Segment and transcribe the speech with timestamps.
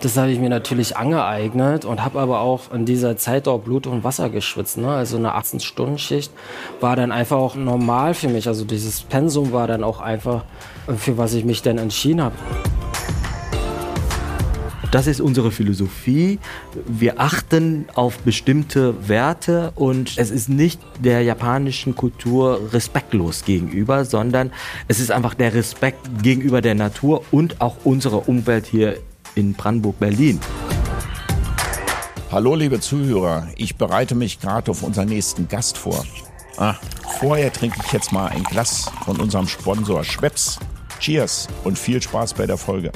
[0.00, 3.86] Das habe ich mir natürlich angeeignet und habe aber auch in dieser Zeit auch Blut
[3.86, 4.76] und Wasser geschwitzt.
[4.76, 4.88] Ne?
[4.88, 6.30] Also eine 18-Stunden-Schicht
[6.80, 8.46] war dann einfach auch normal für mich.
[8.46, 10.44] Also dieses Pensum war dann auch einfach,
[10.98, 12.34] für was ich mich dann entschieden habe.
[14.90, 16.38] Das ist unsere Philosophie.
[16.86, 24.52] Wir achten auf bestimmte Werte und es ist nicht der japanischen Kultur respektlos gegenüber, sondern
[24.88, 28.98] es ist einfach der Respekt gegenüber der Natur und auch unserer Umwelt hier
[29.36, 30.40] in Brandenburg-Berlin.
[32.32, 36.04] Hallo liebe Zuhörer, ich bereite mich gerade auf unseren nächsten Gast vor.
[36.56, 36.74] Ah,
[37.20, 40.58] vorher trinke ich jetzt mal ein Glas von unserem Sponsor Schweppes.
[40.98, 42.90] Cheers und viel Spaß bei der Folge.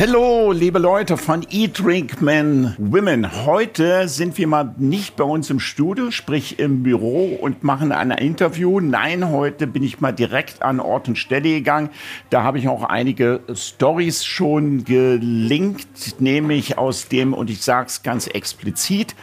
[0.00, 3.44] Hallo, liebe Leute von Eat, Drink, Men, Women.
[3.44, 8.12] Heute sind wir mal nicht bei uns im Studio, sprich im Büro und machen ein
[8.12, 8.78] Interview.
[8.78, 11.90] Nein, heute bin ich mal direkt an Ort und Stelle gegangen.
[12.30, 18.04] Da habe ich auch einige Stories schon gelinkt, nämlich aus dem, und ich sage es
[18.04, 19.16] ganz explizit,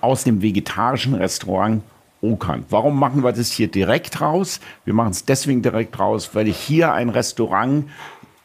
[0.00, 1.84] aus dem vegetarischen Restaurant
[2.20, 2.64] Okan.
[2.68, 4.58] Warum machen wir das hier direkt raus?
[4.84, 7.84] Wir machen es deswegen direkt raus, weil ich hier ein Restaurant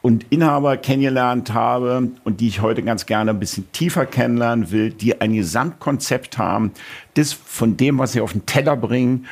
[0.04, 4.90] und Inhaber kennengelernt habe und die ich heute ganz gerne ein bisschen tiefer kennenlernen will,
[4.90, 6.74] die ein Gesamtkonzept haben,
[7.14, 9.28] das von dem, was sie auf den Teller bringen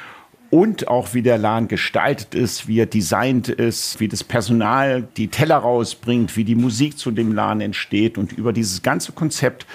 [0.49, 5.27] und auch wie der Laden gestaltet ist, wie er designt ist, wie das Personal die
[5.27, 9.66] Teller rausbringt, wie die Musik zu dem Laden entsteht und über dieses ganze Konzept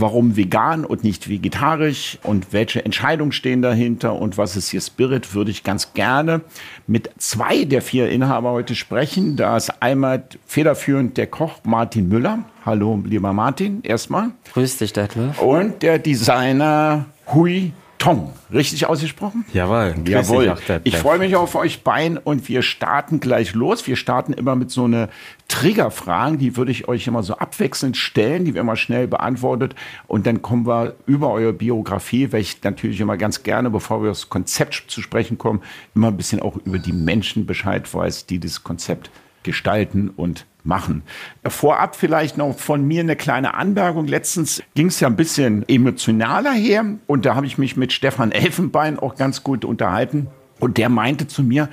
[0.00, 5.34] warum vegan und nicht vegetarisch und welche Entscheidungen stehen dahinter und was ist hier Spirit,
[5.34, 6.40] würde ich ganz gerne
[6.86, 9.36] mit zwei der vier Inhaber heute sprechen.
[9.36, 12.40] Da ist einmal federführend der Koch Martin Müller.
[12.64, 14.30] Hallo, lieber Martin, erstmal.
[14.52, 15.40] Grüß dich, Detlef.
[15.40, 18.32] Und der Designer Hui Tong.
[18.52, 19.44] Richtig ausgesprochen?
[19.52, 19.94] Jawohl.
[20.04, 20.56] Jawohl.
[20.82, 23.86] Ich freue mich auf euch beiden und wir starten gleich los.
[23.86, 25.08] Wir starten immer mit so einer
[25.52, 29.74] Triggerfragen, die würde ich euch immer so abwechselnd stellen, die wir immer schnell beantwortet.
[30.06, 34.12] Und dann kommen wir über eure Biografie, weil ich natürlich immer ganz gerne, bevor wir
[34.12, 35.60] aufs Konzept zu sprechen kommen,
[35.94, 39.10] immer ein bisschen auch über die Menschen Bescheid weiß, die das Konzept
[39.42, 41.02] gestalten und machen.
[41.46, 44.06] Vorab vielleicht noch von mir eine kleine Anmerkung.
[44.06, 48.32] Letztens ging es ja ein bisschen emotionaler her und da habe ich mich mit Stefan
[48.32, 50.28] Elfenbein auch ganz gut unterhalten
[50.60, 51.68] und der meinte zu mir,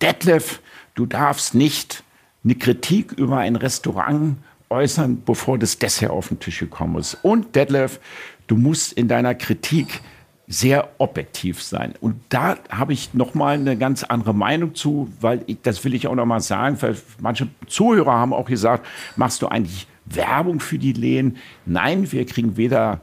[0.00, 0.62] Detlef,
[0.94, 2.04] du darfst nicht
[2.44, 4.36] eine Kritik über ein Restaurant
[4.70, 7.18] äußern, bevor das Dessert auf den Tisch gekommen ist.
[7.22, 8.00] Und Detlef,
[8.46, 10.00] du musst in deiner Kritik
[10.46, 11.94] sehr objektiv sein.
[12.00, 15.92] Und da habe ich noch mal eine ganz andere Meinung zu, weil ich, das will
[15.92, 20.60] ich auch noch mal sagen, weil manche Zuhörer haben auch gesagt, machst du eigentlich Werbung
[20.60, 21.36] für die Lehen?
[21.66, 23.00] Nein, wir kriegen weder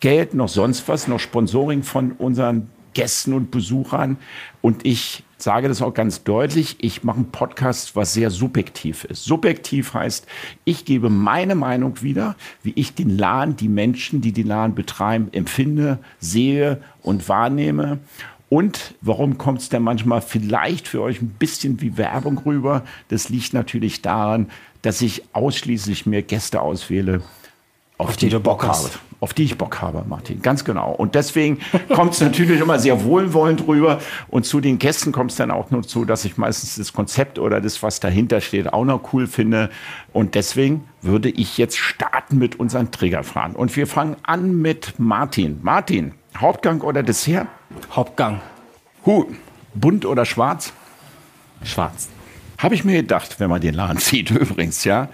[0.00, 4.16] Geld noch sonst was, noch Sponsoring von unseren Gästen und Besuchern.
[4.62, 9.24] Und ich sage das auch ganz deutlich, ich mache einen Podcast, was sehr subjektiv ist.
[9.24, 10.26] Subjektiv heißt,
[10.64, 15.28] ich gebe meine Meinung wieder, wie ich den Laden, die Menschen, die den Laden betreiben,
[15.32, 17.98] empfinde, sehe und wahrnehme.
[18.48, 22.84] Und warum kommt es denn manchmal vielleicht für euch ein bisschen wie Werbung rüber?
[23.08, 24.50] Das liegt natürlich daran,
[24.82, 27.22] dass ich ausschließlich mir Gäste auswähle,
[27.98, 29.00] auf, auf die, die, du Bock hast.
[29.26, 30.40] Auf die ich Bock habe, Martin.
[30.40, 30.92] Ganz genau.
[30.92, 31.58] Und deswegen
[31.92, 33.98] kommt es natürlich immer sehr wohlwollend rüber.
[34.28, 37.40] Und zu den Gästen kommt es dann auch nur zu, dass ich meistens das Konzept
[37.40, 39.68] oder das, was dahinter steht, auch noch cool finde.
[40.12, 43.56] Und deswegen würde ich jetzt starten mit unseren Triggerfragen.
[43.56, 45.58] Und wir fangen an mit Martin.
[45.60, 47.48] Martin, Hauptgang oder Dessert?
[47.90, 48.40] Hauptgang.
[49.04, 49.24] Huh,
[49.74, 50.72] bunt oder schwarz?
[51.64, 52.10] Schwarz.
[52.58, 55.08] Habe ich mir gedacht, wenn man den Laden sieht, übrigens, ja.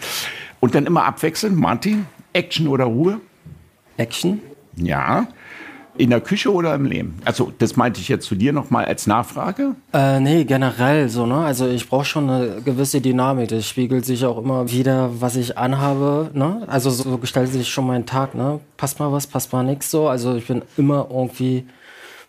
[0.60, 1.54] Und dann immer abwechseln.
[1.54, 3.18] Martin, Action oder Ruhe?
[3.96, 4.40] Action.
[4.76, 5.28] Ja.
[5.98, 7.18] In der Küche oder im Leben?
[7.26, 9.74] Also, das meinte ich jetzt zu dir nochmal als Nachfrage?
[9.92, 11.36] Äh, nee, generell so, ne?
[11.36, 13.48] Also, ich brauche schon eine gewisse Dynamik.
[13.48, 16.62] Das spiegelt sich auch immer wieder, was ich anhabe, ne?
[16.66, 18.60] Also, so gestaltet sich schon mein Tag, ne?
[18.78, 20.08] Passt mal was, passt mal nichts so.
[20.08, 21.66] Also, ich bin immer irgendwie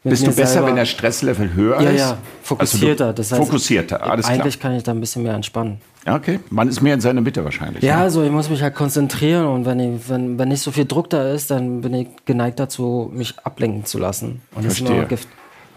[0.04, 2.00] bist du besser, wenn der Stresslevel höher ja, ist?
[2.00, 3.06] Ja, fokussierter.
[3.06, 4.72] Also das heißt, fokussierter, alles Eigentlich klar.
[4.72, 5.80] kann ich da ein bisschen mehr entspannen.
[6.06, 7.82] Okay, man ist mehr in seiner Mitte wahrscheinlich.
[7.82, 8.04] Ja, ne?
[8.04, 11.10] also ich muss mich halt konzentrieren und wenn, ich, wenn, wenn nicht so viel Druck
[11.10, 14.42] da ist, dann bin ich geneigt dazu, mich ablenken zu lassen.
[14.54, 14.88] Und Verstehe.
[14.90, 15.28] Das ist Gift.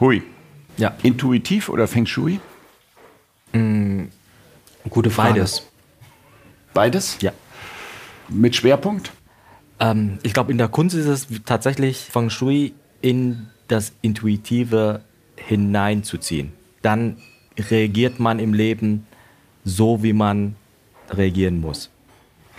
[0.01, 0.23] Hui.
[0.77, 0.95] Ja.
[1.03, 2.41] Intuitiv oder Feng Shui?
[3.53, 4.05] Mm,
[4.91, 5.35] gute Frage.
[5.35, 5.63] Beides.
[6.75, 7.19] Beides?
[7.21, 7.33] Ja.
[8.29, 9.13] Mit Schwerpunkt?
[9.79, 15.01] Ähm, ich glaube, in der Kunst ist es tatsächlich Feng Shui in das Intuitive
[15.37, 16.53] hineinzuziehen.
[16.83, 17.17] Dann
[17.71, 19.07] reagiert man im Leben
[19.65, 20.57] so, wie man
[21.11, 21.91] reagieren muss.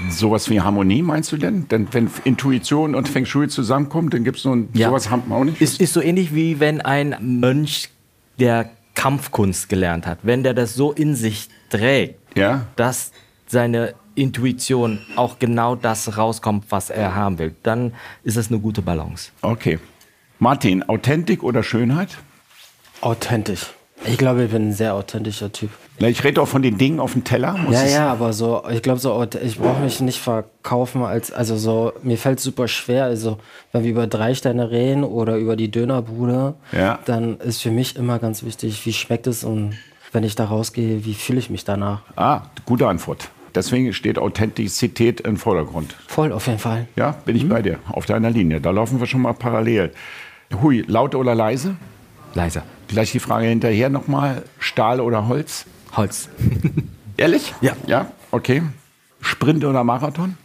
[0.10, 1.68] Sowas wie Harmonie meinst du denn?
[1.70, 4.90] Denn wenn Intuition und Feng Shui zusammenkommen, dann gibt es so ein, ja.
[4.90, 5.60] sowas haben wir auch nicht.
[5.62, 7.90] Es ist so ähnlich wie wenn ein Mönch,
[8.40, 12.68] der Kampfkunst gelernt hat, wenn der das so in sich trägt, Ja.
[12.76, 13.12] dass
[13.48, 17.94] seine Intuition auch genau das rauskommt, was er haben will, dann
[18.24, 19.32] ist das eine gute Balance.
[19.42, 19.80] Okay.
[20.40, 22.10] Martin, Authentik oder Schönheit?
[23.02, 23.68] Authentisch.
[24.06, 25.72] Ich glaube, ich bin ein sehr authentischer Typ.
[26.00, 27.56] Na, ich rede auch von den Dingen auf dem Teller.
[27.72, 31.58] Ja, es- ja, aber so, ich glaube so, ich brauche mich nicht verkaufen als, also
[31.58, 33.40] so, mir fällt super schwer, also
[33.72, 37.00] wenn wir über drei Sterne reden oder über die Dönerbude, Ja.
[37.06, 39.76] dann ist für mich immer ganz wichtig, wie schmeckt es und
[40.12, 42.02] wenn ich da rausgehe, wie fühle ich mich danach.
[42.16, 43.30] Ah, gute Antwort.
[43.56, 45.96] Deswegen steht Authentizität im Vordergrund.
[46.08, 46.88] Voll, auf jeden Fall.
[46.96, 47.80] Ja, bin ich bei dir.
[47.90, 48.62] Auf deiner Linie.
[48.62, 49.92] Da laufen wir schon mal parallel.
[50.62, 51.76] Hui, laut oder leise?
[52.34, 52.64] Leiser.
[52.88, 54.44] Gleich die Frage hinterher nochmal.
[54.60, 55.66] Stahl oder Holz?
[55.96, 56.30] Holz.
[57.18, 57.54] Ehrlich?
[57.62, 57.76] Ja.
[57.86, 58.62] Ja, okay.
[59.22, 60.38] Sprint oder Marathon?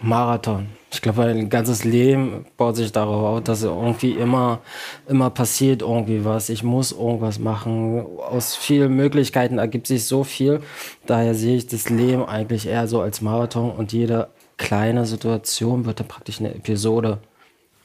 [0.00, 0.68] Marathon.
[0.92, 4.60] Ich glaube, ein ganzes Leben baut sich darauf auf, dass irgendwie immer,
[5.08, 6.48] immer passiert irgendwie was.
[6.48, 8.04] Ich muss irgendwas machen.
[8.18, 10.60] Aus vielen Möglichkeiten ergibt sich so viel.
[11.06, 14.28] Daher sehe ich das Leben eigentlich eher so als Marathon und jede
[14.58, 17.18] kleine Situation wird dann praktisch eine Episode.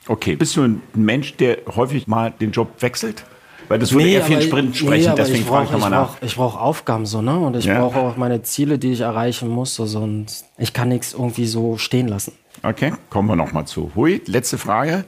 [0.08, 0.36] Okay.
[0.36, 3.26] Bist du ein Mensch, der häufig mal den Job wechselt?
[3.70, 5.90] Weil das würde eher für den aber- Sprint sprechen, aber deswegen ich frage ich nochmal
[5.90, 6.22] ich nach.
[6.22, 7.38] Ich brauche Aufgaben so, ne?
[7.38, 7.80] Und ich Ja.
[7.80, 9.76] brauche auch meine Ziele, die ich erreichen muss.
[9.76, 12.32] So, sonst ich kann nichts irgendwie so stehen lassen.
[12.64, 13.92] Okay, kommen wir nochmal zu.
[13.96, 15.04] Hui, letzte Frage.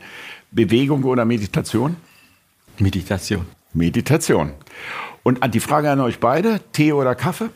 [0.52, 1.96] Bewegung oder Meditation?
[2.80, 3.46] Meditation.
[3.74, 4.52] Meditation.
[5.24, 7.50] Und an die Frage an euch beide, Tee oder Kaffee?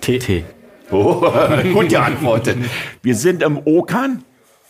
[0.00, 0.18] Tee.
[0.18, 0.44] Tee.
[0.90, 1.20] Oh,
[1.72, 2.58] gut geantwortet.
[3.02, 4.22] Wir sind im Okan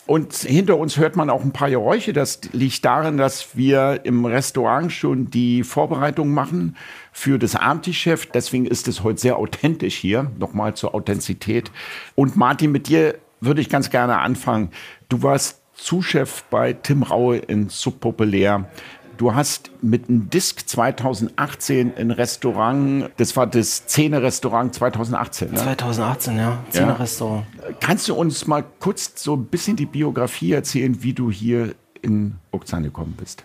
[0.06, 2.12] und hinter uns hört man auch ein paar Geräusche.
[2.12, 6.76] Das liegt daran, dass wir im Restaurant schon die Vorbereitung machen
[7.12, 8.26] für das Abendtischchef.
[8.26, 10.30] Deswegen ist es heute sehr authentisch hier.
[10.38, 11.72] Nochmal zur Authentizität.
[12.14, 14.70] Und Martin, mit dir würde ich ganz gerne anfangen.
[15.08, 18.68] Du warst Zuschef bei Tim Raue in Subpopulär.
[19.16, 25.56] Du hast mit einem Disc 2018 ein Restaurant, das war das Szene-Restaurant 2018, ne?
[25.56, 26.58] 2018, ja.
[26.70, 27.44] Zehner Restaurant.
[27.80, 32.34] Kannst du uns mal kurz so ein bisschen die Biografie erzählen, wie du hier in
[32.52, 33.44] Ukzan gekommen bist?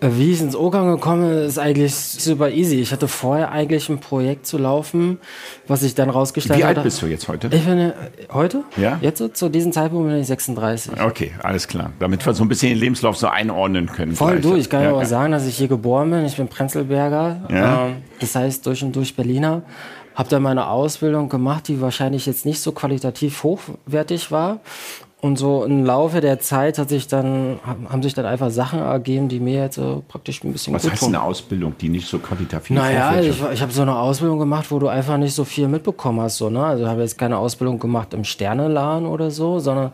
[0.00, 2.76] Wie ich ins Ogang gekommen bin, ist eigentlich super easy.
[2.76, 5.18] Ich hatte vorher eigentlich ein Projekt zu laufen,
[5.66, 6.84] was ich dann rausgestellt Wie alt hatte.
[6.84, 7.48] bist du jetzt heute?
[7.50, 7.92] Ich bin äh,
[8.32, 8.62] heute?
[8.76, 8.98] Ja.
[9.00, 11.00] Jetzt so, zu diesem Zeitpunkt bin ich 36.
[11.00, 11.90] Okay, alles klar.
[11.98, 14.14] Damit wir so ein bisschen den Lebenslauf so einordnen können.
[14.14, 14.42] Voll gleich.
[14.42, 15.06] du, ich kann ja, auch ja.
[15.06, 16.24] sagen, dass ich hier geboren bin.
[16.26, 17.48] Ich bin Prenzlberger.
[17.50, 17.86] Ja.
[17.88, 19.62] Ähm, das heißt durch und durch Berliner.
[20.14, 24.60] Habe dann meine Ausbildung gemacht, die wahrscheinlich jetzt nicht so qualitativ hochwertig war.
[25.20, 29.28] Und so im Laufe der Zeit hat sich dann, haben sich dann einfach Sachen ergeben,
[29.28, 31.08] die mir jetzt äh, praktisch ein bisschen Was gut heißt tun.
[31.14, 34.70] eine Ausbildung, die nicht so qualitativ Naja, hochwertig ich, ich habe so eine Ausbildung gemacht,
[34.70, 36.36] wo du einfach nicht so viel mitbekommen hast.
[36.36, 36.64] So, ne?
[36.64, 39.92] Also ich habe jetzt keine Ausbildung gemacht im Sterneladen oder so, sondern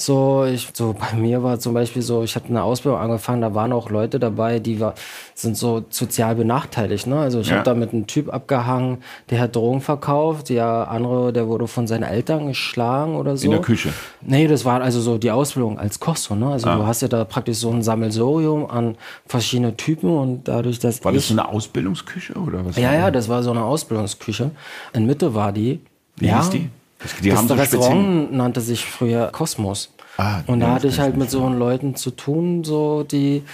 [0.00, 3.54] so, ich, so bei mir war zum Beispiel so, ich hatte eine Ausbildung angefangen, da
[3.54, 4.94] waren auch Leute dabei, die war,
[5.34, 7.06] sind so sozial benachteiligt.
[7.06, 7.18] Ne?
[7.18, 7.54] Also ich Ja.
[7.56, 8.98] habe da mit einem Typ abgehangen,
[9.30, 13.44] der hat Drogen verkauft, der andere, der wurde von seinen Eltern geschlagen oder so.
[13.46, 13.92] In der Küche?
[14.20, 16.48] Nee, das war also so die Ausbildung als Koch so, ne?
[16.48, 16.76] Also Ah.
[16.76, 18.96] du hast ja da praktisch so ein Sammelsorium an
[19.26, 22.76] verschiedene Typen und dadurch, dass War das so eine Ausbildungsküche oder was?
[22.76, 23.24] ja, ja, das?
[23.26, 24.50] das war so eine Ausbildungsküche.
[24.92, 25.80] In Mitte war die.
[26.16, 26.68] Wie ja, hieß die?
[26.98, 27.54] Das, die das haben so.
[27.54, 29.90] Restaurant nannte sich früher Kosmos.
[30.16, 33.44] Ah, und da hatte ich halt mit so Leuten zu tun, so die,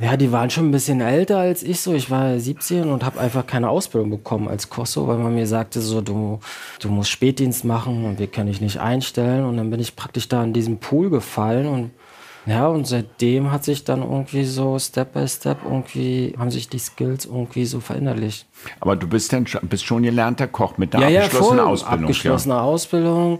[0.00, 1.94] ja, die waren schon ein bisschen älter als ich so.
[1.94, 5.80] Ich war 17 und habe einfach keine Ausbildung bekommen als Kosso, weil man mir sagte
[5.80, 6.40] so, du,
[6.80, 9.44] du musst Spätdienst machen und wir können dich nicht einstellen.
[9.44, 11.90] Und dann bin ich praktisch da in diesen Pool gefallen und
[12.46, 16.78] ja, und seitdem hat sich dann irgendwie so Step by Step irgendwie, haben sich die
[16.78, 18.46] Skills irgendwie so verinnerlicht.
[18.80, 22.04] Aber du bist, dann, schon- bist schon gelernter Koch mit einer abgeschlossenen Ausbildung.
[22.04, 23.38] Abgeschlossene Ausbildung.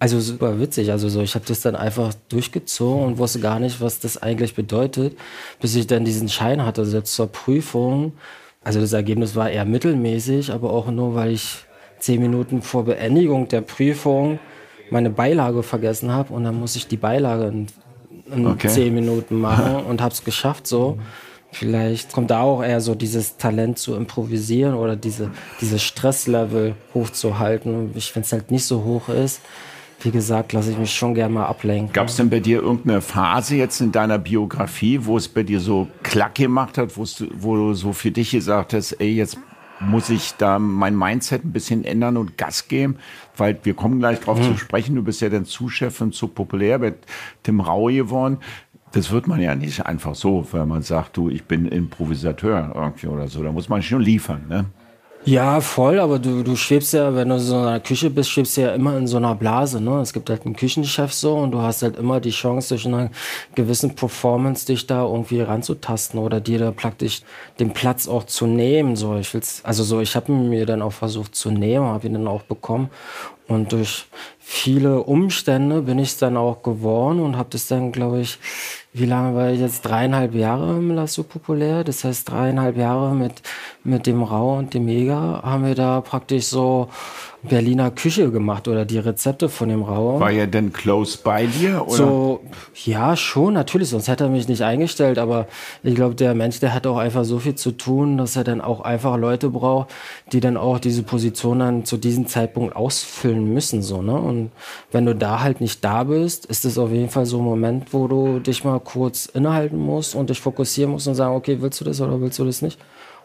[0.00, 0.90] Also super witzig.
[0.92, 4.54] Also so, ich habe das dann einfach durchgezogen und wusste gar nicht, was das eigentlich
[4.54, 5.16] bedeutet,
[5.60, 8.12] bis ich dann diesen Schein hatte, selbst zur Prüfung.
[8.62, 11.64] Also das Ergebnis war eher mittelmäßig, aber auch nur, weil ich
[11.98, 14.38] zehn Minuten vor Beendigung der Prüfung
[14.90, 17.66] meine Beilage vergessen habe und dann muss ich die Beilage in,
[18.32, 18.68] in Okay.
[18.68, 20.98] zehn Minuten machen und habe es geschafft so.
[21.50, 25.30] Vielleicht kommt da auch eher so dieses Talent zu improvisieren oder diese,
[25.62, 27.90] dieses Stresslevel hochzuhalten.
[27.94, 29.40] Ich, wenn es halt nicht so hoch ist,
[30.02, 31.92] wie gesagt, lasse ich mich schon gerne mal ablenken.
[31.92, 35.58] Gab es denn bei dir irgendeine Phase jetzt in deiner Biografie, wo es bei dir
[35.58, 39.38] so klack gemacht hat, wo du so für dich gesagt hast, ey, jetzt
[39.80, 42.96] muss ich da mein Mindset ein bisschen ändern und Gas geben?
[43.36, 46.78] Weil wir kommen gleich drauf zu sprechen, du bist ja dann Zuschef und zu populär
[46.78, 46.94] bei
[47.42, 48.38] Tim Raue geworden.
[48.92, 53.06] Das wird man ja nicht einfach so, wenn man sagt, du, ich bin Improvisateur irgendwie
[53.06, 53.42] oder so.
[53.42, 54.64] Da muss man schon liefern, ne?
[55.30, 58.56] Ja, voll, aber du, du schwebst ja, wenn du so in einer Küche bist, schwebst
[58.56, 59.78] du ja immer in so einer Blase.
[59.78, 60.00] Ne?
[60.00, 63.10] Es gibt halt einen Küchenchef so und du hast halt immer die Chance, durch eine
[63.54, 67.20] gewissen Performance dich da irgendwie ranzutasten oder dir da praktisch
[67.60, 68.96] den Platz auch zu nehmen.
[68.96, 72.14] So, ich will's, also so, ich habe mir dann auch versucht zu nehmen, habe ihn
[72.14, 72.88] dann auch bekommen.
[73.48, 74.06] Und durch
[74.38, 78.38] viele Umstände bin ich es dann auch geworden und habe das dann, glaube ich,
[78.92, 79.82] wie lange war ich jetzt?
[79.82, 81.82] Dreieinhalb Jahre im Lasso populär.
[81.82, 83.42] Das heißt, dreieinhalb Jahre mit,
[83.84, 86.88] mit dem Rau und dem Mega haben wir da praktisch so
[87.48, 90.20] Berliner Küche gemacht oder die Rezepte von dem Rau.
[90.20, 91.86] War er denn close bei dir?
[91.86, 91.96] Oder?
[91.96, 92.40] So,
[92.84, 95.18] ja, schon, natürlich, sonst hätte er mich nicht eingestellt.
[95.18, 95.46] Aber
[95.82, 98.60] ich glaube, der Mensch, der hat auch einfach so viel zu tun, dass er dann
[98.60, 99.88] auch einfach Leute braucht,
[100.32, 103.82] die dann auch diese Position dann zu diesem Zeitpunkt ausfüllen müssen.
[103.82, 104.14] So, ne?
[104.14, 104.50] Und
[104.92, 107.92] wenn du da halt nicht da bist, ist es auf jeden Fall so ein Moment,
[107.92, 111.80] wo du dich mal kurz innehalten musst und dich fokussieren musst und sagen, okay, willst
[111.80, 112.78] du das oder willst du das nicht?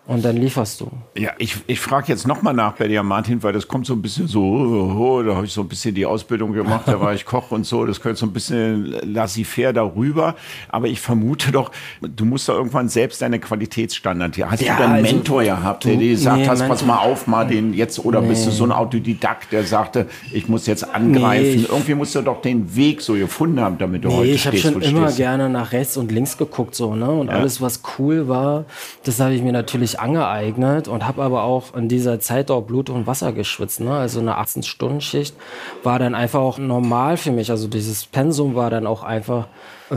[0.05, 0.91] Und dann lieferst du.
[1.17, 4.01] Ja, ich, ich frage jetzt nochmal nach bei dir, Martin, weil das kommt so ein
[4.01, 7.25] bisschen so, oh, da habe ich so ein bisschen die Ausbildung gemacht, da war ich
[7.33, 10.35] Koch und so, das könnte so ein bisschen laissez-faire darüber.
[10.67, 14.51] Aber ich vermute doch, du musst da irgendwann selbst deine Qualitätsstandard hier.
[14.51, 17.25] Hast ja, du einen also, Mentor gehabt, der dir gesagt nee, hast, pass mal auf,
[17.27, 18.27] mal den jetzt, oder nee.
[18.27, 21.61] bist du so ein Autodidakt, der sagte, ich muss jetzt angreifen.
[21.61, 24.41] Nee, Irgendwie musst du doch den Weg so gefunden haben, damit du nee, heute ich
[24.41, 24.55] stehst.
[24.55, 25.17] Ich habe schon immer stehst.
[25.17, 27.09] gerne nach rechts und links geguckt, so, ne?
[27.09, 27.35] Und ja.
[27.35, 28.65] alles, was cool war,
[29.05, 32.61] das habe ich mir natürlich sich angeeignet und habe aber auch in dieser Zeit auch
[32.61, 33.79] Blut und Wasser geschwitzt.
[33.79, 33.91] Ne?
[33.91, 35.35] Also eine 18-Stunden-Schicht
[35.83, 37.51] war dann einfach auch normal für mich.
[37.51, 39.47] Also dieses Pensum war dann auch einfach,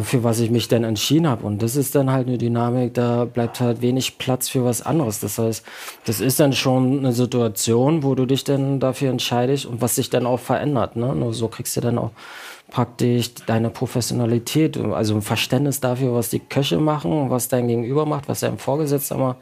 [0.02, 1.46] für was ich mich dann entschieden habe.
[1.46, 5.20] Und das ist dann halt eine Dynamik, da bleibt halt wenig Platz für was anderes.
[5.20, 5.64] Das heißt,
[6.04, 10.10] das ist dann schon eine Situation, wo du dich dann dafür entscheidest und was sich
[10.10, 10.96] dann auch verändert.
[10.96, 11.14] Ne?
[11.14, 12.10] Nur so kriegst du dann auch
[12.70, 18.28] praktisch deine Professionalität, also ein Verständnis dafür, was die Köche machen, was dein Gegenüber macht,
[18.28, 19.38] was dein Vorgesetzter macht.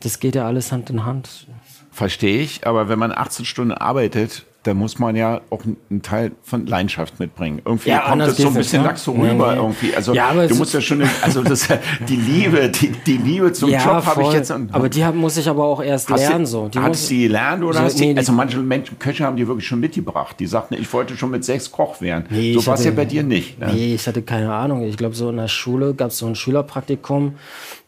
[0.00, 1.46] Das geht ja alles Hand in Hand.
[1.90, 6.32] Verstehe ich, aber wenn man 18 Stunden arbeitet, da muss man ja auch einen Teil
[6.42, 7.62] von Leidenschaft mitbringen.
[7.64, 8.92] Irgendwie ja, kommt das so ein bisschen ne?
[8.96, 9.94] so rüber nee, irgendwie.
[9.94, 11.68] Also ja, du musst ja schon, also das,
[12.08, 14.50] die Liebe, die, die Liebe zum ja, Job habe ich jetzt.
[14.50, 16.40] Aber die hab, muss ich aber auch erst lernen.
[16.40, 16.68] Du, so.
[16.68, 19.36] Die hast du die gelernt oder so, hast nee, die, also manche Menschen, Köche haben
[19.36, 20.36] die wirklich schon mitgebracht.
[20.40, 22.24] Die sagten, ich wollte schon mit sechs Koch werden.
[22.30, 23.60] Nee, so war es ja bei dir nicht.
[23.60, 23.70] Ne?
[23.72, 24.82] Nee, ich hatte keine Ahnung.
[24.82, 27.34] Ich glaube, so in der Schule gab es so ein Schülerpraktikum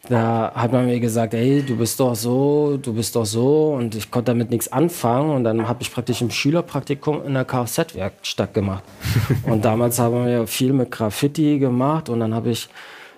[0.09, 3.95] da hat man mir gesagt, ey, du bist doch so, du bist doch so und
[3.95, 8.55] ich konnte damit nichts anfangen und dann habe ich praktisch im Schülerpraktikum in der Kfz-Werkstatt
[8.55, 8.85] gemacht.
[9.45, 12.69] und damals haben wir viel mit Graffiti gemacht und dann habe ich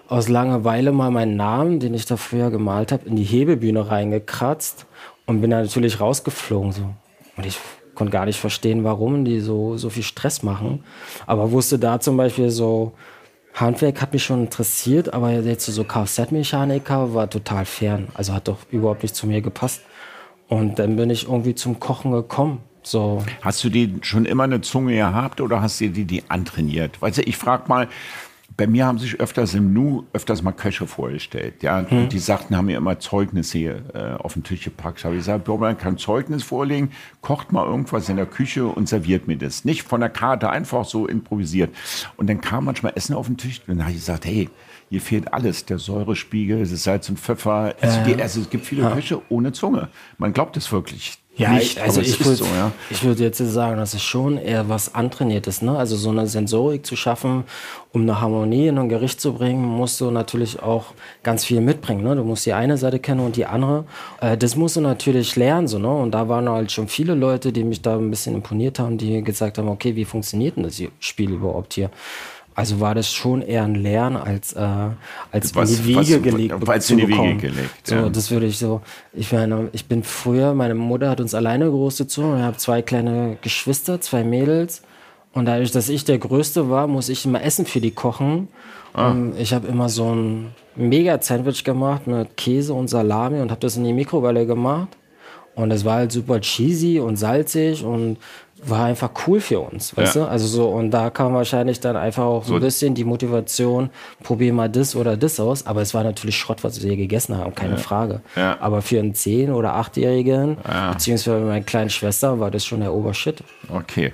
[0.08, 4.86] aus Langeweile mal meinen Namen, den ich da früher gemalt habe, in die Hebebühne reingekratzt
[5.26, 6.82] und bin da natürlich rausgeflogen so.
[7.36, 7.58] Und ich
[7.94, 10.84] konnte gar nicht verstehen, warum die so, so viel Stress machen.
[11.26, 12.92] Aber wusste da zum Beispiel so,
[13.54, 18.08] Handwerk hat mich schon interessiert, aber jetzt so Kfz-Mechaniker war total fern.
[18.14, 19.82] Also hat doch überhaupt nicht zu mir gepasst.
[20.48, 22.60] Und dann bin ich irgendwie zum Kochen gekommen.
[22.82, 23.22] So.
[23.42, 27.00] Hast du die schon immer eine Zunge gehabt oder hast du die die antrainiert?
[27.02, 27.88] Weißt du, ich frage mal,
[28.56, 31.62] bei mir haben sich öfters im Nu öfters mal Köche vorgestellt.
[31.62, 32.08] Ja, hm.
[32.08, 35.04] die sagten, haben mir immer Zeugnisse hier, äh, auf den Tisch gepackt.
[35.04, 36.90] Habe ich gesagt, man kann Zeugnis vorlegen,
[37.20, 39.64] kocht mal irgendwas in der Küche und serviert mir das.
[39.64, 41.74] Nicht von der Karte, einfach so improvisiert.
[42.16, 44.48] Und dann kam manchmal Essen auf den Tisch und dann habe ich gesagt, hey,
[44.90, 47.74] hier fehlt alles, der Säurespiegel, das Salz und Pfeffer.
[47.80, 48.90] Äh, also, die, also, es gibt viele ja.
[48.90, 49.88] Köche ohne Zunge.
[50.18, 51.18] Man glaubt es wirklich.
[51.40, 52.70] Ja, nicht, also ich würde so, ja.
[52.90, 55.76] ich würde jetzt sagen, das ist schon eher was antrainiertes, ne?
[55.76, 57.44] Also so eine Sensorik zu schaffen,
[57.92, 60.92] um eine Harmonie in ein Gericht zu bringen, musst du natürlich auch
[61.22, 62.14] ganz viel mitbringen, ne?
[62.14, 63.84] Du musst die eine Seite kennen und die andere.
[64.20, 65.90] Äh, das musst du natürlich lernen, so, ne?
[65.90, 69.22] Und da waren halt schon viele Leute, die mich da ein bisschen imponiert haben, die
[69.22, 71.90] gesagt haben, okay, wie funktioniert denn das Spiel überhaupt hier?
[72.54, 74.60] Also war das schon eher ein Lernen als, äh,
[75.30, 76.68] als was, in die Wiege was, gelegt.
[76.68, 77.86] Als in die Wiege gelegt.
[77.86, 78.08] So, ja.
[78.08, 78.82] das würde ich so.
[79.12, 82.36] Ich meine, ich bin früher, meine Mutter hat uns alleine großgezogen.
[82.36, 84.82] Ich habe zwei kleine Geschwister, zwei Mädels.
[85.32, 88.48] Und dadurch, dass ich der Größte war, muss ich immer Essen für die kochen.
[88.92, 89.10] Ah.
[89.10, 93.76] Und ich habe immer so ein Mega-Sandwich gemacht mit Käse und Salami und habe das
[93.76, 94.88] in die Mikrowelle gemacht.
[95.54, 98.16] Und es war halt super cheesy und salzig und
[98.62, 100.24] war einfach cool für uns, weißt ja.
[100.24, 100.28] du?
[100.28, 103.90] Also so, und da kam wahrscheinlich dann einfach auch so ein bisschen die Motivation,
[104.22, 105.66] probier mal das oder das aus.
[105.66, 107.78] Aber es war natürlich Schrott, was wir gegessen haben, keine ja.
[107.78, 108.20] Frage.
[108.36, 108.58] Ja.
[108.60, 110.58] Aber für einen 10- oder 8-Jährigen,
[110.92, 113.42] beziehungsweise meine kleine Schwester, war das schon der Obershit.
[113.68, 114.12] Okay.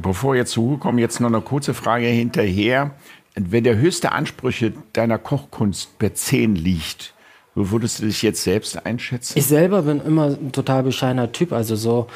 [0.00, 2.92] Bevor wir jetzt zukommen, jetzt noch eine kurze Frage hinterher.
[3.34, 7.14] Wenn der höchste Ansprüche deiner Kochkunst bei 10 liegt,
[7.54, 9.38] wo würdest du dich jetzt selbst einschätzen?
[9.38, 11.52] Ich selber bin immer ein total bescheidener Typ.
[11.52, 12.06] Also so,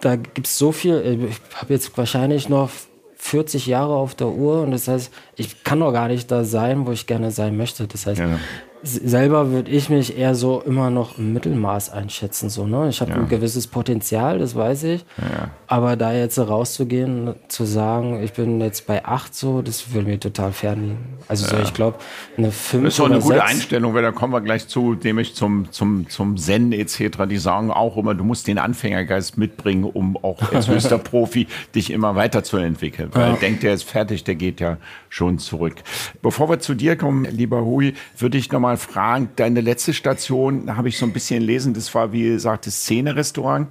[0.00, 0.94] da gibt es so viel.
[0.94, 2.70] Äh, ich habe jetzt wahrscheinlich noch
[3.16, 6.86] 40 Jahre auf der Uhr und das heißt, ich kann doch gar nicht da sein,
[6.86, 7.86] wo ich gerne sein möchte.
[7.86, 8.38] Das heißt, ja.
[8.86, 12.48] Selber würde ich mich eher so immer noch im Mittelmaß einschätzen.
[12.48, 12.88] So, ne?
[12.88, 13.16] Ich habe ja.
[13.18, 15.04] ein gewisses Potenzial, das weiß ich.
[15.18, 15.50] Ja.
[15.66, 20.20] Aber da jetzt rauszugehen, zu sagen, ich bin jetzt bei 8 so, das würde mir
[20.20, 20.96] total fern
[21.28, 21.98] Also so, ich glaube,
[22.36, 24.94] eine 5 Das ist doch eine gute 6, Einstellung, weil da kommen wir gleich zu,
[25.02, 27.26] nämlich zum, zum, zum Zen etc.
[27.28, 31.90] Die sagen auch immer, du musst den Anfängergeist mitbringen, um auch als höchster Profi dich
[31.90, 33.10] immer weiterzuentwickeln.
[33.12, 34.78] Weil denkt, der ist fertig, der geht ja
[35.08, 35.76] schon zurück.
[36.22, 40.88] Bevor wir zu dir kommen, lieber Hui, würde ich nochmal fragen, deine letzte Station, habe
[40.88, 43.68] ich so ein bisschen lesen, das war, wie gesagt, das Szene-Restaurant.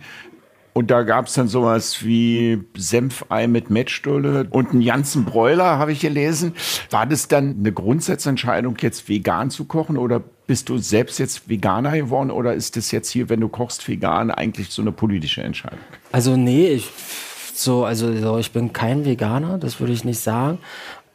[0.74, 5.94] Und da gab es dann sowas wie Senfei mit Mettstulle und einen ganzen Bräuler, habe
[5.94, 6.54] ich gelesen.
[6.90, 11.96] War das dann eine Grundsatzentscheidung, jetzt vegan zu kochen oder bist du selbst jetzt Veganer
[11.96, 15.80] geworden oder ist das jetzt hier, wenn du kochst, vegan, eigentlich so eine politische Entscheidung?
[16.12, 16.92] Also nee, ich
[17.54, 20.60] so, also ich bin kein Veganer, das würde ich nicht sagen.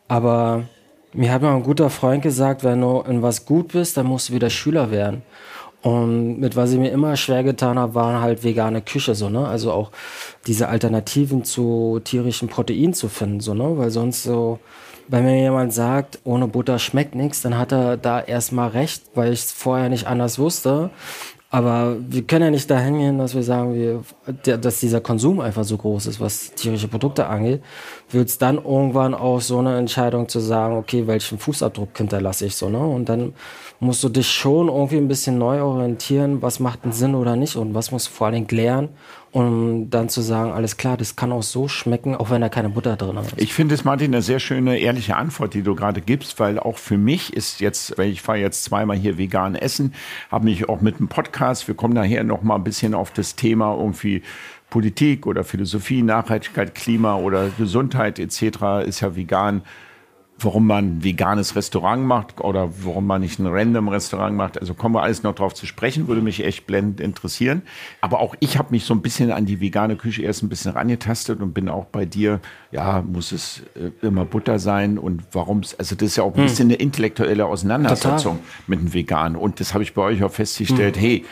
[0.08, 0.64] Aber
[1.12, 4.28] mir hat mal ein guter Freund gesagt, wenn du in was gut bist, dann musst
[4.28, 5.22] du wieder Schüler werden.
[5.82, 9.48] Und mit was ich mir immer schwer getan habe, waren halt vegane Küche, so, ne?
[9.48, 9.90] Also auch
[10.46, 13.78] diese Alternativen zu tierischen Proteinen zu finden, so, ne?
[13.78, 14.58] Weil sonst so,
[15.08, 19.32] wenn mir jemand sagt, ohne Butter schmeckt nichts, dann hat er da erstmal recht, weil
[19.32, 20.90] ich es vorher nicht anders wusste.
[21.52, 24.02] Aber wir können ja nicht dahin gehen, dass wir sagen, wir,
[24.56, 27.60] dass dieser Konsum einfach so groß ist, was tierische Produkte angeht.
[28.08, 32.54] Wird es dann irgendwann auch so eine Entscheidung zu sagen, okay, welchen Fußabdruck hinterlasse ich
[32.54, 32.78] so, ne?
[32.78, 33.34] Und dann
[33.80, 37.56] musst du dich schon irgendwie ein bisschen neu orientieren, was macht einen Sinn oder nicht
[37.56, 38.90] und was musst du vor allen Dingen klären
[39.32, 42.68] um dann zu sagen, alles klar, das kann auch so schmecken, auch wenn da keine
[42.68, 43.32] Butter drin ist.
[43.36, 46.78] Ich finde es, Martin, eine sehr schöne, ehrliche Antwort, die du gerade gibst, weil auch
[46.78, 49.94] für mich ist jetzt, weil ich fahre jetzt zweimal hier vegan essen,
[50.30, 53.36] habe mich auch mit einem Podcast, wir kommen nachher noch mal ein bisschen auf das
[53.36, 54.22] Thema irgendwie
[54.68, 58.86] Politik oder Philosophie, Nachhaltigkeit, Klima oder Gesundheit etc.
[58.86, 59.62] ist ja vegan
[60.42, 64.60] warum man ein veganes Restaurant macht oder warum man nicht ein random Restaurant macht.
[64.60, 67.62] Also kommen wir alles noch drauf zu sprechen, würde mich echt blendend interessieren.
[68.00, 70.72] Aber auch ich habe mich so ein bisschen an die vegane Küche erst ein bisschen
[70.72, 75.60] rangetastet und bin auch bei dir, ja, muss es äh, immer Butter sein und warum
[75.60, 76.44] es, also das ist ja auch ein hm.
[76.44, 78.62] bisschen eine intellektuelle Auseinandersetzung Total.
[78.66, 79.36] mit dem Veganen.
[79.36, 81.02] Und das habe ich bei euch auch festgestellt, hm.
[81.02, 81.24] hey,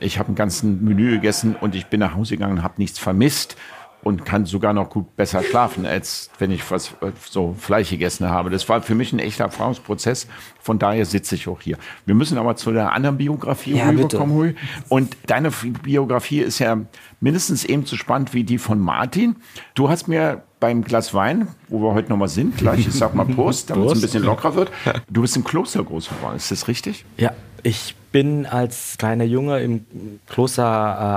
[0.00, 2.98] ich habe ein ganzes Menü gegessen und ich bin nach Hause gegangen und habe nichts
[2.98, 3.56] vermisst
[4.04, 8.28] und kann sogar noch gut besser schlafen, als wenn ich was äh, so Fleisch gegessen
[8.28, 8.50] habe.
[8.50, 10.28] Das war für mich ein echter Erfahrungsprozess.
[10.60, 11.78] Von daher sitze ich auch hier.
[12.06, 14.54] Wir müssen aber zu der anderen Biografie ja, rüberkommen, Hui.
[14.88, 16.78] Und deine Biografie ist ja
[17.20, 19.36] mindestens eben so spannend wie die von Martin.
[19.74, 23.24] Du hast mir beim Glas Wein, wo wir heute nochmal sind, gleich, ich sag mal
[23.34, 24.72] Prost, damit es ein bisschen lockerer wird.
[25.10, 27.04] Du bist im Kloster groß geworden, ist das richtig?
[27.16, 29.86] Ja, ich bin als kleiner Junge im
[30.26, 30.62] Kloster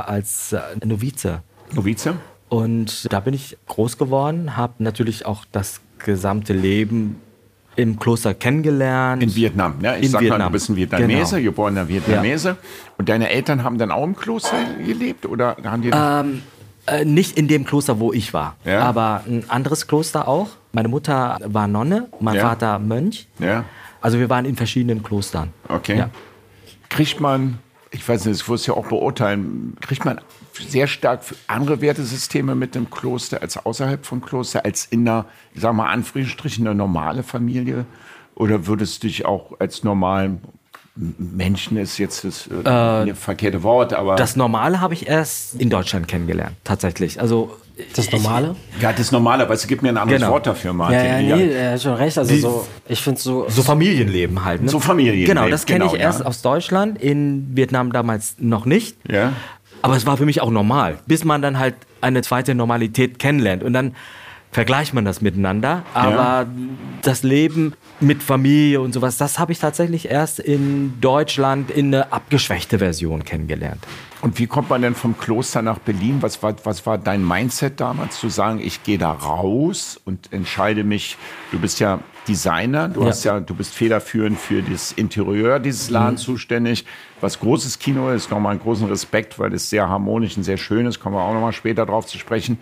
[0.07, 1.43] äh, als äh, Novize.
[1.73, 2.15] Novize?
[2.49, 7.21] Und da bin ich groß geworden, habe natürlich auch das gesamte Leben
[7.75, 9.21] im Kloster kennengelernt.
[9.21, 9.97] In Vietnam, ne?
[9.97, 10.39] Ich in sag Vietnam.
[10.39, 11.51] mal, du bist ein Vietnamese, genau.
[11.51, 12.49] geborener Vietnamese.
[12.49, 12.57] Ja.
[12.97, 15.91] Und deine Eltern haben dann auch im Kloster gelebt oder haben die?
[15.93, 16.41] Ähm,
[16.87, 18.79] äh, nicht in dem Kloster, wo ich war, ja.
[18.79, 20.49] aber ein anderes Kloster auch.
[20.71, 22.41] Meine Mutter war Nonne, mein ja.
[22.41, 23.27] Vater Mönch.
[23.39, 23.65] Ja.
[24.01, 25.53] Also wir waren in verschiedenen Klostern.
[25.67, 26.05] Okay.
[26.89, 27.59] Kriegt man,
[27.91, 30.21] ich weiß nicht, das wirst du ja auch beurteilen, kriegt man
[30.67, 35.61] sehr stark andere Wertesysteme mit dem Kloster als außerhalb von Kloster, als in einer, ich
[35.61, 37.85] sag mal, Anführungsstrichen, eine normale Familie?
[38.35, 40.41] Oder würdest du dich auch als normalen
[40.97, 44.15] Menschen ist jetzt das äh, äh, verkehrte Wort, aber.
[44.15, 47.21] Das Normale habe ich erst in Deutschland kennengelernt, tatsächlich.
[47.21, 47.55] Also.
[47.95, 48.55] Das Normale?
[48.75, 50.33] Ich, ja, das Normale, aber es gibt mir ein anderes genau.
[50.33, 50.97] Wort dafür, Martin.
[50.97, 52.17] Ja, ja, nee, er hat schon recht.
[52.17, 53.45] Also, Die, so, ich finde so.
[53.49, 54.69] So Familienleben halt, ne?
[54.69, 55.35] So Familienleben.
[55.35, 58.97] Genau, das kenne genau, ich erst aus Deutschland, in Vietnam damals noch nicht.
[59.07, 59.33] Ja.
[59.87, 63.63] Aber es war für mich auch normal, bis man dann halt eine zweite Normalität kennenlernt.
[63.63, 63.95] Und dann
[64.51, 65.83] vergleicht man das miteinander.
[65.93, 66.47] Aber ja.
[67.03, 72.11] das Leben mit Familie und sowas, das habe ich tatsächlich erst in Deutschland in eine
[72.11, 73.85] abgeschwächte Version kennengelernt.
[74.21, 76.17] Und wie kommt man denn vom Kloster nach Berlin?
[76.21, 80.83] Was war, was war dein Mindset damals, zu sagen, ich gehe da raus und entscheide
[80.83, 81.17] mich,
[81.51, 83.07] du bist ja Designer, du ja.
[83.07, 86.33] hast ja, du bist federführend für das Interieur dieses Ladens mhm.
[86.33, 86.85] zuständig,
[87.21, 90.85] was großes Kino ist, nochmal einen großen Respekt, weil es sehr harmonisch und sehr schön
[90.85, 92.59] ist, kommen wir auch nochmal später drauf zu sprechen.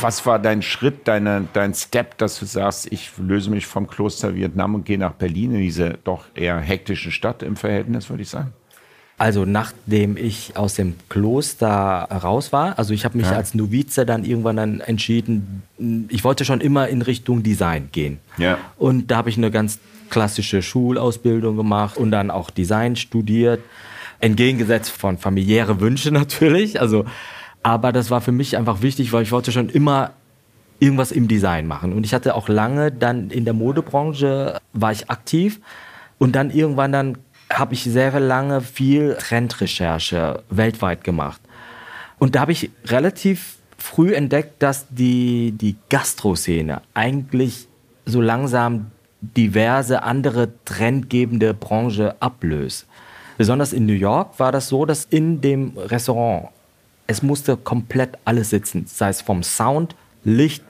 [0.00, 4.34] Was war dein Schritt, deine, dein Step, dass du sagst, ich löse mich vom Kloster
[4.34, 8.28] Vietnam und gehe nach Berlin in diese doch eher hektische Stadt im Verhältnis, würde ich
[8.28, 8.52] sagen?
[9.20, 13.36] Also nachdem ich aus dem Kloster raus war, also ich habe mich ja.
[13.36, 15.62] als Novize dann irgendwann dann entschieden,
[16.08, 18.18] ich wollte schon immer in Richtung Design gehen.
[18.38, 18.56] Ja.
[18.78, 19.78] Und da habe ich eine ganz
[20.08, 23.60] klassische Schulausbildung gemacht und dann auch Design studiert,
[24.20, 26.80] entgegengesetzt von familiäre Wünsche natürlich.
[26.80, 27.04] Also,
[27.62, 30.12] aber das war für mich einfach wichtig, weil ich wollte schon immer
[30.78, 31.92] irgendwas im Design machen.
[31.92, 35.60] Und ich hatte auch lange dann in der Modebranche war ich aktiv
[36.16, 37.18] und dann irgendwann dann
[37.52, 41.40] habe ich sehr lange viel Trendrecherche weltweit gemacht.
[42.18, 47.66] Und da habe ich relativ früh entdeckt, dass die, die Gastroszene eigentlich
[48.04, 52.86] so langsam diverse andere trendgebende Branche ablöst.
[53.36, 56.48] Besonders in New York war das so, dass in dem Restaurant
[57.06, 60.62] es musste komplett alles sitzen, sei es vom Sound, Licht,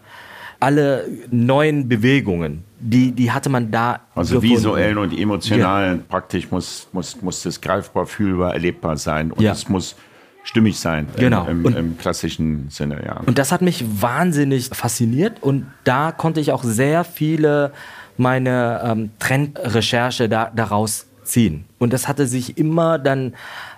[0.60, 4.00] alle neuen Bewegungen, die, die hatte man da.
[4.14, 4.56] Also gefunden.
[4.56, 5.98] visuell und emotional ja.
[6.08, 9.52] praktisch muss, muss, muss das greifbar, fühlbar, erlebbar sein und ja.
[9.52, 9.96] es muss
[10.42, 11.08] stimmig sein.
[11.16, 11.46] Genau.
[11.46, 13.20] Im, im, im, klassischen Sinne, ja.
[13.26, 17.72] Und das hat mich wahnsinnig fasziniert und da konnte ich auch sehr viele
[18.16, 21.64] meine ähm, Trendrecherche da, daraus ziehen.
[21.78, 23.34] Und das hatte sich immer dann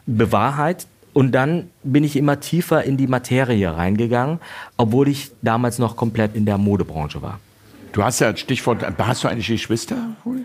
[0.06, 0.88] bewahrheitet.
[1.12, 4.38] Und dann bin ich immer tiefer in die Materie reingegangen,
[4.76, 7.38] obwohl ich damals noch komplett in der Modebranche war.
[7.92, 9.96] Du hast ja Stichwort, hast du eigentlich Geschwister?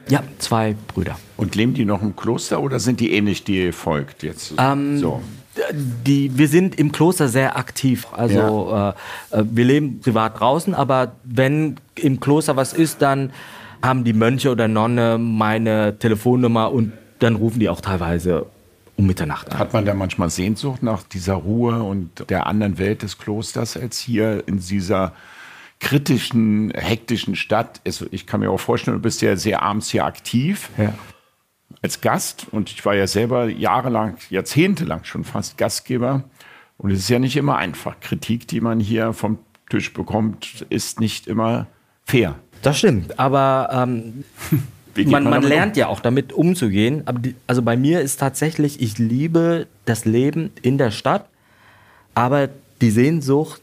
[0.09, 1.17] Ja, zwei Brüder.
[1.37, 4.53] Und leben die noch im Kloster oder sind die ähnlich die folgt jetzt?
[4.57, 5.21] Ähm, so.
[6.05, 8.07] Die, wir sind im Kloster sehr aktiv.
[8.11, 8.89] Also ja.
[9.31, 13.31] äh, äh wir leben privat draußen, aber wenn im Kloster was ist, dann
[13.81, 18.45] haben die Mönche oder Nonne meine Telefonnummer und dann rufen die auch teilweise
[18.97, 19.59] um Mitternacht an.
[19.59, 23.99] Hat man da manchmal Sehnsucht nach dieser Ruhe und der anderen Welt des Klosters als
[23.99, 25.13] hier in dieser
[25.79, 27.79] kritischen, hektischen Stadt?
[27.85, 30.69] Also ich kann mir auch vorstellen, du bist ja sehr abends hier aktiv.
[30.77, 30.93] Ja.
[31.81, 36.23] Als Gast und ich war ja selber jahrelang, jahrzehntelang schon fast Gastgeber.
[36.77, 37.99] Und es ist ja nicht immer einfach.
[37.99, 39.37] Kritik, die man hier vom
[39.69, 41.67] Tisch bekommt, ist nicht immer
[42.03, 42.35] fair.
[42.61, 44.23] Das stimmt, aber ähm,
[45.05, 45.79] man, man, man lernt um?
[45.79, 47.03] ja auch damit umzugehen.
[47.05, 51.25] Aber die, also bei mir ist tatsächlich, ich liebe das Leben in der Stadt,
[52.15, 52.49] aber
[52.81, 53.61] die Sehnsucht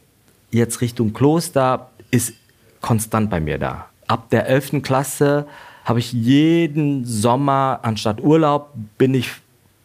[0.51, 2.33] jetzt Richtung Kloster ist
[2.81, 3.87] konstant bei mir da.
[4.07, 4.81] Ab der 11.
[4.81, 5.47] Klasse
[5.83, 9.31] habe ich jeden Sommer anstatt Urlaub bin ich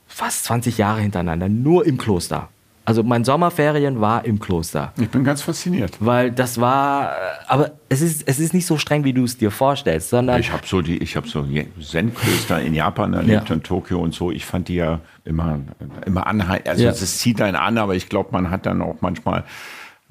[0.07, 2.49] fast 20 Jahre hintereinander nur im Kloster.
[2.85, 4.93] Also mein Sommerferien war im Kloster.
[4.99, 5.97] Ich bin ganz fasziniert.
[6.01, 7.13] Weil das war,
[7.47, 10.41] aber es ist, es ist nicht so streng, wie du es dir vorstellst, sondern...
[10.41, 11.47] Ich habe so die, ich habe so
[11.81, 13.55] Zen-Klöster in Japan erlebt, ja.
[13.55, 14.31] in Tokio und so.
[14.31, 15.61] Ich fand die ja immer,
[16.07, 16.69] immer anhaltend.
[16.69, 16.91] Also ja.
[16.91, 19.45] es zieht einen an, aber ich glaube, man hat dann auch manchmal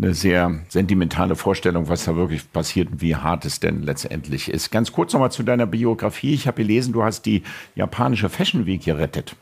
[0.01, 4.71] eine sehr sentimentale Vorstellung, was da wirklich passiert und wie hart es denn letztendlich ist.
[4.71, 6.33] Ganz kurz nochmal zu deiner Biografie.
[6.33, 7.43] Ich habe gelesen, du hast die
[7.75, 9.35] japanische Fashion Week gerettet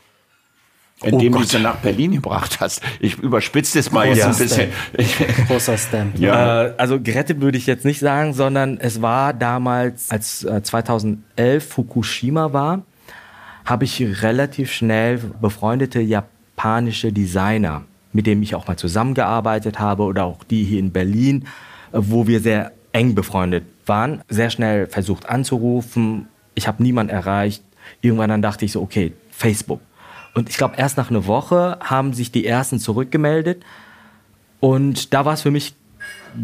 [1.02, 2.82] indem oh du sie nach Berlin gebracht hast.
[3.00, 4.70] Ich überspitze das mal Großer jetzt ein bisschen.
[5.46, 6.18] Großer Stamp.
[6.18, 6.64] Ja.
[6.64, 11.66] Äh, also gerettet würde ich jetzt nicht sagen, sondern es war damals, als äh, 2011
[11.66, 12.82] Fukushima war,
[13.64, 20.24] habe ich relativ schnell befreundete japanische Designer, mit denen ich auch mal zusammengearbeitet habe oder
[20.24, 21.44] auch die hier in Berlin,
[21.92, 26.26] äh, wo wir sehr eng befreundet waren, sehr schnell versucht anzurufen.
[26.54, 27.62] Ich habe niemanden erreicht.
[28.00, 29.80] Irgendwann dann dachte ich so, okay, Facebook
[30.38, 33.64] und ich glaube, erst nach einer Woche haben sich die ersten zurückgemeldet.
[34.60, 35.74] Und da war es für mich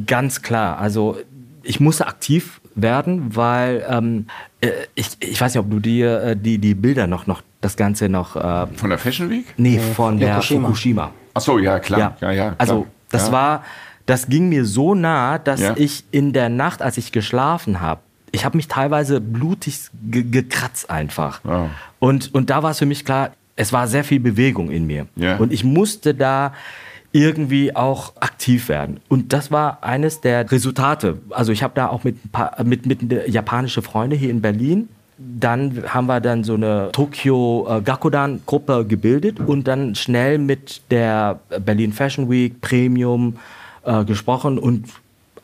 [0.06, 0.78] ganz klar.
[0.78, 1.16] Also
[1.62, 4.26] ich musste aktiv werden, weil ähm,
[4.60, 7.76] äh, ich, ich weiß nicht, ob du dir äh, die, die Bilder noch, noch das
[7.76, 8.34] Ganze noch.
[8.34, 9.46] Äh, von der Fashion Week?
[9.56, 10.66] Nee, von der Fukushima.
[10.66, 11.10] Fukushima.
[11.34, 11.98] Ach so, ja, klar.
[11.98, 12.54] Ja, ja, ja klar.
[12.58, 13.32] Also, das ja.
[13.32, 13.64] war,
[14.06, 15.74] das ging mir so nah, dass ja.
[15.76, 18.00] ich in der Nacht, als ich geschlafen habe,
[18.32, 19.78] ich habe mich teilweise blutig
[20.10, 21.40] gekratzt einfach.
[21.44, 21.68] Oh.
[22.00, 25.06] Und, und da war es für mich klar, es war sehr viel Bewegung in mir.
[25.16, 25.38] Yeah.
[25.38, 26.52] Und ich musste da
[27.12, 28.98] irgendwie auch aktiv werden.
[29.08, 31.18] Und das war eines der Resultate.
[31.30, 34.88] Also ich habe da auch mit, ein paar, mit, mit japanische Freunde hier in Berlin
[35.16, 40.82] dann haben wir dann so eine Tokyo äh, Gakudan Gruppe gebildet und dann schnell mit
[40.90, 43.36] der Berlin Fashion Week Premium
[43.84, 44.88] äh, gesprochen und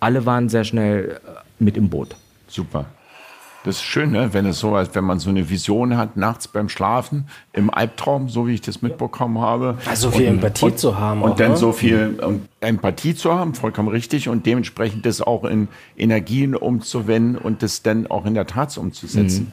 [0.00, 2.16] alle waren sehr schnell äh, mit im Boot.
[2.48, 2.86] Super.
[3.64, 4.32] Das ist schön, ne?
[4.32, 8.30] wenn es so ist, wenn man so eine Vision hat, nachts beim Schlafen, im Albtraum,
[8.30, 9.76] so wie ich das mitbekommen habe.
[9.84, 11.22] Also viel und, Empathie und, zu haben.
[11.22, 11.56] Und auch, dann ne?
[11.58, 15.68] so viel Empathie zu haben, vollkommen richtig, und dementsprechend das auch in
[15.98, 19.52] Energien umzuwenden und das dann auch in der Tat umzusetzen.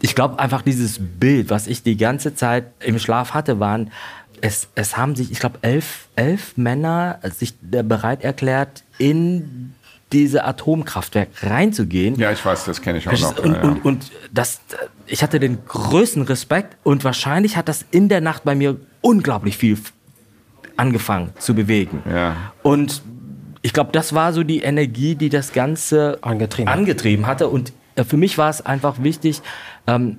[0.00, 3.90] Ich glaube einfach dieses Bild, was ich die ganze Zeit im Schlaf hatte, waren,
[4.40, 9.74] es, es haben sich, ich glaube, elf, elf Männer sich bereit erklärt, in
[10.12, 12.16] diese Atomkraftwerk reinzugehen.
[12.18, 13.38] Ja, ich weiß, das kenne ich auch noch.
[13.38, 13.62] Und, ja, ja.
[13.62, 14.60] und, und das,
[15.06, 19.58] ich hatte den größten Respekt und wahrscheinlich hat das in der Nacht bei mir unglaublich
[19.58, 19.78] viel
[20.76, 22.02] angefangen zu bewegen.
[22.10, 22.36] Ja.
[22.62, 23.02] Und
[23.62, 27.48] ich glaube, das war so die Energie, die das Ganze angetrieben, angetrieben hatte.
[27.48, 29.42] Und äh, für mich war es einfach wichtig,
[29.86, 30.18] ähm,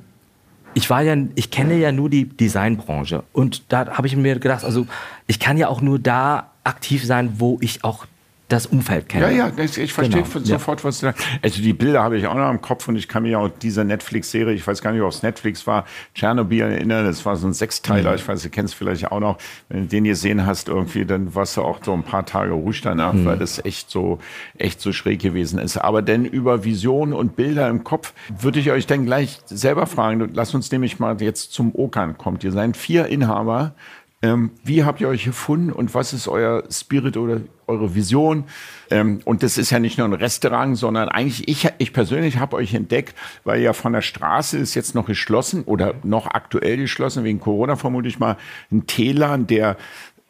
[0.75, 4.63] ich war ja, ich kenne ja nur die Designbranche und da habe ich mir gedacht,
[4.63, 4.85] also
[5.25, 8.05] ich kann ja auch nur da aktiv sein, wo ich auch
[8.49, 9.35] das Umfeld kennen.
[9.35, 11.13] Ja, ja, ich verstehe Genau, sofort, was du da.
[11.41, 13.83] Also die Bilder habe ich auch noch im Kopf und ich kann mich auch dieser
[13.83, 15.85] Netflix-Serie, ich weiß gar nicht, ob es Netflix war,
[16.15, 17.05] Tschernobyl erinnern.
[17.05, 18.15] Das war so ein Sechsteiler.
[18.15, 19.37] Ich weiß, du kennst vielleicht auch noch.
[19.69, 22.81] Wenn du den gesehen hast, irgendwie, dann warst du auch so ein paar Tage ruhig
[22.81, 24.17] danach, weil das echt so,
[24.57, 25.77] echt so schräg gewesen ist.
[25.77, 30.31] Aber denn über Visionen und Bilder im Kopf würde ich euch dann gleich selber fragen.
[30.33, 32.43] Lass uns nämlich mal jetzt zum Okan kommt.
[32.43, 33.75] Ihr seid vier Inhaber.
[34.21, 38.43] Ähm, wie habt ihr euch gefunden und was ist euer Spirit oder eure Vision?
[38.91, 42.57] Ähm, und das ist ja nicht nur ein Restaurant, sondern eigentlich, ich, ich persönlich habe
[42.57, 47.23] euch entdeckt, weil ja von der Straße ist jetzt noch geschlossen oder noch aktuell geschlossen,
[47.23, 48.35] wegen Corona vermute ich mal,
[48.71, 49.77] ein Telan, der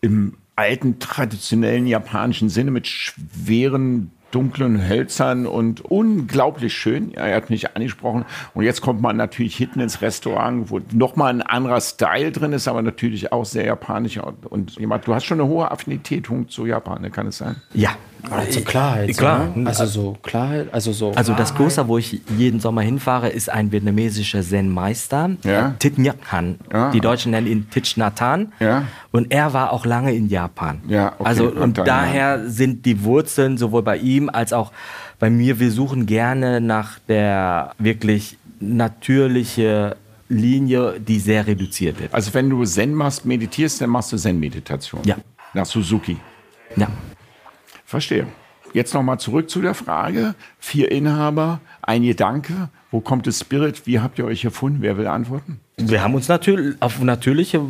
[0.02, 7.12] im alten, traditionellen japanischen Sinne mit schweren dunklen Hölzern und unglaublich schön.
[7.12, 8.26] Ja, er hat mich angesprochen.
[8.54, 12.68] Und jetzt kommt man natürlich hinten ins Restaurant, wo nochmal ein anderer Style drin ist,
[12.68, 14.20] aber natürlich auch sehr japanisch.
[14.50, 17.10] Und jemand, du hast schon eine hohe Affinität zu Japan, ne?
[17.10, 17.56] kann es sein?
[17.74, 17.92] Ja.
[18.30, 19.16] Also Klarheit.
[19.16, 19.48] Klar.
[19.56, 19.68] So, ne?
[19.70, 21.12] Also so Klarheit, also so.
[21.14, 25.70] Also das Kloster, wo ich jeden Sommer hinfahre, ist ein vietnamesischer Zen-Meister, Ja.
[25.70, 26.56] äh, Thich Nhat Hanh.
[26.72, 26.92] Ja.
[26.92, 28.52] Die Deutschen nennen ihn Thich Nhat Hanh.
[28.60, 28.84] Ja.
[29.12, 30.82] Und er war auch lange in Japan.
[30.90, 31.30] Ja, okay.
[31.30, 34.74] Also Und und dann, daher sind die Wurzeln sowohl bei ihm als auch
[35.20, 35.60] bei mir.
[35.60, 39.96] Wir suchen gerne nach der wirklich natürliche
[40.28, 42.14] Linie, die sehr reduziert wird.
[42.14, 45.02] Also wenn du Zen machst, meditierst, dann machst du Zen-Meditation.
[45.06, 45.16] Ja.
[45.54, 46.18] Nach Suzuki.
[46.76, 46.88] Ja.
[47.86, 48.28] Verstehe.
[48.74, 50.36] Jetzt nochmal zurück zu der Frage.
[50.60, 52.70] Vier Inhaber, ein Gedanke.
[52.92, 53.88] Wo kommt das Spirit?
[53.88, 54.82] Wie habt ihr euch erfunden?
[54.82, 55.60] Wer will antworten?
[55.78, 57.62] Wir haben uns natürlich auf natürliche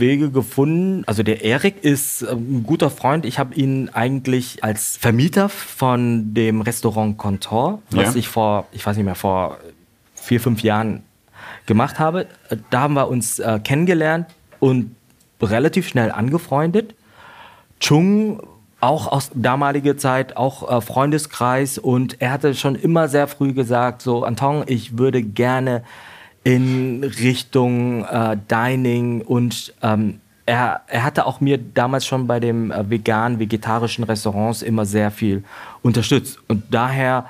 [0.00, 1.04] Wege gefunden.
[1.06, 3.24] Also der Erik ist ähm, ein guter Freund.
[3.24, 8.18] Ich habe ihn eigentlich als Vermieter von dem Restaurant Contour, was Ja.
[8.18, 9.58] ich vor, ich weiß nicht mehr, vor
[10.14, 11.02] vier, fünf Jahren
[11.66, 12.26] gemacht habe.
[12.70, 14.26] Da haben wir uns äh, kennengelernt
[14.58, 14.94] und
[15.40, 16.94] relativ schnell angefreundet.
[17.78, 18.42] Chung
[18.80, 24.00] auch aus damaliger Zeit, auch äh, Freundeskreis und er hatte schon immer sehr früh gesagt,
[24.02, 25.82] so Anton, ich würde gerne
[26.44, 32.70] in Richtung äh, Dining und ähm, er, er hatte auch mir damals schon bei dem
[32.70, 35.44] äh, vegan, vegetarischen Restaurants immer sehr viel
[35.82, 37.26] unterstützt und daher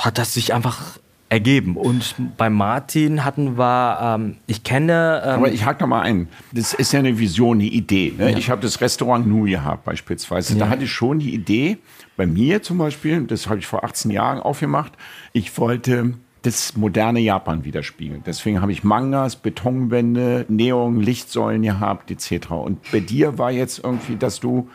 [0.00, 5.52] hat das sich einfach ergeben und bei Martin hatten wir, ähm, ich kenne ähm, Aber
[5.52, 6.28] ich hake noch mal ein.
[6.52, 8.14] Das ist ja eine Vision, eine Idee.
[8.16, 8.38] Ne?
[8.38, 10.56] Ich habe das Restaurant Nu gehabt beispielsweise.
[10.56, 11.78] Da hatte ich schon die Idee,
[12.16, 14.92] bei mir zum Beispiel, das habe ich vor 18 Jahren aufgemacht,
[15.32, 18.22] ich wollte das moderne Japan widerspiegeln.
[18.26, 22.50] Deswegen habe ich Mangas, Betonwände, Neon, Lichtsäulen gehabt etc.
[22.50, 24.68] Und bei dir war jetzt irgendwie, dass du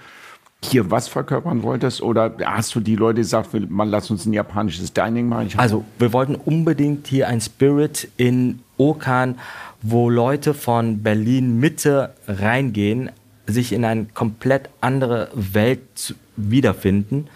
[0.64, 4.94] hier was verkörpern wolltest oder hast du die Leute gesagt, man lass uns ein japanisches
[4.94, 5.50] Dining machen?
[5.58, 9.40] Also, wir wollten unbedingt hier ein Spirit in Okan,
[9.82, 13.12] wo Leute von Berlin Mitte reingehen,
[13.46, 17.28] sich in eine komplett andere Welt wiederfinden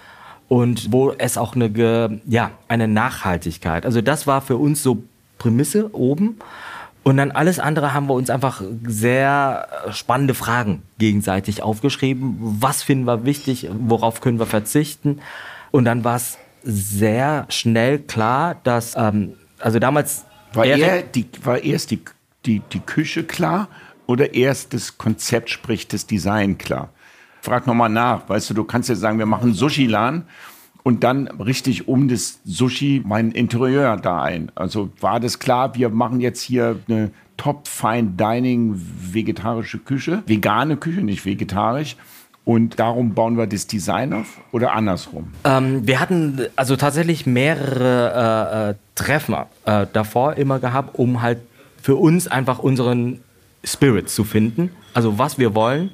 [0.48, 3.86] und wo es auch eine, ja, eine Nachhaltigkeit.
[3.86, 5.04] Also, das war für uns so
[5.38, 6.38] Prämisse oben.
[7.04, 12.36] Und dann alles andere haben wir uns einfach sehr spannende Fragen gegenseitig aufgeschrieben.
[12.40, 13.70] Was finden wir wichtig?
[13.72, 15.22] Worauf können wir verzichten?
[15.72, 21.64] Und dann war es sehr schnell klar, dass, ähm, also damals War, er die, war
[21.64, 22.02] erst die,
[22.46, 23.70] die, die Küche klar
[24.06, 26.90] oder erst das Konzept, sprich das Design klar?
[27.48, 28.28] Frag nochmal nach.
[28.28, 30.24] Weißt du, du kannst ja sagen, wir machen Sushi-Lan
[30.84, 34.52] und dann richtig um das Sushi mein Interieur da ein.
[34.54, 40.76] Also war das klar, wir machen jetzt hier eine Top Fine Dining vegetarische Küche, vegane
[40.76, 41.96] Küche, nicht vegetarisch.
[42.44, 45.32] Und darum bauen wir das Design auf oder andersrum?
[45.46, 51.40] Ähm, wir hatten also tatsächlich mehrere äh, äh, Treffen äh, davor immer gehabt, um halt
[51.82, 53.22] für uns einfach unseren
[53.64, 55.92] Spirit zu finden, also was wir wollen.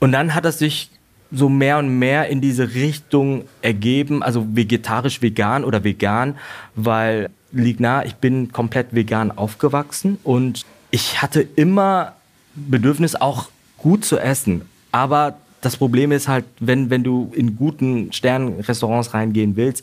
[0.00, 0.90] Und dann hat es sich
[1.32, 6.36] so mehr und mehr in diese Richtung ergeben, also vegetarisch, vegan oder vegan,
[6.74, 12.12] weil liegt nah, ich bin komplett vegan aufgewachsen und ich hatte immer
[12.54, 18.12] Bedürfnis auch gut zu essen, aber das Problem ist halt, wenn, wenn du in guten
[18.12, 19.82] Sternenrestaurants reingehen willst,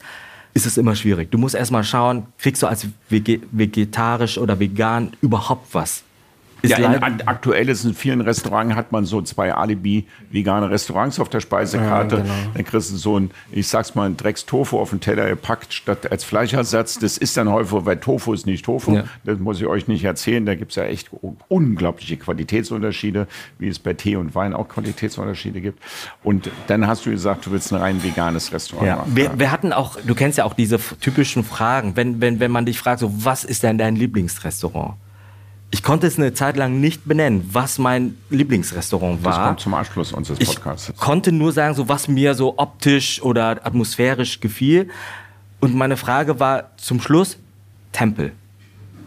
[0.53, 1.31] ist es immer schwierig.
[1.31, 6.03] Du musst erstmal schauen, kriegst du als Vege vegetarisch oder vegan überhaupt was?
[6.65, 11.41] Ja, in, aktuell ist in vielen Restaurants hat man so zwei Alibi-vegane Restaurants auf der
[11.41, 12.17] Speisekarte.
[12.17, 12.33] Ja, genau.
[12.53, 16.11] Dann kriegst du so ein, ich sag's mal, ein Drecks-Tofu auf den Teller gepackt statt
[16.11, 16.99] als Fleischersatz.
[16.99, 18.95] Das ist dann häufig, weil Tofu ist nicht Tofu.
[18.95, 19.03] Ja.
[19.25, 20.45] Das muss ich euch nicht erzählen.
[20.45, 21.09] Da gibt's ja echt
[21.49, 23.27] unglaubliche Qualitätsunterschiede,
[23.59, 25.81] wie es bei Tee und Wein auch Qualitätsunterschiede gibt.
[26.23, 28.95] Und dann hast du gesagt, du willst ein rein veganes Restaurant Ja.
[28.97, 29.15] machen.
[29.15, 32.65] Wir, wir hatten auch, du kennst ja auch diese typischen Fragen, wenn, wenn, wenn man
[32.65, 34.95] dich fragt, so, was ist denn dein Lieblingsrestaurant?
[35.73, 39.31] Ich konnte es eine Zeit lang nicht benennen, was mein Lieblingsrestaurant war.
[39.33, 40.89] Das kommt zum Abschluss unseres Podcasts.
[40.89, 44.89] Ich konnte nur sagen, so was mir so optisch oder atmosphärisch gefiel.
[45.61, 47.39] Und meine Frage war zum Schluss
[47.91, 48.33] Tempel.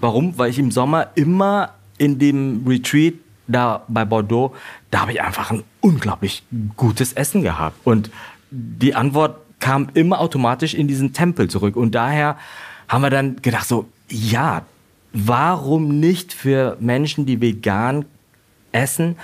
[0.00, 0.36] Warum?
[0.38, 3.14] Weil ich im Sommer immer in dem Retreat
[3.46, 4.52] da bei Bordeaux,
[4.90, 6.42] da habe ich einfach ein unglaublich
[6.76, 7.76] gutes Essen gehabt.
[7.84, 8.10] Und
[8.50, 11.76] die Antwort kam immer automatisch in diesen Tempel zurück.
[11.76, 12.36] Und daher
[12.88, 14.62] haben wir dann gedacht, so, ja,
[15.12, 18.04] warum nicht für Menschen, die vegan
[18.72, 19.16] essen,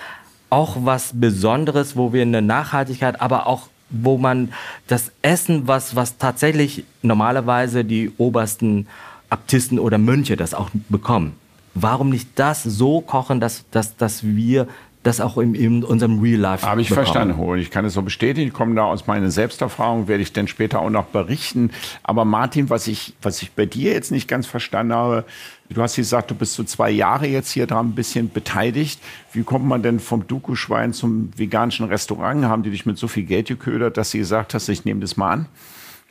[0.51, 4.53] auch was Besonderes, wo wir eine Nachhaltigkeit, aber auch wo man
[4.87, 8.87] das Essen, was, was tatsächlich normalerweise die obersten
[9.31, 11.35] Abtisten oder Mönche das auch bekommen.
[11.75, 14.67] Warum nicht das so kochen, dass, dass, dass wir
[15.03, 17.07] das auch in, in unserem Real Life Habe ich bekommen.
[17.07, 17.59] verstanden, Hol.
[17.59, 18.49] Ich kann es so bestätigen.
[18.49, 21.71] Ich komme da aus meiner Selbsterfahrung, werde ich dann später auch noch berichten.
[22.03, 25.25] Aber Martin, was ich, was ich bei dir jetzt nicht ganz verstanden habe,
[25.73, 29.01] du hast gesagt, du bist so zwei Jahre jetzt hier dran ein bisschen beteiligt.
[29.33, 32.45] Wie kommt man denn vom Duku-Schwein zum veganischen Restaurant?
[32.45, 35.17] Haben die dich mit so viel Geld geködert, dass sie gesagt hast, ich nehme das
[35.17, 35.47] mal an?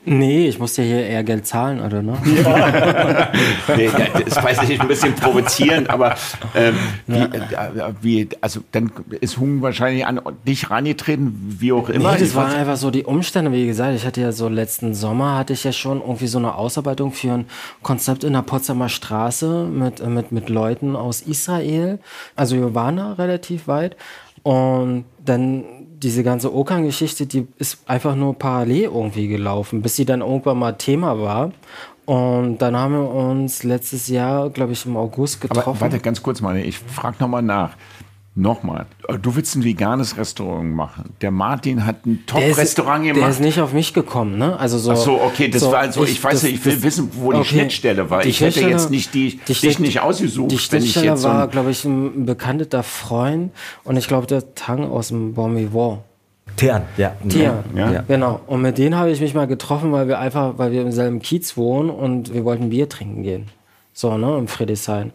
[0.03, 2.17] Nee, ich musste hier eher Geld zahlen, oder ne?
[3.77, 3.89] nee,
[4.25, 6.15] das weiß ich ein bisschen provozierend, aber
[6.55, 12.13] ähm, wie, äh, wie, also dann ist Hung wahrscheinlich an dich rangetreten, wie auch immer.
[12.13, 13.95] Nee, das waren einfach so die Umstände, wie gesagt.
[13.95, 17.33] Ich hatte ja so letzten Sommer hatte ich ja schon irgendwie so eine Ausarbeitung für
[17.33, 17.45] ein
[17.83, 21.99] Konzept in der Potsdamer Straße mit, äh, mit, mit Leuten aus Israel.
[22.35, 23.95] Also wir waren da relativ weit.
[24.43, 25.63] Und dann
[26.01, 30.73] diese ganze Okan-Geschichte, die ist einfach nur parallel irgendwie gelaufen, bis sie dann irgendwann mal
[30.73, 31.51] Thema war.
[32.05, 35.69] Und dann haben wir uns letztes Jahr, glaube ich, im August getroffen.
[35.69, 37.75] Aber warte, ganz kurz mal, ich frage nochmal nach.
[38.33, 38.85] Nochmal,
[39.21, 41.13] du willst ein veganes Restaurant machen.
[41.19, 43.29] Der Martin hat ein Der Top-Restaurant Der gemacht.
[43.29, 44.57] ist nicht auf mich gekommen, ne?
[44.57, 44.91] Also so.
[44.93, 47.33] Ach so, okay, das war also, ich weiß das- nicht, ich will das- wissen, wo
[47.33, 47.47] die okay.
[47.49, 48.21] Schnittstelle war.
[48.21, 51.07] Die Ich hätte Schnittstelle- jetzt nicht die, dich Schnitt- nicht ausgesucht, Die wenn ich Schnittstelle
[51.07, 53.51] jetzt so war, ein, glaube ich, ein bekannter Freund
[53.83, 55.99] und ich glaube, der Tang aus dem Bon Vivant.
[56.55, 57.11] Tian, ja.
[57.27, 57.91] Tian, Ja.
[57.91, 58.03] Ja.
[58.07, 58.39] genau.
[58.47, 61.19] Und mit denen habe ich mich mal getroffen, weil wir einfach, weil wir im selben
[61.21, 63.47] Kiez wohnen und wir wollten Bier trinken gehen.
[63.93, 65.11] So, ne, im Friedrichshain.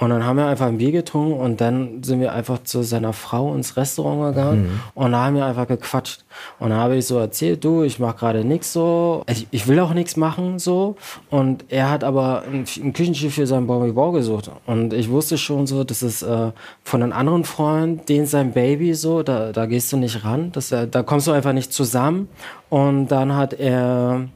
[0.00, 3.12] Und dann haben wir einfach ein Bier getrunken und dann sind wir einfach zu seiner
[3.12, 6.24] Frau ins Restaurant gegangen und da haben wir einfach gequatscht.
[6.58, 9.78] Und da habe ich so erzählt, du, ich mache gerade nichts so, ich, ich will
[9.78, 10.96] auch nichts machen so.
[11.28, 14.50] Und er hat aber ein, ein Küchenschiff für sein Bon Vivant gesucht.
[14.64, 18.94] Und ich wusste schon so, das ist äh, von einem anderen Freund, den sein Baby
[18.94, 22.28] so, da, da gehst du nicht ran, das, äh, da kommst du einfach nicht zusammen.
[22.70, 24.28] Und dann hat er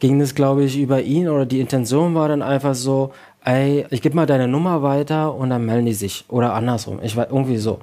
[0.00, 3.12] ging das, glaube ich, über ihn oder die Intention war dann einfach so,
[3.44, 6.24] ey, ich gebe mal deine Nummer weiter und dann melden die sich.
[6.28, 6.98] Oder andersrum.
[7.02, 7.80] Ich war irgendwie so.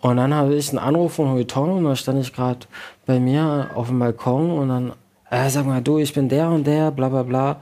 [0.00, 2.60] Und dann habe ich einen Anruf von Huiton und da stand ich gerade
[3.06, 4.92] bei mir auf dem Balkon und dann,
[5.30, 7.56] äh, sag mal, du, ich bin der und der, bla bla bla.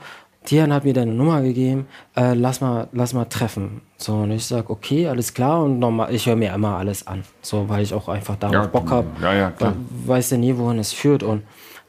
[0.45, 3.83] Tian hat mir deine Nummer gegeben, äh, lass mal, lass mal treffen.
[3.99, 5.65] So, und ich sag, okay, alles klar.
[5.65, 7.23] Und normal, ich höre mir immer alles an.
[7.43, 9.09] So, weil ich auch einfach darauf Ja, Bock habe.
[9.21, 9.75] ja, ja, klar.
[10.07, 11.23] Weiß ja nie, wohin es führt.
[11.23, 11.43] Und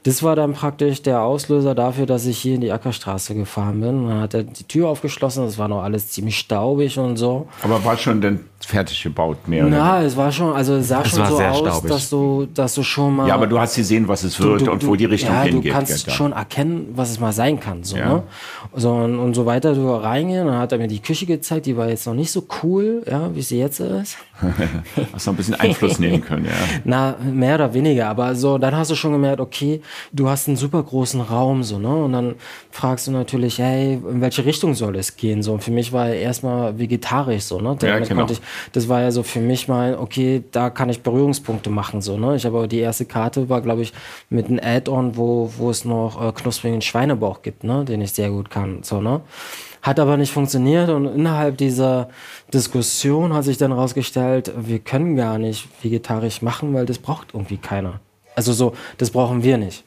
[0.04, 4.08] das war dann praktisch der Auslöser dafür, dass ich hier in die Ackerstraße gefahren bin.
[4.08, 7.48] Dann hat er die Tür aufgeschlossen, es war noch alles ziemlich staubig und so.
[7.62, 11.02] aber war schon dann fertig gebaut, mehr oder Na, es war schon, also es sah
[11.02, 11.89] Es schon so aus, staubig.
[11.89, 13.28] dass du, dass du schon mal.
[13.28, 15.72] Ja, aber du hast gesehen, was es wird und wo die Richtung ja, hingeht.
[15.72, 17.84] du kannst gell, schon erkennen, was es mal sein kann.
[17.84, 18.10] So, Ja.
[18.15, 18.24] ne?
[18.76, 21.78] so und, und so weiter du reingehen, dann hat er mir die Küche gezeigt, die
[21.78, 24.17] war jetzt noch nicht so cool, ja, wie sie jetzt ist.
[25.13, 26.52] Hast noch ein bisschen Einfluss nehmen können, ja.
[26.84, 29.82] Na, mehr oder weniger, aber so, dann hast du schon gemerkt, okay,
[30.13, 31.89] du hast einen super großen Raum, so, ne?
[31.93, 32.36] Und dann
[32.72, 35.43] fragst du natürlich, hey, in welche Richtung soll es gehen?
[35.43, 37.76] So, und für mich war er erstmal vegetarisch, so, ne?
[37.80, 38.22] Damit genau.
[38.22, 38.41] konnte ich,
[38.74, 42.36] das war ja so für mich mal, okay, da kann ich Berührungspunkte machen, so, ne?
[42.36, 43.94] Ich habe aber die erste Karte war, glaube ich,
[44.30, 47.86] mit einem Add-on, wo, wo es noch äh, knusprigen Schweinebauch gibt, ne?
[47.86, 49.22] Den ich sehr gut kann, so, ne?
[49.82, 52.10] Hat aber nicht funktioniert und innerhalb dieser
[52.54, 57.58] Diskussion hat sich dann herausgestellt, wir können gar nicht vegetarisch machen, weil das braucht irgendwie
[57.58, 58.00] keiner.
[58.36, 59.84] Also so, das brauchen wir nicht.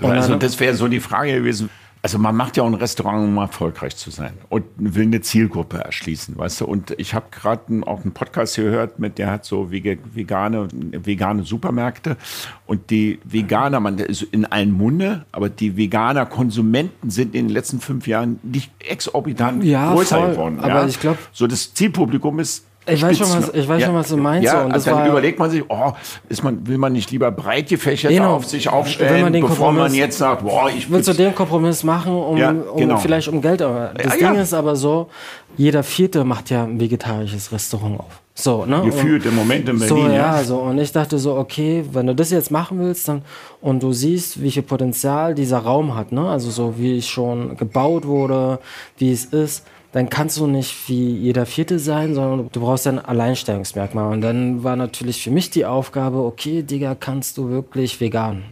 [0.00, 1.70] Und Also dann- das wäre so die Frage gewesen.
[2.08, 5.76] Also man macht ja auch ein Restaurant, um erfolgreich zu sein und will eine Zielgruppe
[5.76, 6.64] erschließen, weißt du?
[6.64, 12.16] Und ich habe gerade auch einen Podcast gehört, mit der hat so vegane vegane Supermärkte
[12.64, 17.52] und die Veganer, man ist in allen Munde, aber die Veganer Konsumenten sind in den
[17.52, 20.30] letzten fünf Jahren nicht exorbitant Ja, größer voll.
[20.30, 20.60] geworden.
[20.60, 24.08] Aber ich glaub- so das Zielpublikum ist Ich weiß schon, was- ich weiß schon, was
[24.08, 25.92] du meinst, Ja, so, und das dann war- überlegt man sich, oh,
[26.28, 28.36] ist man, will man nicht lieber breit gefächert Genau.
[28.36, 31.84] auf sich aufstellen, man bevor man jetzt sagt, boah, ich Willst du will den Kompromiss
[31.84, 32.96] machen, um, Ja, um genau.
[32.96, 33.60] vielleicht um Geld?
[33.62, 34.42] Aber das Ja, Ding ja.
[34.42, 35.08] ist aber so,
[35.56, 38.20] jeder Vierte macht ja ein vegetarisches Restaurant auf.
[38.40, 38.82] So, ne?
[38.84, 40.12] gefühlt im Moment in So, Berlin.
[40.12, 40.44] ja, ja.
[40.44, 40.58] so.
[40.58, 43.22] Und ich dachte so, okay, wenn du das jetzt machen willst, dann,
[43.60, 46.28] und du siehst, wie viel Potenzial dieser Raum hat, ne?
[46.28, 48.60] Also so, wie es schon gebaut wurde,
[48.96, 52.98] wie es ist, dann kannst du nicht wie jeder Vierte sein, sondern du brauchst ein
[52.98, 54.12] Alleinstellungsmerkmal.
[54.12, 58.44] Und dann war natürlich für mich die Aufgabe, okay, Digga, kannst du wirklich vegan?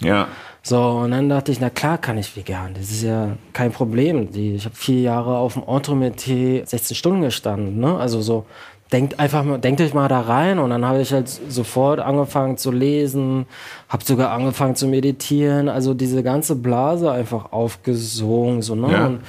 [0.00, 0.28] Ja.
[0.62, 2.74] So, und dann dachte ich, na klar kann ich vegan.
[2.74, 4.30] Das ist ja kein Problem.
[4.30, 7.80] Die, ich habe vier Jahre auf dem Entremetier 16 Stunden gestanden.
[7.80, 7.96] Ne?
[7.96, 8.46] Also so,
[8.92, 10.58] denkt einfach mal, denkt euch mal da rein.
[10.58, 13.46] Und dann habe ich halt sofort angefangen zu lesen,
[13.88, 15.68] habe sogar angefangen zu meditieren.
[15.68, 18.62] Also diese ganze Blase einfach aufgesogen.
[18.62, 18.92] So, ne?
[18.92, 19.06] Ja.
[19.06, 19.20] Und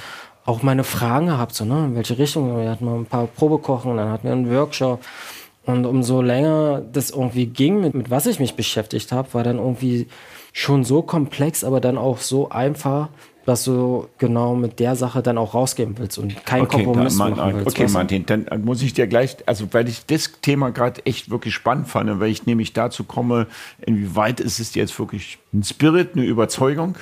[0.50, 1.86] auch meine Fragen gehabt, so, ne?
[1.86, 2.60] in welche Richtung.
[2.60, 5.00] Wir hatten mal ein paar Probekochen, dann hatten wir einen Workshop.
[5.64, 9.58] Und umso länger das irgendwie ging, mit, mit was ich mich beschäftigt habe, war dann
[9.58, 10.08] irgendwie
[10.52, 13.08] schon so komplex, aber dann auch so einfach,
[13.46, 17.54] dass du genau mit der Sache dann auch rausgehen willst und keinen Kompromiss da, machen
[17.54, 17.68] willst.
[17.68, 17.88] okay?
[17.88, 21.86] Martin, dann muss ich dir gleich, also weil ich das Thema gerade echt wirklich spannend
[21.86, 23.46] fand, weil ich nämlich dazu komme,
[23.86, 26.96] inwieweit ist es jetzt wirklich ein Spirit, eine Überzeugung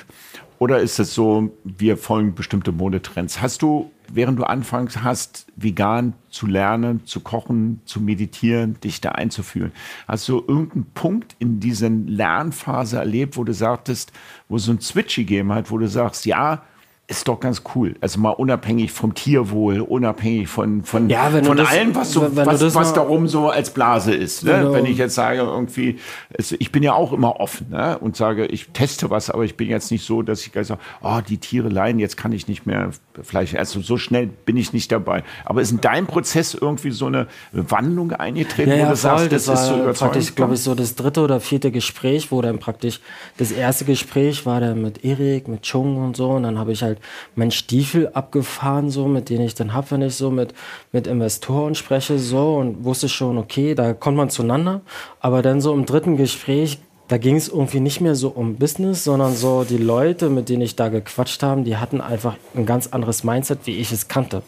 [0.59, 3.41] oder ist es so, wir folgen bestimmte Modetrends?
[3.41, 9.13] Hast du, während du anfangs hast, vegan zu lernen, zu kochen, zu meditieren, dich da
[9.13, 9.71] einzufühlen,
[10.05, 14.11] hast du irgendeinen Punkt in dieser Lernphase erlebt, wo du sagtest,
[14.49, 16.63] wo es so ein Switch gegeben hat, wo du sagst, ja,
[17.09, 17.95] ist doch ganz cool.
[18.01, 22.75] Also mal unabhängig vom Tierwohl, unabhängig von, von, Ja, von das- allem, was, so, was,
[22.75, 24.43] was darum so als Blase ist.
[24.43, 24.51] Ne?
[24.51, 24.73] Genau.
[24.73, 25.97] Wenn ich jetzt sage, irgendwie,
[26.31, 27.97] es, ich bin ja auch immer offen ne?
[27.97, 31.19] und sage, ich teste was, aber ich bin jetzt nicht so, dass ich sage, oh,
[31.27, 32.91] die Tiere leiden, jetzt kann ich nicht mehr
[33.23, 33.55] Fleisch.
[33.55, 35.23] Also so schnell bin ich nicht dabei.
[35.45, 39.31] Aber ist in deinem Prozess irgendwie so eine Wandlung eingetreten, Ja, wo ja, du sagst,
[39.31, 42.59] das, Das, ist so praktisch, glaube ich, so das dritte oder vierte Gespräch, wo dann
[42.59, 43.01] praktisch
[43.37, 46.29] das erste Gespräch war dann mit Erik, mit Chung und so.
[46.31, 46.98] Und dann habe ich halt
[47.35, 50.53] meinen Stiefel abgefahren, so, mit denen ich dann hab, wenn ich so mit,
[50.91, 52.57] mit Investoren spreche, so.
[52.57, 54.81] Und wusste schon, okay, da kommt man zueinander.
[55.19, 59.03] Aber dann so im dritten Gespräch, da ging es irgendwie nicht mehr so um Business,
[59.03, 62.87] sondern so die Leute, mit denen ich da gequatscht habe, die hatten einfach ein ganz
[62.87, 64.43] anderes Mindset, wie ich es kannte.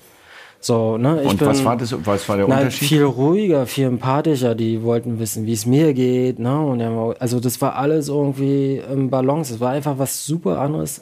[0.64, 1.24] So, ne?
[1.24, 1.94] Ich Und was war das?
[2.06, 2.88] Was war der na, Unterschied?
[2.88, 4.54] Viel ruhiger, viel empathischer.
[4.54, 6.38] Die wollten wissen, wie es mir geht.
[6.38, 6.62] Ne?
[6.62, 6.82] Und
[7.20, 9.56] also das war alles irgendwie im Balance.
[9.56, 11.02] Es war einfach was super anderes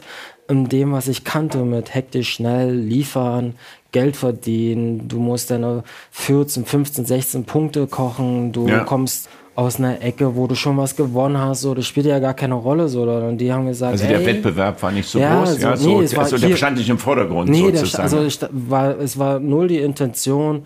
[0.49, 3.53] in dem, was ich kannte, mit hektisch schnell liefern,
[3.91, 5.07] Geld verdienen.
[5.07, 8.51] Du musst deine 14, 15, 16 Punkte kochen.
[8.51, 8.79] Du Ja.
[8.83, 11.61] kommst aus einer Ecke, wo du schon was gewonnen hast.
[11.61, 12.87] So, das spielt ja gar keine Rolle.
[12.87, 13.03] So.
[13.03, 15.55] Und die haben gesagt, Also der ey, Wettbewerb war nicht so Ja, groß.
[15.55, 18.03] so- ja, so, nee, es war also der stand nicht im Vordergrund Nee, der, sozusagen.
[18.03, 20.63] also ich, war, es war null die Intention,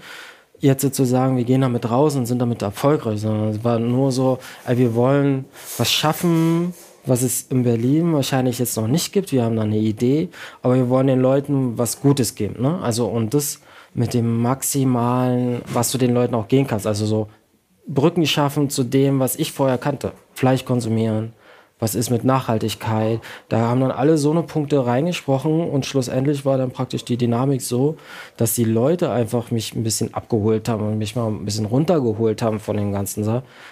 [0.60, 4.12] jetzt zu sagen, wir gehen damit raus und sind damit erfolgreich, sondern es war nur
[4.12, 5.46] so, ey, wir wollen
[5.78, 6.74] was schaffen,
[7.06, 9.32] was es in Berlin wahrscheinlich jetzt noch nicht gibt.
[9.32, 10.30] Wir haben da eine Idee,
[10.62, 12.62] aber wir wollen den Leuten was Gutes geben.
[12.62, 12.80] Ne?
[12.82, 13.62] Also und das
[13.93, 16.88] mit dem maximalen, was du den Leuten auch gehen kannst.
[16.88, 17.30] Also so
[17.86, 20.14] Brücken schaffen zu dem, was ich vorher kannte.
[20.34, 21.34] Fleisch konsumieren.
[21.84, 23.20] Was ist mit Nachhaltigkeit?
[23.50, 27.62] Da haben dann alle so eine Punkte reingesprochen und schlussendlich war dann praktisch die Dynamik
[27.62, 27.98] so,
[28.38, 32.42] dass die Leute einfach mich ein bisschen abgeholt haben und mich mal ein bisschen runtergeholt
[32.42, 33.26] haben von dem ganzen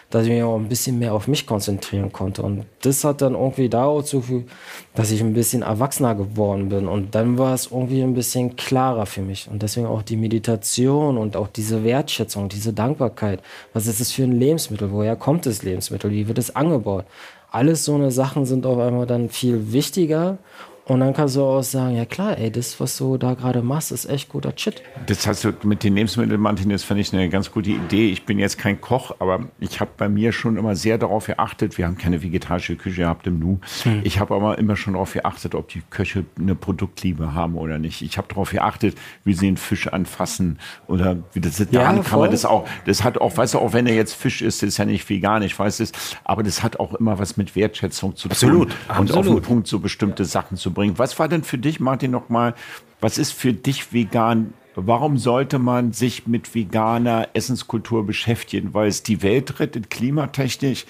[0.10, 2.42] dass ich mich auch ein bisschen mehr auf mich konzentrieren konnte.
[2.42, 4.50] Und das hat dann irgendwie dazu geführt,
[4.94, 6.90] dass ich ein bisschen erwachsener geworden bin.
[6.90, 9.48] Und dann war es irgendwie ein bisschen klarer für mich.
[9.50, 13.40] Und deswegen auch die Meditation und auch diese Wertschätzung, diese Dankbarkeit.
[13.72, 14.92] Was ist es für ein Lebensmittel?
[14.92, 16.12] Woher kommt das Lebensmittel?
[16.12, 17.06] Wie wird es angebaut?
[17.52, 20.38] Alles so eine Sachen sind auf einmal dann viel wichtiger.
[20.86, 23.92] Und dann kannst du auch sagen, ja klar, ey, das, was du da gerade machst,
[23.92, 24.82] ist echt guter Shit.
[25.06, 28.10] Das hast du mit den Lebensmitteln, Martin, das fand ich eine ganz gute Idee.
[28.10, 31.78] Ich bin jetzt kein Koch, aber ich habe bei mir schon immer sehr darauf geachtet.
[31.78, 33.60] Wir haben keine vegetarische Küche gehabt im Nu.
[34.04, 38.02] Ich habe aber immer schon darauf geachtet, ob die Köche eine Produktliebe haben oder nicht.
[38.02, 40.58] Ich habe darauf geachtet, wie sie den Fisch anfassen
[40.88, 42.68] oder wie das Ja, daran kann man das auch.
[42.86, 45.44] Das hat auch, weißt du, auch wenn er jetzt Fisch isst, ist ja nicht vegan,
[45.44, 45.92] ich weiß es,
[46.24, 49.44] aber das hat auch immer was mit Wertschätzung zu Absolut, tun und auf den absolut.
[49.44, 50.98] Punkt so bestimmte Sachen zu bringen.
[50.98, 52.56] Was war denn für dich, Martin, nochmal,
[53.00, 54.54] was ist für dich vegan?
[54.76, 58.74] Warum sollte man sich mit veganer Essenskultur beschäftigen?
[58.74, 60.86] Weil es die Welt rettet, klimatechnisch,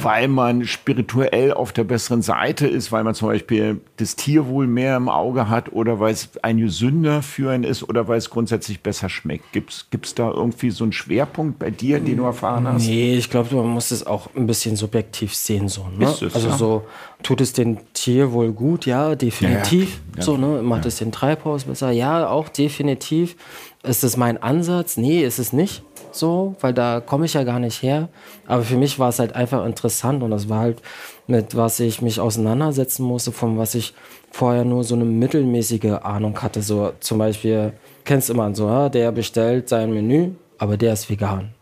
[0.00, 4.96] weil man spirituell auf der besseren Seite ist, weil man zum Beispiel das Tierwohl mehr
[4.96, 8.82] im Auge hat oder weil es ein gesünder für einen ist oder weil es grundsätzlich
[8.82, 9.52] besser schmeckt.
[9.52, 12.86] Gibt es da irgendwie so einen Schwerpunkt bei dir, den du erfahren hast?
[12.86, 15.68] Nee, ich glaube, man muss es auch ein bisschen subjektiv sehen.
[15.68, 16.04] So, ne?
[16.04, 16.56] Es, also ja.
[16.56, 16.86] so,
[17.24, 18.84] tut es dem Tier wohl gut?
[18.84, 20.02] Ja, definitiv.
[20.16, 20.60] Ja, So, ne?
[20.60, 21.90] Macht es den Treibhaus besser?
[21.90, 23.34] Ja, auch definitiv.
[23.82, 24.98] Ist es mein Ansatz?
[24.98, 25.82] Nee, ist es nicht
[26.12, 28.10] so, weil da komme ich ja gar nicht her.
[28.46, 30.82] Aber für mich war es halt einfach interessant und das war halt
[31.26, 33.94] mit was ich mich auseinandersetzen musste, von was ich
[34.30, 36.60] vorher nur so eine mittelmäßige Ahnung hatte.
[36.60, 37.72] So zum Beispiel,
[38.04, 41.54] kennst immer so, ja, der bestellt sein Menü, aber der ist vegan.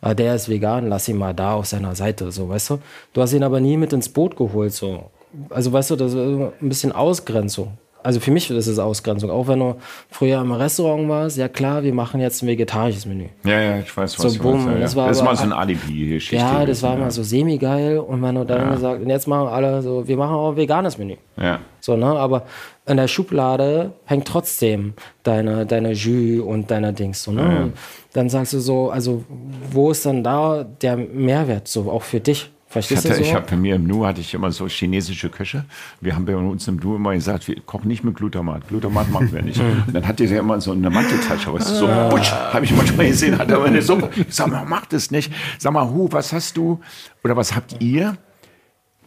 [0.00, 2.78] Ah, der ist vegan, lass ihn mal da auf seiner Seite, so, weißt du?
[3.12, 5.10] Du hast ihn aber nie mit ins Boot geholt, so.
[5.50, 7.72] Also, weißt du, das ist ein bisschen Ausgrenzung.
[8.04, 9.30] also für mich ist es Ausgrenzung.
[9.30, 9.76] Auch wenn du
[10.10, 13.28] früher im Restaurant warst, ja klar, wir machen jetzt ein vegetarisches Menü.
[13.44, 14.68] Ja, ja, ich weiß, was So, du bumm, meinst.
[14.68, 14.80] Ja, ja.
[14.80, 16.36] das war das ist mal so ein Alibi-Geschichte.
[16.36, 16.98] Ja, das war ja.
[17.00, 17.98] mal so semi-geil.
[17.98, 20.98] Und wenn du dann gesagt, und jetzt machen alle so, wir machen auch ein veganes
[20.98, 21.16] Menü.
[21.38, 21.60] Ja.
[21.80, 22.06] So, ne?
[22.06, 22.44] Aber
[22.86, 27.22] in der Schublade hängt trotzdem deine, deine Jus und deine Dings.
[27.22, 27.42] So, ne?
[27.62, 27.72] Und
[28.12, 29.24] dann sagst du so, also
[29.70, 32.50] wo ist dann da der Mehrwert so auch für dich?
[32.76, 33.30] Ich Verstehst hatte, du so?
[33.30, 35.64] ich habe bei mir im Nu hatte ich immer so chinesische Köche.
[36.00, 38.66] Wir haben bei uns im Nu immer gesagt, wir kochen nicht mit Glutamat.
[38.66, 39.60] Glutamat machen wir nicht.
[39.86, 42.08] Und dann hatte der immer so eine Manteltasche, was so Ah.
[42.08, 44.10] butsch, habe ich manchmal gesehen, hat aber eine Suppe.
[44.16, 45.32] Ich sag mal, mach das nicht.
[45.58, 46.80] Sag mal, Hu, was hast du
[47.22, 48.16] oder was habt ihr?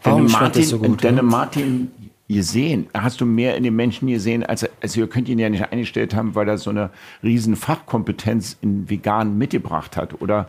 [0.04, 1.24] Warum Martin, so gut, deine ne?
[1.24, 1.92] Martin
[2.30, 2.88] gesehen?
[2.94, 6.14] Hast du mehr in den Menschen gesehen, als also ihr könnt ihn ja nicht eingestellt
[6.16, 6.90] haben, weil er so eine
[7.24, 10.22] riesen Fachkompetenz in Vegan mitgebracht hat?
[10.22, 10.48] Oder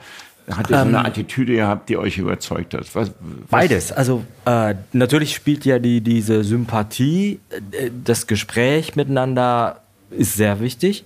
[0.56, 0.94] hat er so Ähm.
[0.94, 2.82] eine Attitüde gehabt, die euch überzeugt hat?
[2.94, 3.10] Was, was,
[3.50, 3.92] Beides.
[3.92, 7.40] Also äh, natürlich spielt ja die, diese Sympathie,
[7.72, 11.04] äh, das Gespräch miteinander ist sehr wichtig.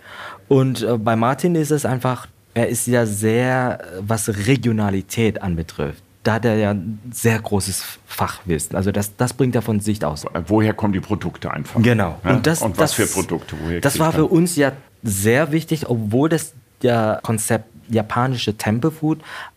[0.48, 6.02] Und äh, bei Martin ist es einfach, er ist ja sehr, was Regionalität anbetrifft.
[6.22, 8.76] Da hat er ja ein sehr großes Fachwissen.
[8.76, 10.24] Also das, das bringt er von sich aus.
[10.46, 11.82] Woher kommen die Produkte einfach?
[11.82, 12.20] Genau.
[12.24, 12.34] Ja?
[12.34, 13.56] Und, das, Und was das, für Produkte?
[13.60, 14.72] Woher das war für uns ja
[15.02, 18.92] sehr wichtig, obwohl das ja Konzept japanische Temple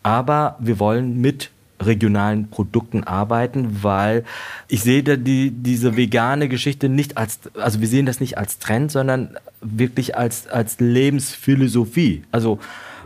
[0.04, 1.52] aber wir wollen mit
[1.82, 4.24] regionalen Produkten arbeiten, weil
[4.68, 8.60] ich sehe da die, diese vegane Geschichte nicht als, also wir sehen das nicht als
[8.60, 12.24] Trend, sondern wirklich als, als Lebensphilosophie.
[12.32, 12.60] Also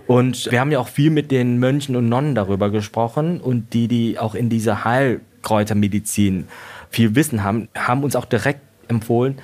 [0.05, 3.88] und wir haben ja auch viel mit den Mönchen und Nonnen darüber gesprochen und die,
[3.88, 6.47] die auch in dieser Heilkräutermedizin
[6.89, 9.38] viel Wissen haben, haben uns auch direkt empfohlen,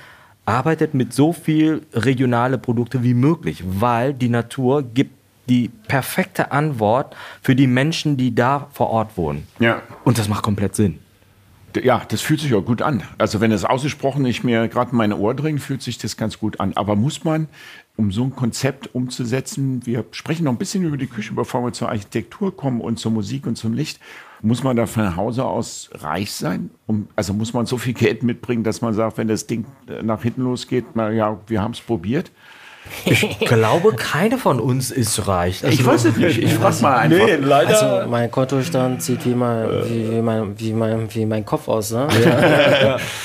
[0.44, 5.15] arbeitet mit so viel regionale Produkte wie möglich, weil die Natur gibt
[5.48, 9.46] die perfekte Antwort für die Menschen, die da vor Ort wohnen.
[9.58, 9.82] Ja.
[10.04, 10.98] Und das macht komplett Sinn.
[11.82, 13.02] Ja, das fühlt sich auch gut an.
[13.18, 16.38] Also wenn es ausgesprochen nicht mir gerade in meine Ohr dringt, fühlt sich das ganz
[16.38, 16.72] gut an.
[16.74, 17.48] Aber muss man,
[17.96, 21.72] um so ein Konzept umzusetzen, wir sprechen noch ein bisschen über die Küche, bevor wir
[21.72, 24.00] zur Architektur kommen und zur Musik und zum Licht,
[24.42, 26.70] muss man da von Hause aus reich sein?
[26.86, 30.02] Um, also muss man so viel Geld mitbringen, dass man sagt, wenn das Ding äh,
[30.02, 32.30] nach hinten losgeht, na ja, wir haben es probiert.
[33.04, 35.64] Ich glaube, keine von uns ist reich.
[35.64, 36.38] Also, Ich weiß es nicht.
[36.38, 37.28] Ich frage mal einfach.
[37.40, 37.68] leider.
[37.68, 41.92] Also mein Kontostand sieht wie mein, wie, wie, mein, wie, mein, wie mein Kopf aus,
[41.92, 42.08] ne?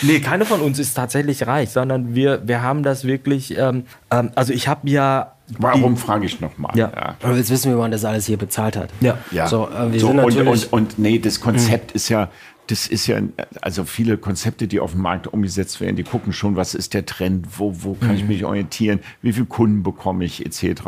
[0.02, 4.32] Nee, keine von uns ist tatsächlich reich, sondern wir, wir haben das wirklich, ähm, ähm,
[4.36, 5.34] also ich habe ja...
[5.58, 6.72] Warum frage ich nochmal?
[6.78, 7.16] Ja.
[7.20, 8.90] Du willst wissen, wie man das alles hier bezahlt hat.
[9.02, 9.18] Ja.
[9.32, 9.48] Ja.
[9.48, 10.72] So, äh, wir so, sind und, natürlich.
[10.72, 12.30] und, und nee, das Konzept ist ja,
[12.72, 13.22] das ist ja,
[13.62, 17.06] also viele Konzepte, die auf dem Markt umgesetzt werden, die gucken schon, was ist der
[17.06, 20.84] Trend, wo, wo kann ich mich orientieren, wie viele Kunden bekomme ich, etc.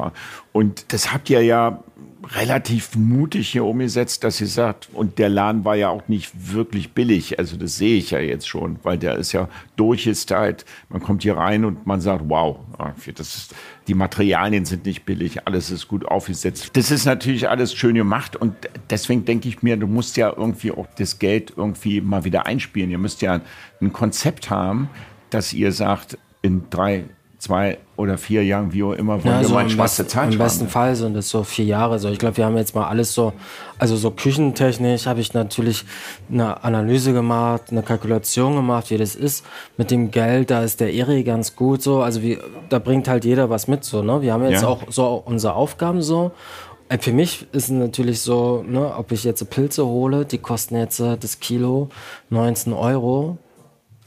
[0.54, 1.84] Und das habt ihr ja
[2.26, 6.92] relativ mutig hier umgesetzt, dass ihr sagt, und der Laden war ja auch nicht wirklich
[6.92, 11.24] billig, also das sehe ich ja jetzt schon, weil der ist ja durchgestylt, man kommt
[11.24, 12.60] hier rein und man sagt, wow,
[13.16, 13.56] das ist,
[13.88, 16.72] die Materialien sind nicht billig, alles ist gut aufgesetzt.
[16.74, 18.56] Das ist natürlich alles schön gemacht und
[18.90, 22.90] deswegen denke ich mir, du musst ja irgendwie auch das Geld irgendwie mal wieder einspielen.
[22.90, 23.42] Ihr müsst ja
[23.82, 24.90] ein Konzept haben,
[25.30, 27.06] dass ihr sagt, in drei,
[27.44, 30.38] zwei oder vier Jahren, wie auch immer, wollen Ja, wir so mal schwarze Zahl Im
[30.40, 30.68] besten.
[30.68, 32.00] Fall sind es so vier Jahre.
[32.00, 33.34] So, ich glaube, wir haben jetzt mal alles so,
[33.78, 35.86] also so küchentechnisch habe ich natürlich
[36.32, 39.46] eine Analyse gemacht, eine Kalkulation gemacht, wie das ist.
[39.78, 42.02] Mit dem Geld, da ist der Eri ganz gut so.
[42.02, 42.40] Also wie,
[42.70, 44.02] da bringt halt jeder was mit so.
[44.02, 44.22] Ne?
[44.22, 44.70] Wir haben jetzt Ja.
[44.70, 46.32] auch so unsere Aufgaben so.
[46.90, 50.76] Äh, Für mich ist es natürlich so, ne, ob ich jetzt Pilze hole, die kosten
[50.78, 51.90] jetzt äh, das Kilo
[52.30, 53.38] 19 Euro.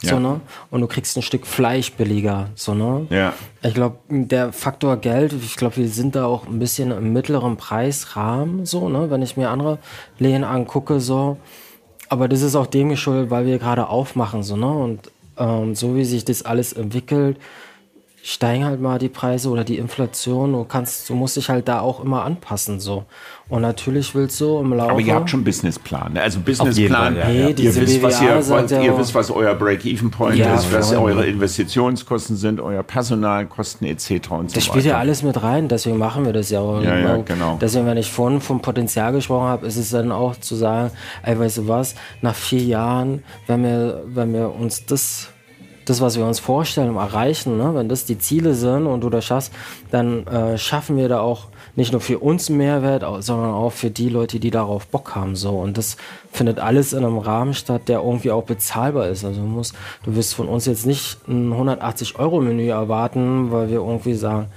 [0.01, 0.19] So, Ja.
[0.19, 0.41] ne?
[0.69, 2.49] Und du kriegst ein Stück Fleisch billiger.
[2.55, 3.07] So, ne?
[3.09, 3.33] Ja.
[3.63, 7.57] Ich glaube, der Faktor Geld, ich glaube, wir sind da auch ein bisschen im mittleren
[7.57, 9.79] Preisrahmen, so, ne, wenn ich mir andere
[10.19, 11.37] Läden angucke, so.
[12.09, 15.95] Aber das ist auch dem geschuldet, weil wir gerade aufmachen, so, ne, und ähm, so
[15.95, 17.37] wie sich das alles entwickelt,
[18.29, 20.51] steigen halt mal die Preise oder die Inflation.
[20.51, 23.05] Du kannst, du musst dich halt da auch immer anpassen, so.
[23.47, 24.91] Und natürlich willst du im Laufe.
[24.91, 26.11] Aber ihr habt schon Businessplan.
[26.11, 26.21] ne?
[26.21, 27.47] Also Businessplan, ja, ja.
[27.47, 31.25] ihr, wisst, was ihr, sagt ja ihr wisst, was euer Break-Even-Point Ja, ist, was eure
[31.25, 34.11] Investitionskosten sind, euer Personalkosten etc.
[34.31, 34.95] und so Das spielt weiter.
[34.95, 36.81] ja alles mit rein, deswegen machen wir das ja auch.
[36.81, 37.57] Ja, ja, Und genau.
[37.61, 40.91] Deswegen, wenn ich vorhin vom Potenzial gesprochen habe, ist es dann auch zu sagen,
[41.23, 45.29] ey, weißt du was, nach vier Jahren, wenn wir, wenn wir uns das,
[45.89, 49.25] das, was wir uns vorstellen, erreichen, ne, wenn das die Ziele sind und du das
[49.25, 49.53] schaffst,
[49.91, 54.09] dann äh, schaffen wir da auch nicht nur für uns Mehrwert, sondern auch für die
[54.09, 55.35] Leute, die darauf Bock haben.
[55.35, 55.51] So.
[55.51, 55.95] Und das
[56.31, 59.23] findet alles in einem Rahmen statt, der irgendwie auch bezahlbar ist.
[59.23, 64.15] Also du musst, du wirst von uns jetzt nicht ein 180-Euro-Menü erwarten, weil wir irgendwie
[64.15, 64.47] sagen,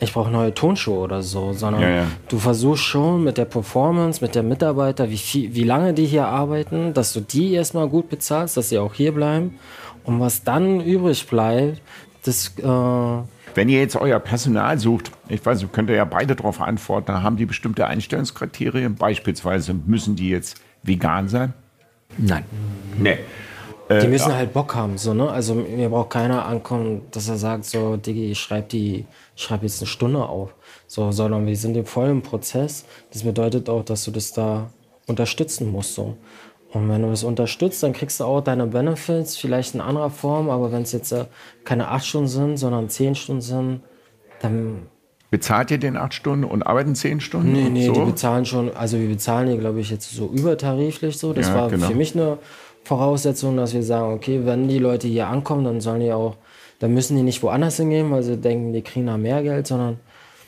[0.00, 2.06] ich brauche neue Tonschuhe oder so, sondern Ja, ja.
[2.28, 6.26] du versuchst schon mit der Performance, mit der Mitarbeiter, wie, viel, wie lange die hier
[6.26, 9.58] arbeiten, dass du die erstmal gut bezahlst, dass sie auch hier bleiben.
[10.04, 11.80] Und was dann übrig bleibt,
[12.24, 12.62] das, äh,
[13.54, 17.22] Wenn ihr jetzt euer Personal sucht, ich weiß, nicht, könnt ihr ja beide darauf antworten,
[17.22, 18.94] haben die bestimmte Einstellungskriterien?
[18.94, 21.54] Beispielsweise müssen die jetzt vegan sein?
[22.18, 22.44] Nein.
[22.98, 23.18] Nee.
[23.90, 25.28] die müssen halt Bock haben, so, ne?
[25.30, 29.66] Also mir braucht keiner ankommen, dass er sagt, so, Diggi, ich schreibe die, ich schreibe
[29.66, 30.54] jetzt eine Stunde auf.
[30.86, 32.84] So, sondern wir sind im vollen Prozess.
[33.12, 34.70] Das bedeutet auch, dass du das da
[35.06, 36.16] unterstützen musst, so.
[36.72, 40.50] Und wenn du das unterstützt, dann kriegst du auch deine Benefits, vielleicht in anderer Form,
[40.50, 41.24] aber wenn es jetzt äh,
[41.64, 43.80] keine acht Stunden sind, sondern zehn Stunden sind,
[44.40, 44.82] dann
[45.30, 47.52] Bezahlt ihr den acht Stunden und arbeiten zehn Stunden?
[47.52, 47.92] Nee, nee, so?
[47.92, 51.32] die bezahlen schon, also wir bezahlen die, glaube ich, jetzt so übertariflich so.
[51.32, 51.86] Das Ja, war genau.
[51.86, 52.38] für mich eine
[52.82, 56.36] Voraussetzung, dass wir sagen, okay, wenn die Leute hier ankommen, dann sollen die auch,
[56.80, 60.00] dann müssen die nicht woanders hingehen, weil sie denken, die kriegen da mehr Geld, sondern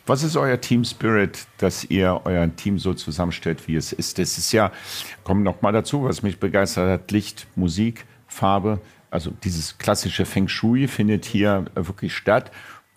[0.04, 4.18] Was ist euer Team Spirit, dass ihr euer Team so zusammenstellt, wie es ist?
[4.18, 4.72] Das ist ja,
[5.22, 8.80] kommt noch mal dazu, was mich begeistert hat, Licht, Musik, Farbe.
[9.12, 12.50] Also dieses klassische Feng Shui findet hier wirklich statt.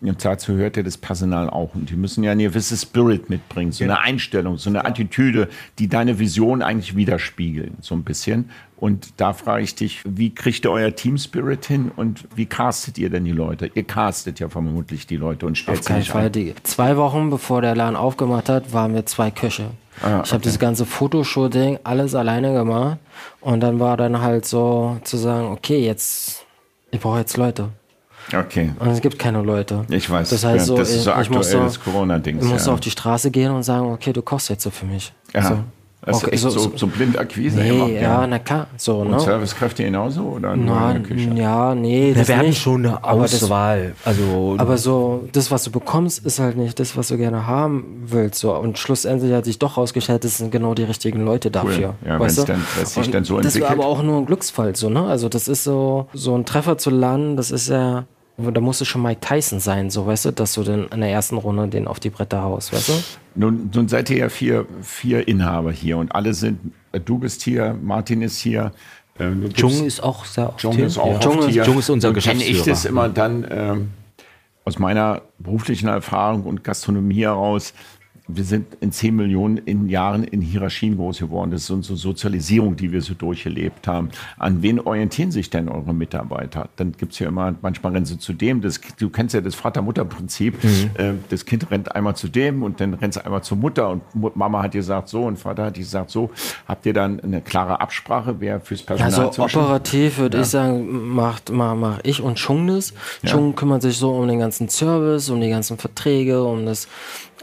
[0.10, 1.76] Und dazu hört ja das Personal auch.
[1.76, 5.50] Und die müssen ja ein gewisses Spirit mitbringen, so eine Einstellung, so eine Attitüde,
[5.80, 8.50] die deine Vision eigentlich widerspiegeln, so ein bisschen.
[8.78, 12.98] Und da frage ich dich, wie kriegt ihr euer Team Spirit hin und wie castet
[12.98, 13.72] ihr denn die Leute?
[13.74, 16.26] Ihr castet ja vermutlich die Leute und stellt auf sie keinen nicht Fall.
[16.26, 16.32] ein.
[16.32, 19.72] Die, zwei Wochen bevor der Laden aufgemacht hat, waren wir zwei Köche.
[20.02, 22.98] Ah, ich habe das ganze Fotoshooting alles alleine gemacht
[23.40, 26.46] und dann war dann halt so zu sagen, okay, jetzt,
[26.92, 27.70] ich brauche jetzt Leute.
[28.34, 28.72] Okay.
[28.80, 29.86] Und es gibt keine Leute.
[29.90, 32.44] Ich weiß, Das heißt so, das ist so ich muss so, aktuelles Corona-Dings.
[32.46, 32.74] Ich muss ja.
[32.74, 35.14] auf die Straße gehen und sagen, okay, du kochst jetzt so für mich.
[35.34, 35.42] ja.
[35.44, 35.58] So.
[36.08, 37.88] Das ist Okay, echt so, so, Blindakquise Nee, immer.
[37.88, 38.68] ja, na klar.
[38.78, 39.20] So, Und ne?
[39.20, 41.30] Servicekräfte genauso oder nur Na, in der Küche?
[41.34, 42.62] ja, nee, Ja, das wir hatten nicht.
[42.62, 43.96] schon eine Aber das- Auswahl.
[44.06, 48.04] also Aber so, das, was du bekommst, ist halt nicht das, was du gerne haben
[48.06, 48.40] willst.
[48.40, 48.54] So.
[48.56, 51.96] Und schlussendlich hat sich doch rausgestellt, das sind genau die richtigen Leute dafür.
[52.06, 52.44] Ja, weißt du?
[52.44, 53.72] dann- sich dann so Das war entwickelt.
[53.72, 55.06] aber auch nur ein Glücksfall, so, ne?
[55.08, 58.04] Also, das ist so, so ein Treffer zu landen, das ist ja,
[58.38, 61.10] da musst du schon Mike Tyson sein, so, weißt du, dass du dann in der
[61.12, 62.94] ersten Runde den auf die Bretter haust, weißt du?
[63.36, 66.60] Nun, nun seid ihr ja vier, vier Inhaber hier und alle sind,
[66.92, 68.72] äh, du bist hier, Martin ist hier.
[69.20, 70.86] äh, gibst- Jung ist auch sehr oft Jung hier.
[70.88, 71.28] ist auch ja.
[71.30, 71.64] oft hier.
[71.64, 72.76] Jung ist unser Nun kenn ich Geschäftsführer.
[72.76, 73.92] das immer dann ähm,
[74.66, 77.74] aus meiner beruflichen Erfahrung und Gastronomie heraus.
[78.28, 81.52] Wir sind in 10 Millionen in Jahren in Hierarchien groß geworden.
[81.52, 84.10] Das ist unsere Sozialisierung, die wir so durchgelebt haben.
[84.40, 86.70] An wen orientieren sich denn eure Mitarbeiter?
[86.76, 88.62] Dann gibt's ja immer, manchmal rennen sie zu dem.
[88.62, 90.56] Das, du kennst ja das Vater-Mutter-Prinzip.
[90.96, 94.02] Äh, Das Kind rennt einmal zu dem und dann rennt es einmal zur Mutter und
[94.36, 96.32] Mama hat gesagt so und Vater hat gesagt so.
[96.68, 99.56] Habt ihr dann eine klare Absprache, wer fürs Personal Also zuständig ist?
[99.62, 102.94] operativ würde ich sagen, macht mach, mach ich und Chung das.
[103.24, 106.88] Chung kümmert sich so um den ganzen Service, um die ganzen Verträge, um das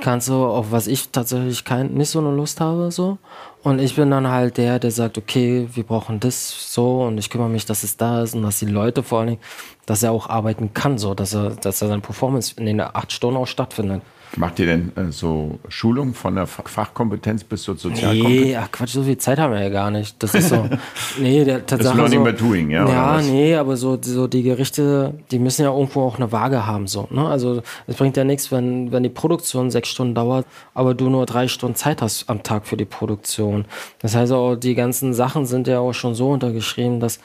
[0.00, 2.90] Ganze, auf was ich tatsächlich kein, nicht so eine Lust habe.
[2.90, 3.18] so.
[3.62, 7.30] Und ich bin dann halt der, der sagt, okay, wir brauchen das so und ich
[7.30, 9.40] kümmere mich, dass es da ist und dass die Leute vor allen Dingen,
[9.86, 13.12] dass er auch arbeiten kann, so, dass er, dass er seine Performance in den acht
[13.12, 14.02] Stunden auch stattfindet.
[14.36, 18.44] Macht ihr denn äh, so Schulung von der Fach- Fachkompetenz bis zur Sozialkompetenz?
[18.46, 20.22] Nee, ach Quatsch, so viel Zeit haben wir ja gar nicht.
[20.22, 20.66] Das ist so.
[21.18, 21.96] Nee, der Tatsache.
[21.96, 25.62] Learning so, by doing, ja, oder Ja, nee, aber so, so die Gerichte, die müssen
[25.62, 26.86] ja irgendwo auch eine Waage haben.
[26.86, 27.26] So, ne?
[27.26, 31.26] Also es bringt ja nichts, wenn, wenn die Produktion sechs Stunden dauert, aber du nur
[31.26, 33.66] drei Stunden Zeit hast am Tag für die Produktion.
[33.98, 37.20] Das heißt auch, die ganzen Sachen sind ja auch schon so untergeschrieben, dass,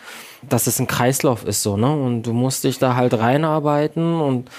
[0.49, 1.89] dass es ein Kreislauf ist so, ne?
[1.89, 4.49] Und du musst dich da halt reinarbeiten und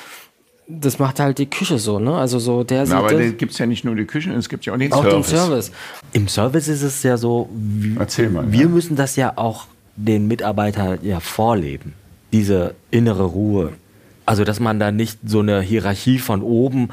[0.69, 2.15] das macht halt die Küche so, ne?
[2.15, 4.33] Also so der Na, sieht aber das, da gibt es ja nicht nur die Küche,
[4.35, 5.31] es gibt ja auch den auch den Service.
[5.31, 5.73] Service.
[6.13, 8.69] Im Service ist es ja so, wir, Erzähl mal, wir ja.
[8.69, 9.67] müssen das ja auch
[9.97, 11.95] den Mitarbeitern ja vorleben.
[12.33, 13.73] Diese innere Ruhe.
[14.27, 16.91] Also, dass man da nicht so eine Hierarchie von oben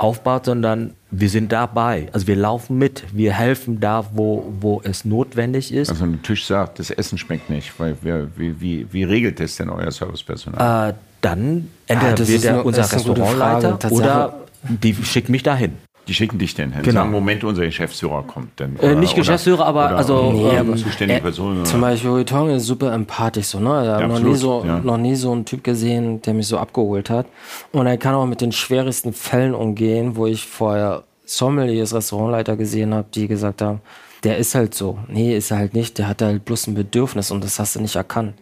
[0.00, 2.08] aufbaut, sondern wir sind dabei.
[2.12, 5.90] Also wir laufen mit, wir helfen da, wo, wo es notwendig ist.
[5.90, 7.78] Also ein Tisch sagt, das Essen schmeckt nicht.
[7.78, 7.96] Weil
[8.36, 10.90] wie, wie, wie regelt das denn euer Servicepersonal?
[10.90, 15.72] äh, dann entweder das wird ist der, eine- unser Restaurantleiter oder die schicken mich dahin.
[16.10, 16.82] Die schicken dich denn hin.
[16.82, 17.02] genau.
[17.02, 18.58] Sagen, Moment, unser Geschäftsführer kommt.
[18.58, 21.58] Denn, Äh, nicht Geschäftsführer, aber oder, also, oder ähm, zuständige äh, Person.
[21.58, 21.64] Oder?
[21.64, 23.82] Zum Beispiel Huitong ist super empathisch so, ne?
[23.84, 24.80] Ich habe noch, nie so, ja.
[24.80, 27.26] noch nie so einen Typ gesehen, der mich so abgeholt hat.
[27.70, 32.92] Und er kann auch mit den schwersten Fällen umgehen, wo ich vorher Sommeliers, Restaurantleiter gesehen
[32.92, 33.80] habe, die gesagt haben,
[34.24, 34.98] der ist halt so.
[35.06, 35.96] Nee, ist er halt nicht.
[35.98, 38.34] Der hat halt bloß ein Bedürfnis und das hast du nicht erkannt.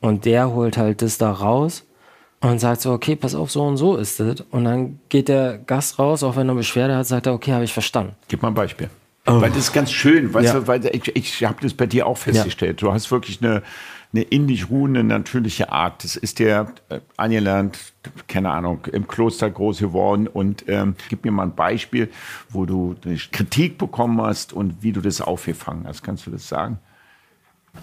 [0.00, 1.84] Und der holt halt das da raus
[2.40, 4.40] und sagt so, okay, pass auf, so und so ist es.
[4.50, 7.64] Und dann geht der Gast raus, auch wenn er Beschwerde hat, sagt er, okay, habe
[7.64, 8.14] ich verstanden.
[8.28, 8.88] Gib mal ein Beispiel.
[9.26, 10.60] Weil das ist ganz schön, weißt Ja.
[10.60, 12.80] du, weil ich, ich habe das bei dir auch festgestellt.
[12.82, 13.62] Du hast wirklich eine,
[14.12, 16.02] eine in dich ruhende, natürliche Art.
[16.02, 17.78] Das ist dir äh, angelernt,
[18.26, 20.26] keine Ahnung, im Kloster groß geworden.
[20.26, 22.08] Und ähm, gib mir mal ein Beispiel,
[22.48, 22.96] wo du
[23.30, 26.02] Kritik bekommen hast und wie du das aufgefangen hast.
[26.02, 26.78] Kannst du das sagen?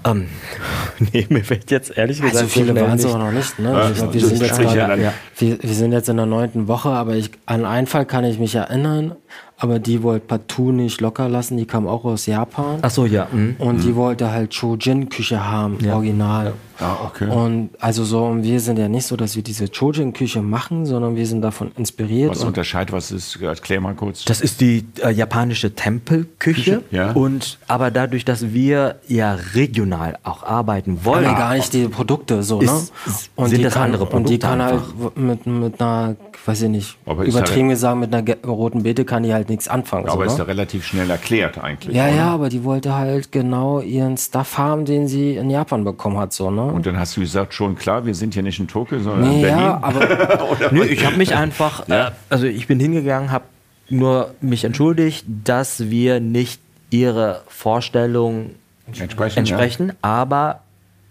[0.05, 0.27] Ähm,
[1.13, 2.37] nee, mir fällt jetzt ehrlich gesagt.
[2.37, 3.57] Also viele waren es auch noch nicht.
[3.59, 3.91] Ne?
[3.95, 5.13] Glaub, wir, sind jetzt grad, ja.
[5.37, 8.39] wir, wir, sind jetzt in der neunten Woche, aber ich, an einen Fall kann ich
[8.39, 9.15] mich erinnern
[9.59, 11.57] aber die wollte partout nicht locker lassen.
[11.57, 12.77] Die kam auch aus Japan.
[12.81, 13.27] Ach so, ja.
[13.31, 13.55] Mhm.
[13.57, 13.81] Und mhm.
[13.81, 15.95] die wollte halt Chojin-Küche haben, ja.
[15.95, 16.53] original.
[16.79, 17.27] Ja, okay.
[17.27, 21.15] Und also so, und wir sind ja nicht so, dass wir diese Chojin-Küche machen, sondern
[21.15, 22.29] wir sind davon inspiriert.
[22.29, 24.25] Was unterscheidet, was ist, erklär mal kurz.
[24.25, 26.83] Das ist die äh, japanische Tempelküche.
[26.91, 27.13] Ja.
[27.13, 31.25] Und, aber dadurch, dass wir ja regional auch arbeiten wollen.
[31.25, 32.65] Wir gar nicht die Produkte so, ne?
[32.65, 33.13] ist, ne?
[33.35, 35.03] Und sind das kann, andere Produkte Und die kann halt einfach.
[35.03, 39.33] halt mit, mit einer, weiß ich nicht, übertrieben gesagt, mit einer roten Beete kann die
[39.33, 40.07] halt halt nichts anfangen.
[40.07, 40.39] Ja, aber so, ist ne?
[40.39, 41.95] ja relativ schnell erklärt eigentlich.
[41.95, 42.15] Ja, oder?
[42.15, 46.33] ja, aber die wollte halt genau ihren Stuff haben, den sie in Japan bekommen hat.
[46.33, 46.63] So, ne?
[46.63, 49.35] Und dann hast du gesagt, schon klar, wir sind ja nicht in Tokio, sondern nee,
[49.35, 49.59] in Berlin.
[49.59, 52.09] Ja, aber Nö, ich habe mich einfach, ja.
[52.09, 53.45] äh, also ich bin hingegangen, habe
[53.89, 58.51] nur mich entschuldigt, dass wir nicht ihre Vorstellung
[58.87, 59.95] entsprechen, entsprechen ja.
[60.01, 60.61] aber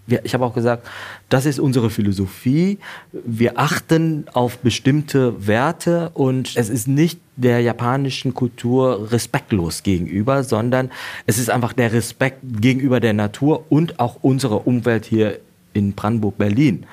[0.07, 0.87] wir, ich habe auch gesagt,
[1.29, 2.79] das ist unsere Philosophie.
[3.13, 10.91] Wir achten auf bestimmte Werte und es ist nicht der japanischen Kultur respektlos gegenüber, sondern
[11.27, 15.39] es ist einfach der Respekt gegenüber der Natur und auch unserer Umwelt hier
[15.73, 16.87] in Brandenburg, Berlin.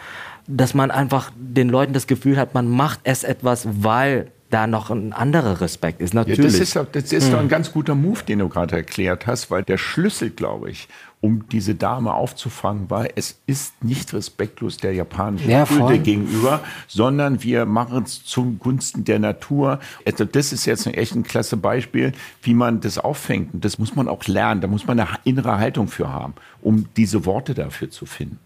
[0.46, 4.91] Dass man einfach den Leuten das Gefühl hat, man macht es etwas, weil da noch
[4.91, 6.14] ein anderer Respekt ist.
[6.14, 6.38] Natürlich.
[6.38, 9.49] Ja, das ist, das ist doch ein ganz guter Move, den du gerade erklärt hast,
[9.49, 10.88] weil der Schlüssel, glaube ich,
[11.22, 17.41] um diese Dame aufzufangen, war, es ist nicht respektlos der japanischen ja, Kultur gegenüber, sondern
[17.41, 19.80] wir machen es zugunsten der Natur.
[20.06, 23.54] Also das ist jetzt ein echt ein klasse Beispiel, wie man das auffängt.
[23.54, 24.62] Und das muss man auch lernen.
[24.62, 28.39] Da muss man eine innere Haltung für haben, um diese Worte dafür zu finden.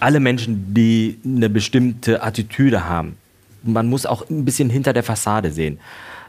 [0.00, 3.16] Alle Menschen, die eine bestimmte Attitüde haben,
[3.62, 5.80] man muss auch ein bisschen hinter der Fassade sehen,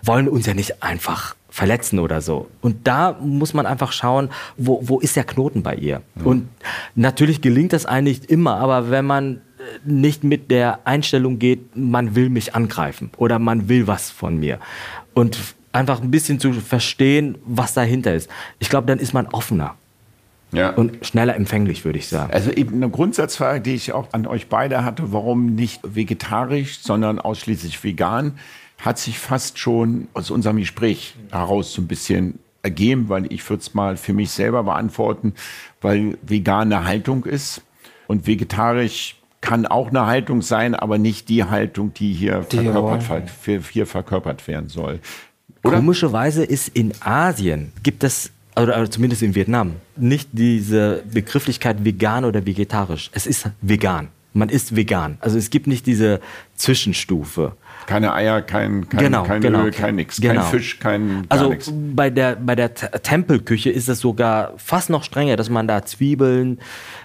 [0.04, 2.48] wollen uns ja nicht einfach verletzen oder so.
[2.62, 6.02] Und da muss man einfach schauen, wo, wo ist der Knoten bei ihr?
[6.16, 6.24] Ja.
[6.24, 6.48] Und
[6.96, 9.40] natürlich gelingt das eigentlich immer, aber wenn man äh,
[9.84, 14.60] nicht mit der Einstellung geht, man will mich angreifen oder man will was von mir
[15.14, 15.38] und
[15.74, 18.30] einfach ein bisschen zu verstehen, was dahinter ist.
[18.60, 19.76] Ich glaube, dann ist man offener.
[20.52, 20.72] Ja.
[20.72, 22.34] Und schneller empfänglich, würde ich sagen.
[22.34, 27.20] Also eben eine Grundsatzfrage, die ich auch an euch beide hatte, warum nicht vegetarisch, sondern
[27.20, 28.34] ausschließlich vegan?
[28.82, 33.62] hat sich fast schon aus unserem Gespräch heraus so ein bisschen ergeben, weil ich würde
[33.62, 35.34] es mal für mich selber beantworten,
[35.82, 37.62] weil vegan eine Haltung ist
[38.08, 43.30] und vegetarisch kann auch eine Haltung sein, aber nicht die Haltung, die hier, die verkörpert,
[43.72, 45.00] hier verkörpert werden soll.
[45.64, 45.78] Oder?
[45.78, 52.46] Komischerweise ist in Asien, gibt es, oder zumindest in Vietnam, nicht diese Begrifflichkeit vegan oder
[52.46, 53.10] vegetarisch.
[53.14, 54.10] Es ist vegan.
[54.34, 55.18] Man ist vegan.
[55.20, 56.22] Also es gibt nicht diese
[56.56, 57.56] Zwischenstufe.
[57.86, 60.22] Keine Eier, kein, kein, genau, kein genau, Öl, kein nix.
[60.22, 60.42] Genau.
[60.42, 61.72] Kein Fisch, kein gar Also nix.
[61.74, 66.60] bei der, bei der Tempelküche ist es sogar fast noch strenger, dass man da Zwiebeln,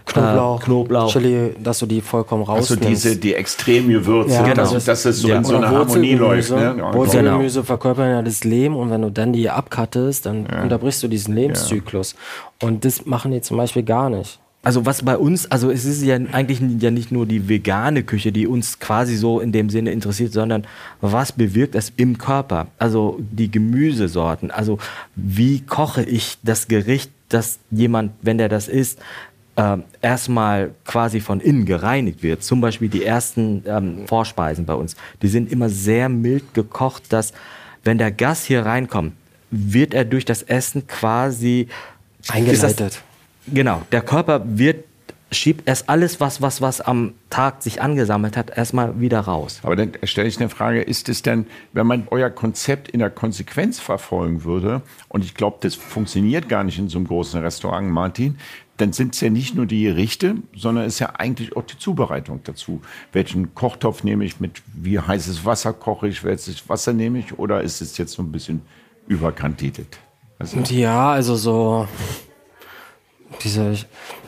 [0.05, 1.13] Knoblauch, äh, Knoblauch.
[1.13, 2.85] Chili, dass du die vollkommen rausnimmst.
[2.85, 4.73] Also diese, die extrem Gewürze, ja, genau.
[4.73, 5.37] dass, dass es so ja.
[5.39, 6.51] in so eine Harmonie läuft.
[6.51, 6.77] Ne?
[6.93, 7.67] Wurzelgemüse genau.
[7.67, 10.63] verkörpern ja das Leben und wenn du dann die abkattest, dann ja.
[10.63, 12.15] unterbrichst du diesen Lebenszyklus.
[12.63, 14.39] Und das machen die zum Beispiel gar nicht.
[14.67, 18.33] Also was bei uns, also es ist ja eigentlich ja nicht nur die vegane Küche,
[18.33, 20.67] die uns quasi so in dem Sinne interessiert, sondern
[21.01, 22.67] was bewirkt es im Körper?
[22.77, 24.79] Also die Gemüsesorten, also
[25.15, 28.99] wie koche ich das Gericht, dass jemand, wenn der das isst,
[29.55, 32.43] äh, erstmal quasi von innen gereinigt wird.
[32.43, 37.33] Zum Beispiel die ersten ähm, Vorspeisen bei uns, die sind immer sehr mild gekocht, dass
[37.85, 39.13] wenn der Gast hier reinkommt,
[39.53, 41.69] wird er durch das Essen quasi
[42.27, 43.01] eingeleitet
[43.47, 44.85] Genau, der Körper wird
[45.33, 49.61] schiebt erst alles, was, was, was am Tag sich angesammelt hat, erstmal wieder raus.
[49.63, 53.11] Aber dann stelle ich eine Frage, ist es denn, wenn man euer Konzept in der
[53.11, 57.91] Konsequenz verfolgen würde, und ich glaube, das funktioniert gar nicht in so einem großen Restaurant,
[57.91, 58.39] Martin,
[58.77, 61.79] dann sind es ja nicht nur die Gerichte, sondern es ist ja eigentlich auch die
[61.79, 62.83] Zubereitung dazu.
[63.13, 67.63] Welchen Kochtopf nehme ich mit, wie heißes Wasser koche ich, welches Wasser nehme ich, oder
[67.63, 68.63] ist es jetzt so ein bisschen
[69.09, 69.99] überkantitelt?
[70.39, 71.89] Also ja, also so
[73.43, 73.75] diese,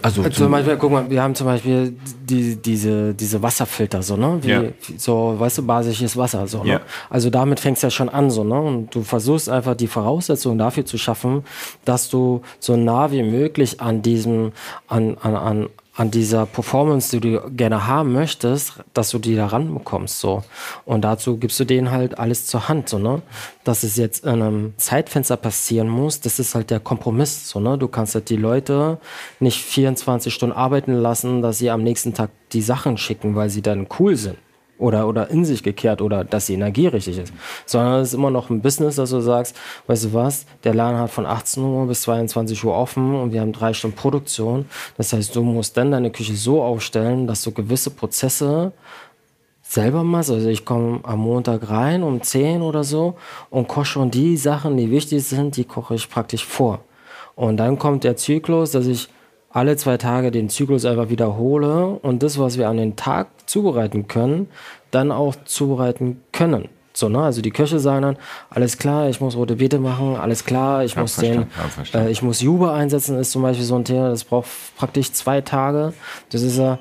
[0.02, 4.16] also, also zum Beispiel, guck mal, wir haben zum Beispiel die, diese, diese Wasserfilter, so,
[4.16, 4.38] ne?
[4.42, 4.62] Wie, ja.
[4.96, 6.72] so, weißt du, basisches Wasser, so, ne?
[6.72, 6.80] Ja.
[7.08, 8.60] Also damit fängst du ja schon an, so, ne?
[8.60, 11.44] Und du versuchst einfach die Voraussetzungen dafür zu schaffen,
[11.84, 14.52] dass du so nah wie möglich an diesem,
[14.88, 15.68] an, an, an,
[15.98, 20.44] an dieser Performance, die du gerne haben möchtest, dass du die da ranbekommst, so.
[20.84, 23.20] Und dazu gibst du denen halt alles zur Hand, so, ne?
[23.64, 27.76] Dass es jetzt in einem Zeitfenster passieren muss, das ist halt der Kompromiss, so, ne?
[27.76, 28.98] Du kannst halt die Leute
[29.40, 33.62] nicht 24 Stunden arbeiten lassen, dass sie am nächsten Tag die Sachen schicken, weil sie
[33.62, 34.38] dann cool sind
[34.78, 37.32] oder, oder in sich gekehrt oder dass die Energie richtig ist,
[37.66, 39.56] sondern es ist immer noch ein Business, dass du sagst,
[39.86, 43.40] weißt du was, der Laden hat von 18 Uhr bis 22 Uhr offen und wir
[43.40, 44.66] haben drei Stunden Produktion.
[44.96, 48.72] Das heißt, du musst dann deine Küche so aufstellen, dass du gewisse Prozesse
[49.62, 50.30] selber machst.
[50.30, 53.16] Also ich komme am Montag rein um 10 oder so
[53.50, 56.80] und koche schon die Sachen, die wichtig sind, die koche ich praktisch vor.
[57.34, 59.08] Und dann kommt der Zyklus, dass ich
[59.50, 64.08] alle zwei Tage den Zyklus einfach wiederhole und das, was wir an den Tag zubereiten
[64.08, 64.48] können,
[64.90, 66.68] dann auch zubereiten können.
[66.98, 67.22] So, ne?
[67.22, 68.16] Also die Köche sagen dann,
[68.50, 71.46] alles klar, ich muss rote Beete machen, alles klar, ich ja, muss den,
[71.94, 75.40] äh, ich muss Jube einsetzen, ist zum Beispiel so ein Thema, das braucht praktisch zwei
[75.40, 75.92] Tage.
[76.30, 76.78] Das ist ja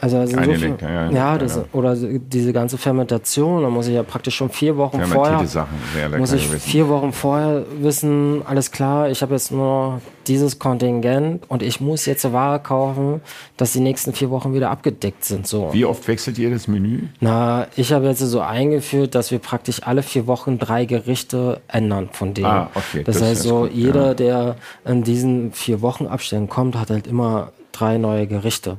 [0.00, 3.94] also, also so viel, ja, ja, das, ja, oder diese ganze Fermentation, da muss ich
[3.94, 5.76] ja praktisch schon vier Wochen vorher, Sachen,
[6.18, 11.62] muss ich vier Wochen vorher wissen, alles klar, ich habe jetzt nur dieses Kontingent und
[11.62, 13.20] ich muss jetzt Ware kaufen,
[13.56, 15.46] dass die nächsten vier Wochen wieder abgedeckt sind.
[15.46, 15.70] So.
[15.72, 17.08] Wie oft wechselt ihr das Menü?
[17.20, 22.08] Na, ich habe jetzt so eingeführt, dass wir praktisch alle vier Wochen drei Gerichte ändern
[22.12, 22.46] von denen.
[22.46, 23.02] Ah, okay.
[23.04, 27.06] Das, das heißt so, gut, jeder, der in diesen vier Wochen Abständen kommt, hat halt
[27.06, 28.78] immer drei neue Gerichte.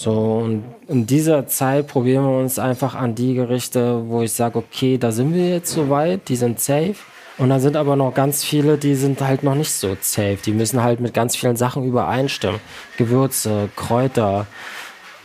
[0.00, 4.56] So, und in dieser Zeit probieren wir uns einfach an die Gerichte, wo ich sage,
[4.56, 6.94] okay, da sind wir jetzt soweit, die sind safe.
[7.36, 10.38] Und dann sind aber noch ganz viele, die sind halt noch nicht so safe.
[10.42, 12.60] Die müssen halt mit ganz vielen Sachen übereinstimmen.
[12.96, 14.46] Gewürze, Kräuter.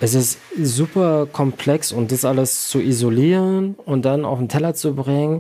[0.02, 4.94] Es ist super komplex und das alles zu isolieren und dann auf den Teller zu
[4.94, 5.40] bringen,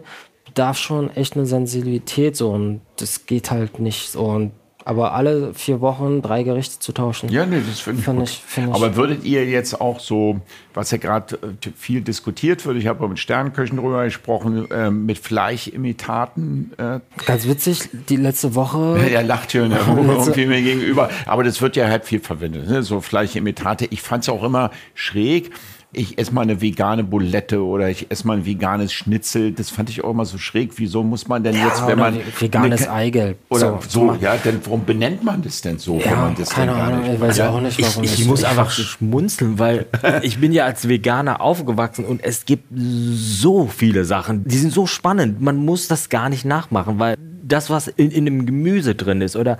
[0.54, 4.24] darf schon echt eine Sensibilität so und das geht halt nicht so.
[4.24, 4.54] Und
[4.86, 7.30] aber alle vier Wochen drei Gerichte zu tauschen.
[7.30, 10.40] Ja, nee, das finde ich, find ich, find ich, Aber würdet ihr jetzt auch so,
[10.76, 15.18] was ja gerade äh, viel diskutiert wird, ich habe mit Sternköchen drüber gesprochen, äh, mit
[15.18, 16.74] Fleischimitaten.
[16.78, 19.00] Äh, Ganz witzig, die letzte Woche.
[19.16, 21.10] Er lacht hier irgendwie mir gegenüber.
[21.26, 22.84] Aber das wird ja halt viel verwendet, ne?
[22.84, 23.88] so Fleischimitate.
[23.90, 25.52] Ich fand es auch immer schräg
[25.96, 29.52] ich esse mal eine vegane Bulette oder ich esse mal ein veganes Schnitzel.
[29.52, 30.74] Das fand ich auch immer so schräg.
[30.78, 32.20] Wieso muss man denn ja, jetzt, wenn man.
[32.40, 33.38] Veganes Eigelb.
[33.50, 36.00] Oder so, so, ja, denn warum benennt man das denn so?
[36.00, 38.04] Ja, wenn man das keine Ahnung, ich weiß ja, auch nicht, warum.
[38.04, 39.86] Ich, ich muss einfach schmunzeln, weil
[40.22, 44.86] ich bin ja als Veganer aufgewachsen und es gibt so viele Sachen, die sind so
[44.86, 45.42] spannend.
[45.42, 49.36] Man muss das gar nicht nachmachen, weil das, was in, in dem Gemüse drin ist
[49.36, 49.58] oder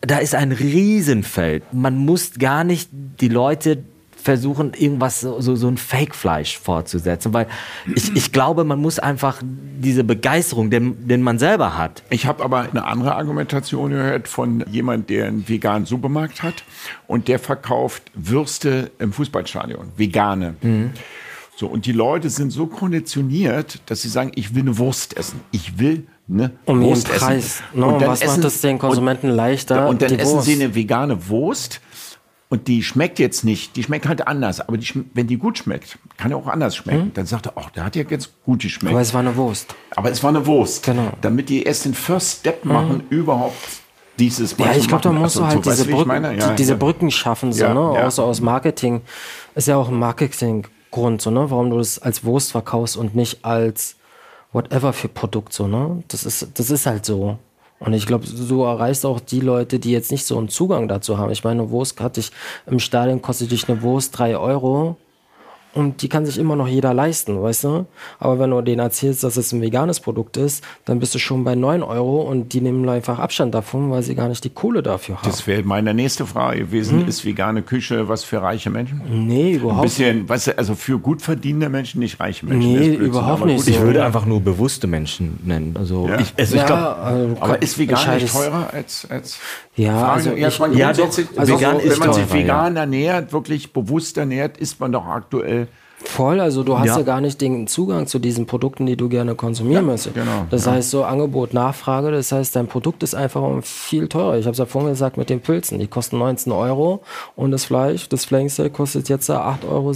[0.00, 1.62] da ist ein Riesenfeld.
[1.72, 3.84] Man muss gar nicht die Leute
[4.22, 7.32] versuchen, irgendwas, so, so, so ein Fake-Fleisch fortzusetzen.
[7.32, 7.46] Weil
[7.94, 12.02] ich, ich glaube, man muss einfach diese Begeisterung, den, den man selber hat.
[12.10, 16.64] Ich habe aber eine andere Argumentation gehört von jemand, der einen veganen Supermarkt hat
[17.06, 20.54] und der verkauft Würste im Fußballstadion, vegane.
[20.62, 20.90] Mhm.
[21.56, 25.40] So, und die Leute sind so konditioniert, dass sie sagen, ich will eine Wurst essen.
[25.50, 27.44] Ich will eine um Wurst Preis.
[27.44, 27.64] essen.
[27.74, 29.88] No, und dann was essen, macht es den Konsumenten und, leichter?
[29.88, 30.46] Und dann essen Wurst.
[30.46, 31.80] sie eine vegane Wurst
[32.52, 34.60] und die schmeckt jetzt nicht, die schmeckt halt anders.
[34.60, 37.04] Aber die, wenn die gut schmeckt, kann ja auch anders schmecken.
[37.04, 37.14] Hm?
[37.14, 38.92] Dann sagt er, ach, der hat ja jetzt gut geschmeckt.
[38.92, 39.74] Aber es war eine Wurst.
[39.96, 40.84] Aber es war eine Wurst.
[40.84, 41.12] Genau.
[41.22, 42.72] Damit die erst den First Step hm.
[42.72, 43.16] machen, mhm.
[43.16, 43.56] überhaupt
[44.18, 46.76] dieses Ja, ich glaube, da musst also, du halt so, diese, Brücken, ja, die, diese
[46.76, 47.94] Brücken schaffen, so, ja, ne?
[47.94, 48.10] Ja.
[48.10, 49.00] So aus Marketing.
[49.54, 51.50] Ist ja auch ein Marketinggrund, so, ne?
[51.50, 53.96] Warum du das als Wurst verkaufst und nicht als
[54.52, 56.02] whatever für Produkt, so, ne?
[56.08, 57.38] Das ist, das ist halt so.
[57.84, 61.18] Und ich glaube, so erreichst auch die Leute, die jetzt nicht so einen Zugang dazu
[61.18, 61.32] haben.
[61.32, 62.30] Ich meine, Wurst hatte ich
[62.66, 64.96] im Stadion kostet dich eine Wurst drei Euro.
[65.74, 67.86] Und die kann sich immer noch jeder leisten, weißt du?
[68.18, 71.44] Aber wenn du denen erzählst, dass es ein veganes Produkt ist, dann bist du schon
[71.44, 74.82] bei 9 Euro und die nehmen einfach Abstand davon, weil sie gar nicht die Kohle
[74.82, 75.26] dafür haben.
[75.26, 77.00] Das wäre meine nächste Frage gewesen.
[77.00, 77.08] Hm.
[77.08, 79.00] Ist vegane Küche was für reiche Menschen?
[79.08, 80.00] Nee, überhaupt nicht.
[80.00, 82.72] Ein bisschen, weißt du, also für gut verdienende Menschen, nicht reiche Menschen.
[82.72, 83.66] Nee, überhaupt nicht.
[83.66, 85.74] Ich würde einfach nur bewusste Menschen nennen.
[85.78, 86.20] Also ja.
[86.20, 89.38] ich, also ja, ich glaub, also aber ist vegan nicht teurer als, als
[89.74, 91.06] ja, also ich, ja, doch,
[91.36, 92.80] also vegan so, wenn man sich vegan ja.
[92.82, 95.68] ernährt, wirklich bewusst ernährt, ist man doch aktuell
[96.04, 96.98] Voll, also du hast ja.
[96.98, 97.02] ja.
[97.02, 100.14] gar nicht den Zugang zu diesen Produkten, die du gerne konsumieren ja, möchtest.
[100.14, 100.72] Genau, das ja.
[100.72, 104.38] heißt so Angebot, Nachfrage, das heißt dein Produkt ist einfach viel teurer.
[104.38, 107.02] Ich habe es ja vorhin gesagt mit den Pilzen, die kosten 19 Euro
[107.36, 109.92] und das Fleisch, das Flanksteak kostet jetzt 8,70 Euro.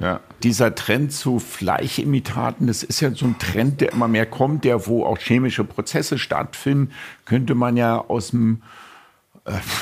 [0.00, 4.64] Ja, dieser Trend zu Fleischimitaten, das ist ja so ein Trend, der immer mehr kommt,
[4.64, 6.92] der wo auch chemische Prozesse stattfinden,
[7.26, 8.62] könnte man ja aus dem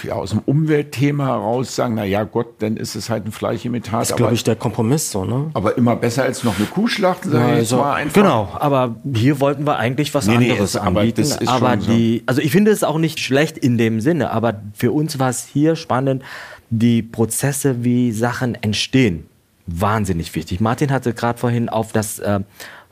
[0.04, 4.02] ja, aus dem Umweltthema heraus sagen, na ja Gott, dann ist es halt ein Fleischimitat.
[4.02, 5.50] Das ist, glaube ich, der Kompromiss so, ne?
[5.54, 8.14] Aber immer besser als noch eine Kuh schlachten, sage ich also, mal einfach.
[8.14, 11.26] Genau, aber hier wollten wir eigentlich was nee, anderes nee, anbieten.
[11.46, 14.92] Aber, aber die, also ich finde es auch nicht schlecht in dem Sinne, aber für
[14.92, 16.22] uns war es hier spannend,
[16.70, 19.26] die Prozesse, wie Sachen entstehen,
[19.66, 20.60] wahnsinnig wichtig.
[20.60, 22.40] Martin hatte gerade vorhin auf das äh,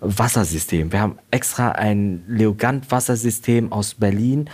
[0.00, 0.92] Wassersystem.
[0.92, 4.50] Wir haben extra ein Leogant-Wassersystem aus Berlin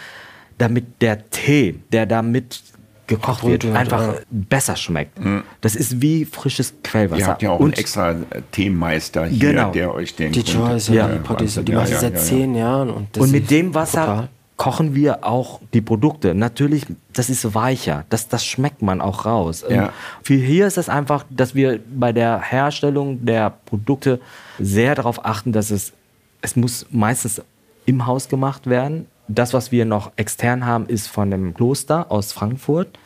[0.62, 2.62] damit der Tee, der damit
[3.08, 4.20] gekocht wird, wird, einfach ja.
[4.30, 5.18] besser schmeckt.
[5.18, 5.42] Mhm.
[5.60, 7.20] Das ist wie frisches Quellwasser.
[7.20, 8.14] Ihr habt ja auch und einen extra
[8.52, 9.72] Teemeister hier, genau.
[9.72, 10.30] der euch den...
[10.30, 12.90] Die Joyce, ja, ja, die, die macht ja, seit zehn Jahren.
[12.90, 14.28] Und, und mit dem Wasser total.
[14.56, 16.32] kochen wir auch die Produkte.
[16.32, 19.64] Natürlich, das ist weicher, das, das schmeckt man auch raus.
[19.68, 19.92] Ja.
[20.22, 24.20] Für hier ist es einfach, dass wir bei der Herstellung der Produkte
[24.60, 25.92] sehr darauf achten, dass es,
[26.40, 27.42] es muss meistens
[27.84, 32.32] im Haus gemacht werden das, was wir noch extern haben, ist von dem Kloster aus
[32.32, 32.98] Frankfurt.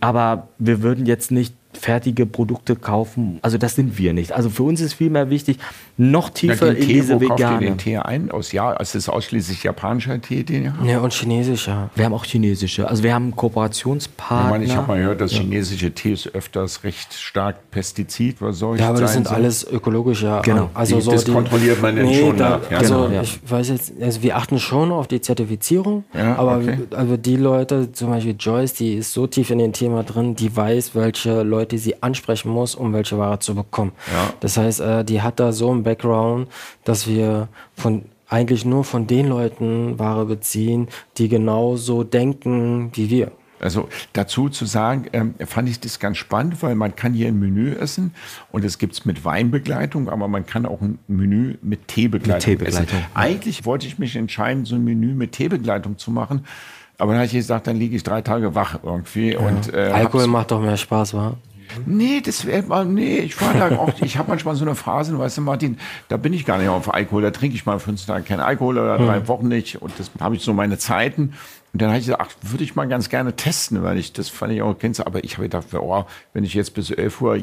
[0.00, 3.38] Aber wir würden jetzt nicht fertige Produkte kaufen.
[3.42, 4.32] Also das sind wir nicht.
[4.32, 5.58] Also für uns ist vielmehr wichtig,
[5.96, 7.36] noch tiefer Na, in Tee, diese wo vegane.
[7.38, 8.30] Kauft ihr den Tee ein?
[8.30, 10.86] Aus ja, es ist ausschließlich japanischer Tee, den ihr habt?
[10.86, 11.90] Ja, und chinesischer.
[11.94, 12.88] Wir haben auch chinesische.
[12.88, 14.46] Also wir haben Kooperationspartner.
[14.46, 15.40] Ich, meine, ich habe mal gehört, dass ja.
[15.40, 19.34] chinesische Tees öfters recht stark pestizidverseucht Ja, aber das sind so.
[19.34, 20.40] alles ökologische.
[20.44, 20.70] Genau.
[20.74, 22.36] Also die, so das die, kontrolliert man nee, schon.
[22.36, 22.78] Da, ja.
[22.78, 23.22] Also genau, ja.
[23.22, 26.78] ich weiß jetzt, also wir achten schon auf die Zertifizierung, ja, aber okay.
[26.90, 30.54] also die Leute, zum Beispiel Joyce, die ist so tief in dem Thema drin, die
[30.54, 33.92] weiß, welche Leute sie ansprechen sprechen muss, um welche Ware zu bekommen.
[34.12, 34.32] Ja.
[34.40, 36.48] Das heißt, äh, die hat da so einen Background,
[36.84, 43.32] dass wir von eigentlich nur von den Leuten Ware beziehen, die genauso denken wie wir.
[43.58, 47.38] Also dazu zu sagen, ähm, fand ich das ganz spannend, weil man kann hier ein
[47.38, 48.14] Menü essen
[48.52, 52.60] und es gibt es mit Weinbegleitung, aber man kann auch ein Menü mit Teebegleitung, mit
[52.60, 53.06] Teebegleitung essen.
[53.12, 56.46] Eigentlich wollte ich mich entscheiden, so ein Menü mit Teebegleitung zu machen,
[56.96, 59.32] aber dann habe ich gesagt, dann liege ich drei Tage wach irgendwie.
[59.32, 59.40] Ja.
[59.40, 61.36] Und, äh, Alkohol macht doch mehr Spaß, wa?
[61.86, 65.18] Nee, das wäre mal, nee, ich war da auch, ich habe manchmal so eine Phase,
[65.18, 68.04] weißt du, Martin, da bin ich gar nicht auf Alkohol, da trinke ich mal fünf
[68.04, 69.28] Tage kein Alkohol oder drei hm.
[69.28, 71.34] Wochen nicht und das habe ich so meine Zeiten.
[71.72, 74.28] Und dann habe ich gesagt, ach, würde ich mal ganz gerne testen, weil ich, das
[74.28, 77.38] fand ich auch kennst, aber ich habe gedacht, oh, wenn ich jetzt bis 11 Uhr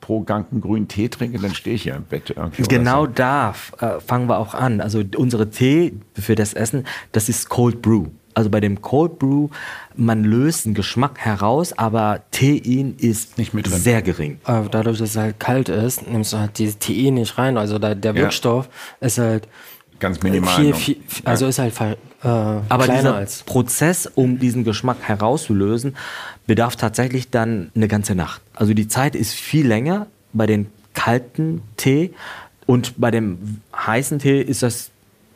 [0.00, 2.62] pro Gang einen grünen Tee trinke, dann stehe ich ja im Bett irgendwie.
[2.62, 3.12] Genau so.
[3.12, 4.80] da äh, fangen wir auch an.
[4.80, 8.06] Also unsere Tee für das Essen, das ist Cold Brew.
[8.34, 9.48] Also bei dem Cold Brew,
[9.94, 13.78] man löst einen Geschmack heraus, aber Tein ist nicht mit drin.
[13.78, 14.40] sehr gering.
[14.44, 17.58] Aber dadurch, dass es halt kalt ist, nimmst du halt dieses Tein nicht rein.
[17.58, 18.68] Also der, der Wirkstoff
[19.00, 19.06] ja.
[19.06, 19.48] ist halt
[19.98, 20.54] ganz minimal.
[20.54, 21.48] Viel, viel, also ja.
[21.50, 21.74] ist halt
[22.24, 25.96] äh, aber dieser als Prozess, um diesen Geschmack herauszulösen,
[26.46, 28.42] bedarf tatsächlich dann eine ganze Nacht.
[28.54, 32.12] Also die Zeit ist viel länger bei den kalten Tee
[32.66, 34.91] und bei dem heißen Tee ist das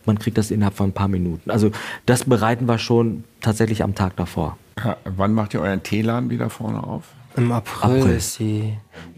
[0.07, 1.51] man kriegt das innerhalb von ein paar Minuten.
[1.51, 1.71] Also
[2.07, 4.57] das bereiten wir schon tatsächlich am Tag davor.
[4.83, 7.05] Ja, wann macht ihr euren Teeladen wieder vorne auf?
[7.37, 8.17] Im April, April.
[8.17, 8.73] ist die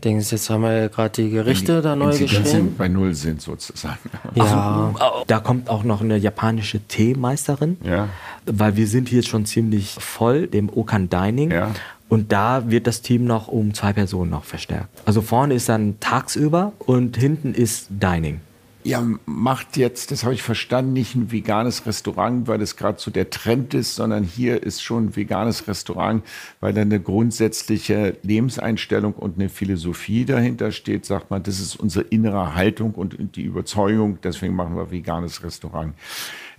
[0.04, 0.32] Dings.
[0.32, 2.74] Jetzt haben wir ja gerade die Gerichte die da neu geschrieben.
[2.76, 4.10] bei Null sind sozusagen.
[4.34, 4.92] Ja.
[4.98, 7.76] Also, da kommt auch noch eine japanische Teemeisterin.
[7.84, 8.08] Ja.
[8.44, 11.52] Weil wir sind hier schon ziemlich voll, dem Okan Dining.
[11.52, 11.70] Ja.
[12.08, 14.88] Und da wird das Team noch um zwei Personen noch verstärkt.
[15.04, 18.40] Also vorne ist dann tagsüber und hinten ist Dining.
[18.88, 23.10] Ihr macht jetzt, das habe ich verstanden, nicht ein veganes Restaurant, weil das gerade so
[23.10, 26.24] der Trend ist, sondern hier ist schon ein veganes Restaurant,
[26.60, 31.04] weil da eine grundsätzliche Lebenseinstellung und eine Philosophie dahinter steht.
[31.04, 35.92] Sagt man, das ist unsere innere Haltung und die Überzeugung, deswegen machen wir veganes Restaurant.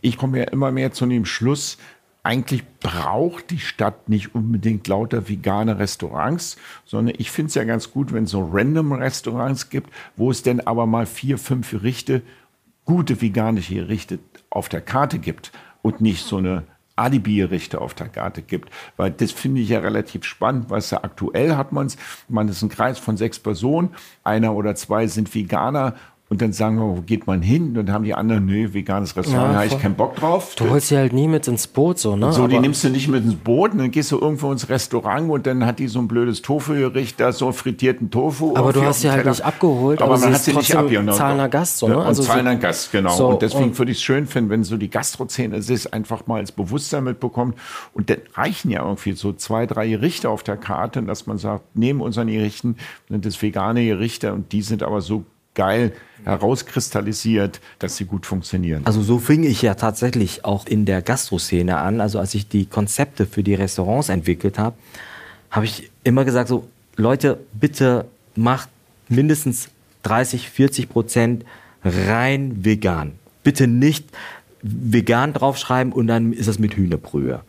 [0.02, 1.80] Ich komme ja immer mehr zu dem Schluss,
[2.30, 7.90] eigentlich braucht die Stadt nicht unbedingt lauter vegane Restaurants, sondern ich finde es ja ganz
[7.90, 12.22] gut, wenn es so random Restaurants gibt, wo es denn aber mal vier, fünf Gerichte,
[12.86, 14.20] gute veganische Gerichte
[14.52, 15.52] auf der Karte gibt
[15.82, 16.66] und nicht so eine
[16.98, 18.70] Alibi-Gerichte auf der Karte gibt.
[18.96, 22.62] Weil das finde ich ja relativ spannend, weil ja aktuell hat man es, man ist
[22.62, 25.96] ein Kreis von sechs Personen, einer oder zwei sind Veganer
[26.30, 27.70] und dann sagen wir, wo geht man hin?
[27.70, 30.54] Und dann haben die anderen, nee, veganes Restaurant, ja, da habe ich keinen Bock drauf.
[30.56, 32.32] Du holst sie halt nie mit ins Boot, so, ne?
[32.32, 35.30] So, die nimmst du nicht mit ins Boot und dann gehst du irgendwo ins Restaurant
[35.30, 38.56] und dann hat die so ein blödes Tofu-Gericht, da so frittierten Tofu.
[38.56, 41.16] Aber du hast sie halt nicht abgeholt, aber, aber man hat sie nicht abgeholt.
[41.16, 41.98] Zahlender Gast, so, ne?
[41.98, 43.16] Also zahlender so, Gast, genau.
[43.16, 46.40] So, und deswegen würde ich es schön finden, wenn so die Gastrozene es einfach mal
[46.40, 47.56] als Bewusstsein mitbekommt.
[47.94, 51.64] Und dann reichen ja irgendwie so zwei, drei Gerichte auf der Karte, dass man sagt,
[51.74, 52.76] neben unseren Gerichten
[53.10, 55.24] sind das vegane Gerichte und die sind aber so
[55.60, 55.92] geil
[56.24, 58.86] herauskristallisiert, dass sie gut funktionieren.
[58.86, 62.00] Also so fing ich ja tatsächlich auch in der Gastroszene an.
[62.00, 64.78] Also als ich die Konzepte für die Restaurants entwickelt habe,
[65.52, 68.06] habe ich immer gesagt, so Leute, bitte
[68.36, 68.70] macht
[69.10, 69.68] mindestens
[70.04, 71.46] 30, 40 Prozent
[71.84, 73.14] rein vegan.
[73.44, 74.06] Bitte nicht
[74.62, 77.42] vegan draufschreiben und dann ist das mit Hühnerbrühe.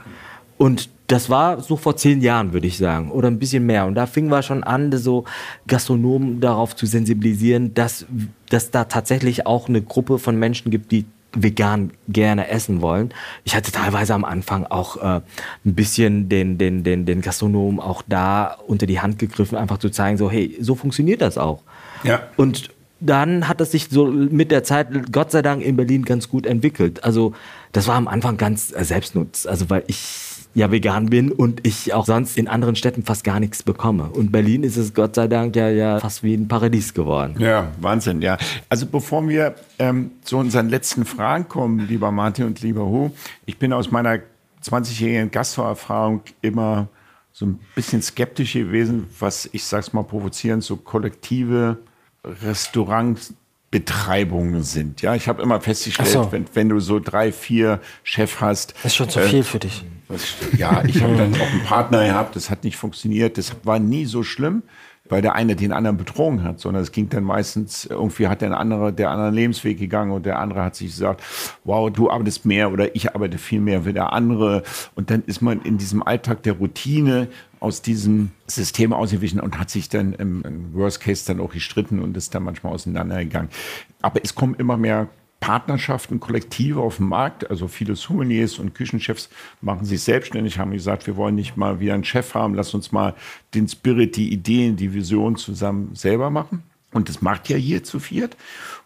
[0.59, 3.87] Und das war so vor zehn Jahren, würde ich sagen, oder ein bisschen mehr.
[3.87, 5.25] Und da fingen wir schon an, so
[5.67, 8.07] Gastronomen darauf zu sensibilisieren, dass,
[8.49, 13.13] dass da tatsächlich auch eine Gruppe von Menschen gibt, die vegan gerne essen wollen.
[13.43, 15.21] Ich hatte teilweise am Anfang auch äh,
[15.65, 19.91] ein bisschen den, den, den, den Gastronomen auch da unter die Hand gegriffen, einfach zu
[19.91, 21.63] zeigen, so, hey, so funktioniert das auch.
[22.05, 22.23] Ja.
[22.37, 26.29] Und dann hat es sich so mit der Zeit, Gott sei Dank, in Berlin ganz
[26.29, 27.03] gut entwickelt.
[27.03, 27.33] Also
[27.73, 29.47] das war am Anfang ganz Selbstnutz.
[29.47, 33.41] Also weil ich ja vegan bin und ich auch sonst in anderen Städten fast gar
[33.41, 34.05] nichts bekomme.
[34.05, 37.37] Und Berlin ist es Gott sei Dank ja, ja fast wie ein Paradies geworden.
[37.39, 38.37] Ja, Wahnsinn, ja.
[38.69, 43.11] Also bevor wir ähm, zu unseren letzten Fragen kommen, lieber Martin und lieber Hu,
[43.47, 44.19] ich bin aus meiner
[44.65, 46.89] 20-jährigen Gastfahrerfahrung immer
[47.33, 51.79] so ein bisschen skeptisch gewesen, was ich sag's mal provozierend, so kollektive
[52.25, 55.01] Restaurantbetreibungen sind.
[55.01, 56.33] Ja, ich habe immer festgestellt, so.
[56.33, 58.75] wenn, wenn, du so drei, vier Chef hast.
[58.83, 59.85] Das ist schon zu äh, viel für dich.
[60.11, 63.79] Was, ja, ich habe dann auch einen Partner gehabt, das hat nicht funktioniert, das war
[63.79, 64.63] nie so schlimm,
[65.09, 68.57] weil der eine den anderen betrogen hat, sondern es ging dann meistens, irgendwie hat der
[68.57, 71.23] andere der anderen Lebensweg gegangen und der andere hat sich gesagt,
[71.65, 74.63] wow, du arbeitest mehr oder ich arbeite viel mehr wie der andere.
[74.95, 79.69] Und dann ist man in diesem Alltag der Routine aus diesem System ausgewichen und hat
[79.69, 83.51] sich dann im, Worst Case dann auch gestritten und ist dann manchmal auseinandergegangen.
[84.01, 85.09] Aber es kommen immer mehr
[85.41, 87.51] Partnerschaften, Kollektive auf dem Markt.
[87.51, 89.31] Also viele Sommeliers und Küchenchefs
[89.61, 92.93] machen sich selbstständig, haben gesagt, wir wollen nicht mal wieder einen Chef haben, lass uns
[92.93, 93.15] mal
[93.55, 96.63] den Spirit, die Ideen, die Vision zusammen selber machen.
[96.93, 98.37] Und das macht ja hier zu viert.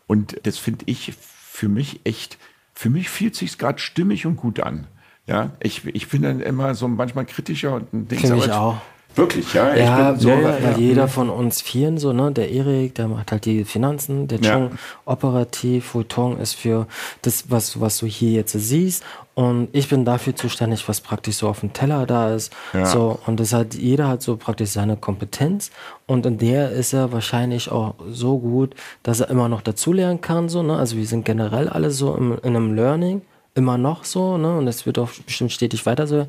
[0.07, 2.39] Und das finde ich für mich echt,
[2.73, 4.87] für mich fühlt sich gerade stimmig und gut an.
[5.27, 8.81] Ja, ich, ich bin dann immer so manchmal kritischer und denke, ich auch.
[9.15, 9.75] Wirklich, ja.
[9.75, 12.33] Ja, so, ja, ja, ja, jeder von uns vieren so, ne?
[12.33, 14.73] Der Erik, der macht halt die Finanzen, der Chung
[15.05, 16.87] operativ, Fouton ist für
[17.23, 19.05] das, was, was du hier jetzt siehst.
[19.35, 22.53] Und ich bin dafür zuständig, was praktisch so auf dem Teller da ist.
[22.85, 25.71] So, und das hat, jeder hat so praktisch seine Kompetenz.
[26.07, 30.49] Und in der ist er wahrscheinlich auch so gut, dass er immer noch dazulernen kann,
[30.49, 30.77] so, ne?
[30.77, 33.23] Also wir sind generell alle so im, in einem Learning
[33.55, 34.59] immer noch so, ne?
[34.59, 36.27] Und es wird auch bestimmt stetig weiter so.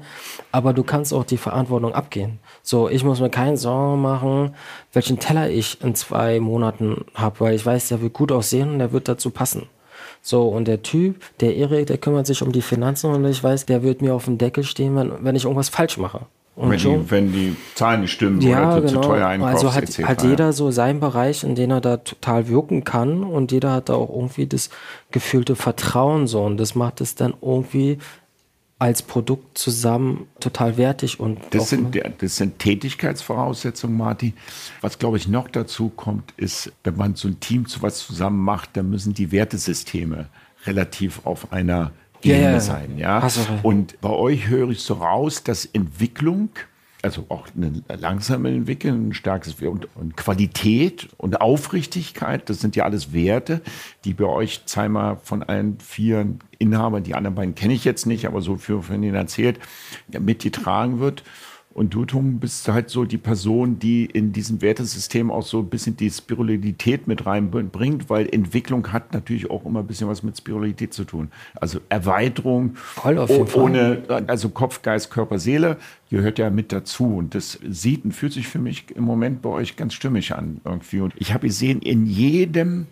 [0.52, 2.40] Aber du kannst auch die Verantwortung abgehen.
[2.62, 4.56] So, ich muss mir keinen Sorgen machen,
[4.94, 8.80] welchen Teller ich in zwei Monaten habe, weil ich weiß, der wird gut aussehen und
[8.80, 9.68] der wird dazu passen.
[10.22, 13.66] So, und der Typ, der Erik, der kümmert sich um die Finanzen und ich weiß,
[13.66, 16.22] der wird mir auf dem Deckel stehen, wenn, wenn ich irgendwas falsch mache.
[16.56, 19.02] Und wenn, die, wenn die Zahlen nicht stimmen ja, oder genau.
[19.02, 19.56] zu teuer einkaufst.
[19.56, 20.04] Also hat, etc.
[20.04, 23.90] hat jeder so seinen Bereich, in dem er da total wirken kann und jeder hat
[23.90, 24.70] da auch irgendwie das
[25.12, 27.98] gefühlte Vertrauen so und das macht es dann irgendwie
[28.80, 34.34] als Produkt zusammen total wertig und das sind das sind Tätigkeitsvoraussetzungen, Martin.
[34.82, 38.40] Was glaube ich noch dazu kommt, ist, wenn man so ein Team zu was zusammen
[38.40, 40.28] macht, dann müssen die Wertesysteme
[40.66, 41.92] relativ auf einer
[42.26, 42.98] Ja, ja, sein.
[42.98, 43.28] Ja?
[43.64, 46.50] Und bei euch höre ich so raus, dass Entwicklung,
[47.02, 52.84] also auch eine langsame Entwicklung, ein starkes und, und Qualität und Aufrichtigkeit, das sind ja
[52.84, 53.62] alles Werte,
[54.04, 58.26] die bei euch zweimal von allen vier Inhabern, die anderen beiden kenne ich jetzt nicht,
[58.26, 59.60] aber so für, für ihn erzählt,
[60.08, 61.24] mitgetragen wird.
[61.76, 65.68] Und du, Tom, bist halt so die Person, die in diesem Wertesystem auch so ein
[65.68, 70.38] bisschen die Spiritualität mit reinbringt, weil Entwicklung hat natürlich auch immer ein bisschen was mit
[70.38, 71.32] Spiritualität zu tun.
[71.54, 75.76] Also Erweiterung Voll auf jeden ohne, also Kopf, Geist, Körper, Seele
[76.10, 77.18] gehört ja mit dazu.
[77.18, 80.62] Und das sieht und fühlt sich für mich im Moment bei euch ganz stimmig an
[80.64, 81.02] irgendwie.
[81.02, 82.88] Und ich habe gesehen, in jedem,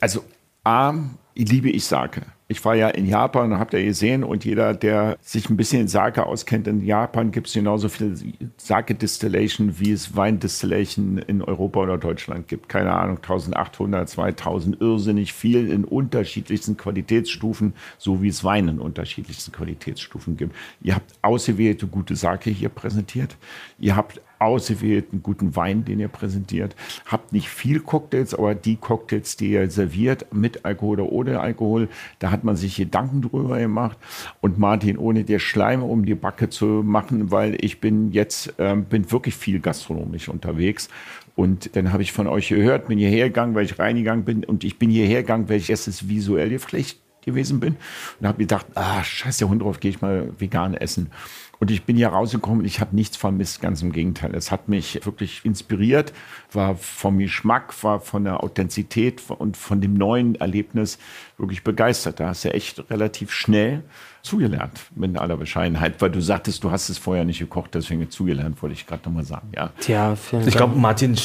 [0.00, 0.24] also
[0.64, 0.94] A,
[1.34, 2.22] liebe ich Sake.
[2.48, 5.88] Ich war ja in Japan habt ihr gesehen und jeder, der sich ein bisschen in
[5.88, 8.14] Sake auskennt, in Japan gibt es genauso viel
[8.56, 12.68] Sake-Distillation, wie es Wein-Distillation in Europa oder Deutschland gibt.
[12.68, 19.50] Keine Ahnung, 1800, 2000, irrsinnig viel in unterschiedlichsten Qualitätsstufen, so wie es Wein in unterschiedlichsten
[19.50, 20.54] Qualitätsstufen gibt.
[20.80, 23.36] Ihr habt ausgewählte gute Sake hier präsentiert.
[23.80, 26.74] Ihr habt ausgewählten guten Wein, den ihr präsentiert.
[27.06, 31.88] Habt nicht viel Cocktails, aber die Cocktails, die ihr serviert, mit Alkohol oder ohne Alkohol,
[32.18, 33.98] da hat man sich Gedanken drüber gemacht.
[34.40, 38.84] Und Martin, ohne dir Schleim um die Backe zu machen, weil ich bin jetzt, ähm,
[38.84, 40.88] bin wirklich viel gastronomisch unterwegs.
[41.34, 44.44] Und dann habe ich von euch gehört, bin hierher gegangen, weil ich reingegangen bin.
[44.44, 47.76] Und ich bin hierher gegangen, weil ich erstes visuell geflecht gewesen bin.
[48.20, 51.10] Und habe gedacht, ah, scheiß der Hund drauf, gehe ich mal vegan essen.
[51.58, 54.34] Und ich bin hier rausgekommen und ich habe nichts vermisst, ganz im Gegenteil.
[54.34, 56.12] Es hat mich wirklich inspiriert,
[56.52, 60.98] war vom Geschmack, war von der Authentizität und von dem neuen Erlebnis
[61.38, 62.20] wirklich begeistert.
[62.20, 63.82] Da hast du echt relativ schnell
[64.26, 68.60] zugelernt, mit aller Bescheidenheit, weil du sagtest, du hast es vorher nicht gekocht, deswegen zugelernt,
[68.60, 69.48] wollte ich gerade nochmal sagen.
[69.54, 71.16] Ja, Tja, ich glaube, Martin,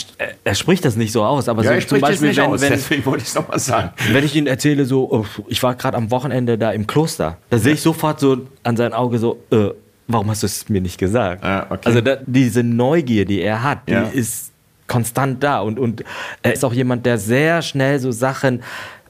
[0.44, 3.06] er spricht das nicht so aus, aber ja, so zum Beispiel, wenn, aus, wenn, deswegen
[3.06, 3.91] wollte ich es nochmal sagen.
[4.12, 7.58] Wenn ich Ihnen erzähle, so, oh, ich war gerade am Wochenende da im Kloster, da
[7.58, 9.72] sehe ich sofort so an sein Auge so, äh,
[10.14, 11.44] warum hast du es mir nicht gesagt?
[11.44, 11.82] Ah, okay.
[11.86, 14.04] Also da, diese Neugier, die er hat, Ja.
[14.04, 14.52] die ist
[14.88, 15.60] konstant da.
[15.62, 16.04] Und, und
[16.44, 18.62] er ist auch jemand, der sehr schnell so Sachen,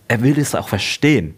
[0.08, 1.36] er will das auch verstehen.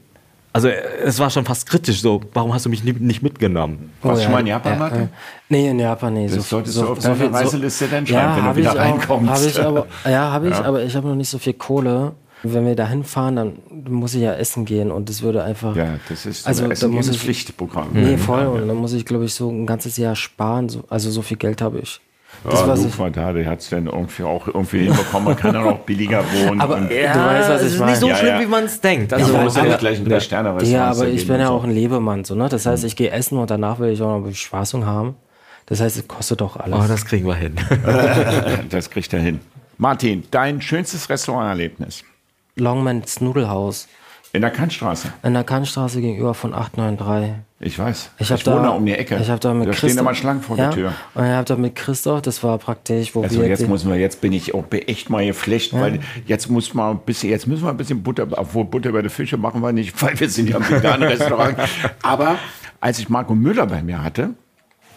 [0.55, 3.89] Also es war schon fast kritisch so, warum hast du mich nicht, nicht mitgenommen?
[4.03, 5.01] Warst du schon mal in Japan, ja, Martin?
[5.03, 5.07] äh,
[5.49, 6.27] nee, in Japan, nee.
[6.27, 9.29] Das solltest du auf deiner Reiseliste dann schreiben, wenn du wieder ich reinkommst.
[9.31, 10.63] Auch, hab ich aber, ja, habe ich, Ja.
[10.65, 12.11] aber ich habe noch nicht so viel Kohle.
[12.45, 13.53] Wenn wir da hinfahren, dann
[13.87, 15.75] muss ich ja essen gehen und das würde einfach.
[15.77, 17.87] Ja, das ist Also, da muss ich- Pflichtprogramm.
[17.93, 18.45] Nee, voll.
[18.47, 20.67] Und dann muss ich, glaube ich, so ein ganzes Jahr sparen.
[20.67, 22.01] So, also so viel Geld habe ich.
[22.43, 25.25] Das, Ja, was ich, Lufa da, der hat es dann irgendwie auch irgendwie hinbekommen.
[25.25, 26.59] Man kann dann auch billiger wohnen.
[26.59, 27.91] Aber- und, Ja, Du weißt, was es ich ist meine.
[27.91, 28.41] nicht so Ja, schlimm, ja.
[28.41, 29.11] wie man es denkt.
[29.13, 31.47] ich Also, muss ja ja, nicht gleich in drei Sterne ja, aber ich bin ja
[31.47, 31.53] so.
[31.53, 32.25] auch ein Lebemann.
[32.25, 32.49] So, ne?
[32.49, 35.15] Das heißt, ich gehe essen und danach will ich auch noch eine Bespaßung haben.
[35.67, 36.77] Das heißt, es kostet doch alles.
[36.77, 37.55] oh, das kriegen wir hin.
[38.69, 39.39] Das kriegt er hin.
[39.77, 42.03] Martin, dein schönstes Restauranterlebnis
[42.55, 43.87] Longmans Nudelhaus
[44.33, 45.13] in der Kantstraße.
[45.21, 47.35] in der Kantstraße gegenüber von 893.
[47.59, 48.09] Ich weiß.
[48.17, 49.17] Ich, hab wohne da, um die Ecke.
[49.21, 50.93] Ich habe da mit da stehen immer Schlangen vor ja, der Tür.
[51.13, 53.47] Und ich habe da mit Christoph, das war praktisch, wo Also wir.
[53.47, 56.99] jetzt müssen wir, jetzt bin ich auch echt mal geflecht, weil jetzt muss man ein
[57.05, 60.01] bisschen, jetzt müssen wir ein bisschen Butter, obwohl Butter bei den Fische machen wir nicht,
[60.01, 61.55] weil wir sind ja im veganen Restaurant.
[62.01, 62.37] Aber
[62.81, 64.31] als ich Marco Müller bei mir hatte,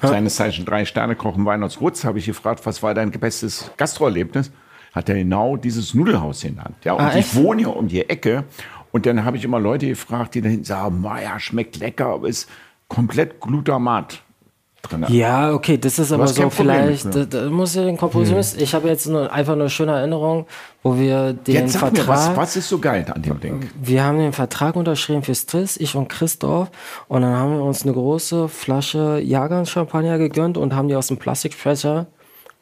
[0.02, 4.50] seines Zeichen drei Sterne Koch im Weihnachtsrutz, habe ich gefragt, was war dein bestes Gastroerlebnis?
[4.96, 6.74] Hat er genau dieses Nudelhaus genannt.
[6.82, 8.44] Ja, und Ah, ich wohne ja um die Ecke.
[8.90, 12.28] Und dann habe ich immer Leute gefragt, die dann sagen, "Ma, ja, schmeckt lecker, aber
[12.28, 12.48] ist
[12.88, 14.22] komplett Glutamat
[14.82, 15.04] drin.
[15.08, 17.26] Ja, okay, das ist aber so vielleicht, mit, da, ne?
[17.26, 18.54] da muss ja den Kompromiss.
[18.54, 20.46] Ich habe jetzt nur einfach eine schöne Erinnerung,
[20.82, 22.08] wo wir den Jetzt sag mir, Vertrag.
[22.08, 23.68] was, was ist so geil an dem Ding?
[23.80, 26.70] Wir haben den Vertrag unterschrieben für Striss, ich und Christoph.
[27.08, 31.16] Und dann haben wir uns eine große Flasche Jahrgangschampagner gegönnt und haben die aus dem
[31.18, 32.06] Plastikfächer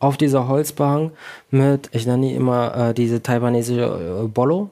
[0.04, 1.12] auf dieser Holzbank
[1.50, 4.70] mit, ich nenne die immer äh, diese taiwanesische äh, Bollo.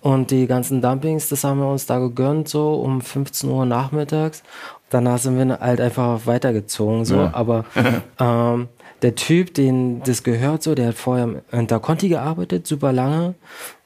[0.00, 4.42] Und die ganzen Dumpings, das haben wir uns da gegönnt, so um 15 Uhr nachmittags.
[4.90, 7.16] Danach sind wir halt einfach weitergezogen, so.
[7.16, 7.30] Ja.
[7.32, 7.64] Aber
[8.18, 8.68] ähm,
[9.02, 13.34] der Typ, den das gehört, so, der hat vorher im Interconti gearbeitet, super lange.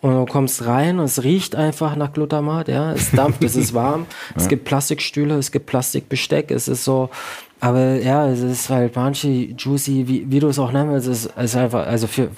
[0.01, 2.93] Und du kommst rein und es riecht einfach nach Glutamat, ja.
[2.93, 4.07] Es dampft, es ist warm.
[4.37, 7.11] Es gibt Plastikstühle, es gibt Plastikbesteck, es ist so.
[7.61, 11.25] Aber ja, es ist halt manche juicy, wie, wie du es auch nennen willst, es
[11.25, 12.31] ist, es einfach, also für,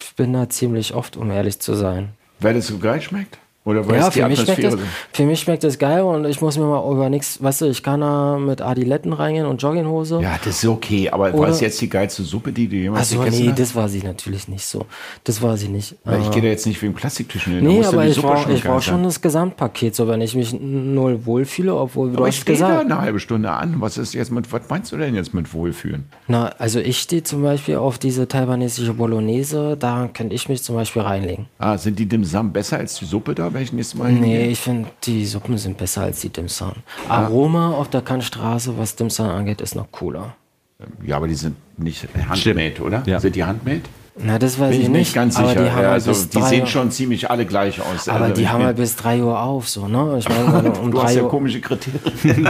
[0.00, 2.10] ich bin da ziemlich oft, um ehrlich zu sein.
[2.40, 3.38] Weil das so geil schmeckt?
[3.64, 4.78] Oder weil Ja, für mich, das, so-
[5.12, 7.82] für mich schmeckt das geil und ich muss mir mal über nichts, weißt du, ich
[7.82, 10.20] kann da mit Adiletten reingehen und Jogginghose.
[10.22, 13.18] Ja, das ist okay, aber war es jetzt die geilste Suppe, die du jemals Achso,
[13.22, 13.60] gegessen nee, hast?
[13.60, 14.86] das war sie natürlich nicht so.
[15.24, 15.96] Das war sie nicht.
[16.04, 17.64] Weil ich Äh, gehe da jetzt nicht wegen Plastiktischen hin.
[17.66, 21.74] Nee, aber ich brauche ich brauch schon das Gesamtpaket, so wenn ich mich null wohlfühle,
[21.74, 22.90] obwohl du Aber ich hast stehe da gesagt.
[22.90, 23.82] eine halbe Stunde an.
[23.82, 26.06] Was ist jetzt mit, was meinst du denn jetzt mit Wohlfühlen?
[26.26, 30.74] Na, also ich stehe zum Beispiel auf diese taiwanesische Bolognese, da könnte ich mich zum
[30.76, 31.46] Beispiel reinlegen.
[31.58, 34.46] Ah, sind die Dim Sum besser als die Suppe da, ich nächstes Mal Nee, hingehe?
[34.48, 36.72] ich finde, die Suppen sind besser als die Dim Sum.
[37.08, 40.34] Aroma auf der Kantstraße, was Dim Sum angeht, ist noch cooler.
[41.04, 43.02] Ja, aber die sind nicht handmade, oder?
[43.06, 43.18] Ja.
[43.20, 43.82] Sind die handmade?
[44.20, 45.60] Na, das weiß Bin ich ich nicht ganz aber sicher.
[45.60, 48.08] Die, ja, halt also, die sehen Uhr- schon ziemlich alle gleich aus.
[48.08, 50.16] Aber also, die haben halt bis 3 Uhr auf, so, ne?
[50.18, 51.30] Ich meine, wenn du um Du hast 3 ja Uhr.
[51.30, 52.00] komische Kriterien.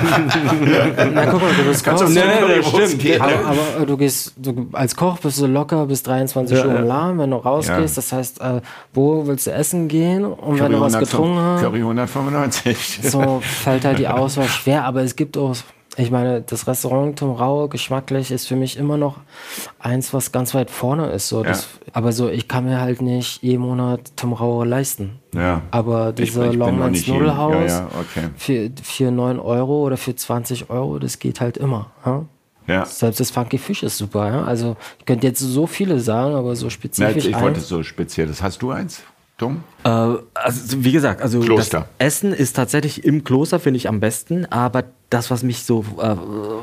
[1.14, 2.08] Na, guck mal, du bist Koch.
[2.08, 2.98] Nee, nee, stimmt.
[3.02, 3.20] gehen?
[3.20, 6.74] Aber, aber äh, du gehst, du, als Koch bist du locker bis 23 Ja, Uhr
[6.74, 6.80] ja.
[6.80, 7.96] Laden, wenn du rausgehst.
[7.96, 8.02] Ja.
[8.02, 8.60] Das heißt, äh,
[8.94, 10.24] wo willst du essen gehen?
[10.24, 13.00] Und wenn Curry du was 100 getrunken hast, Curry 195.
[13.02, 14.84] so fällt halt die Auswahl schwer.
[14.84, 15.54] Aber es gibt auch,
[15.98, 19.16] ich meine, das Restaurant Tom Raue, geschmacklich, ist für mich immer noch
[19.80, 21.28] eins, was ganz weit vorne ist.
[21.28, 25.18] So, das, Aber so, ich kann mir halt nicht jeden Monat Tom Raue leisten.
[25.34, 25.62] Ja.
[25.72, 27.06] Aber diese Longmans.
[27.06, 28.28] Nudelhaus Ja, ja, okay.
[28.36, 31.90] für, für 9 Euro oder für 20 Euro, das geht halt immer.
[32.06, 32.24] Ja?
[32.68, 32.84] Ja.
[32.84, 34.28] Selbst das Funky Fish ist super.
[34.28, 34.44] Ja?
[34.44, 38.42] Also ich könnte jetzt so viele sagen, aber so Na, spezifisch ich wollte so spezielles.
[38.42, 39.02] Hast du eins,
[39.38, 39.62] Tom?
[39.84, 41.88] Äh, also, wie gesagt, also Kloster.
[41.98, 44.44] Essen ist tatsächlich im Kloster, finde ich am besten.
[44.46, 46.16] Aber das, was mich so äh,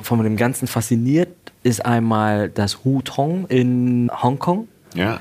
[0.03, 1.29] von dem Ganzen fasziniert,
[1.63, 4.67] ist einmal das Hu Tong in Hongkong.
[4.93, 5.19] Ja.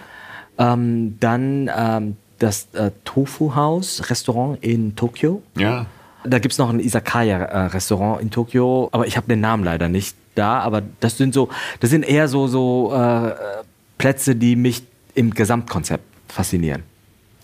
[0.58, 5.42] Ähm, dann ähm, das äh, Tofu House Restaurant in Tokio.
[5.56, 5.86] Ja.
[6.24, 10.16] Da gibt es noch ein Izakaya-Restaurant in Tokio, aber ich habe den Namen leider nicht
[10.34, 10.58] da.
[10.60, 11.50] Aber das sind so,
[11.80, 13.34] das sind eher so, so äh, äh,
[13.98, 14.82] Plätze, die mich
[15.14, 16.82] im Gesamtkonzept faszinieren.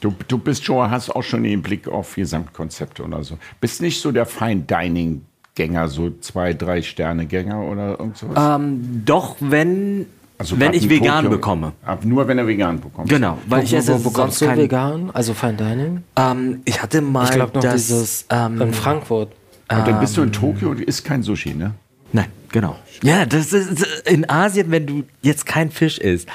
[0.01, 3.37] Du, du bist schon, hast auch schon den Blick auf Gesamtkonzepte oder so.
[3.61, 5.23] Bist nicht so der Fine Dining
[5.55, 8.57] Gänger, so zwei, drei Sterne Gänger oder irgend sowas?
[8.61, 10.07] Ähm, doch, wenn,
[10.39, 11.31] Also wenn ich vegan Tokio.
[11.31, 11.73] bekomme.
[11.85, 13.11] Ab, nur wenn er vegan bekommt.
[13.11, 15.11] Genau, weil ich wo, esse wo bekommst sonst du kein, vegan?
[15.13, 16.03] Also Fine Dining?
[16.17, 19.33] ähm, Ich hatte mal Ich glaube noch das, dieses ähm, in Frankfurt.
[19.69, 21.75] Und dann bist du in Tokio und isst kein Sushi, ne?
[22.13, 22.77] Nein, genau.
[23.03, 26.29] Ja, das ist in Asien, wenn du jetzt kein Fisch isst,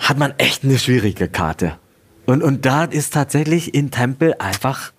[0.00, 1.78] hat man echt eine schwierige Karte.
[2.26, 4.92] Und, und da ist tatsächlich in Tempel einfach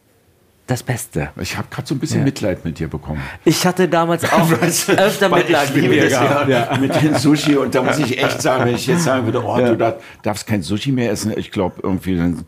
[0.67, 1.29] das Beste.
[1.39, 2.25] Ich habe gerade so ein bisschen ja.
[2.25, 3.21] Mitleid mit dir bekommen.
[3.43, 6.09] Ich hatte damals auch öfter Mitleid mit dir.
[6.09, 6.77] Ja, ja.
[6.77, 9.57] Mit dem Sushi und da muss ich echt sagen, wenn ich jetzt sagen würde, oh,
[9.57, 12.45] du darfst kein Sushi mehr essen, ich glaube irgendwie, dann,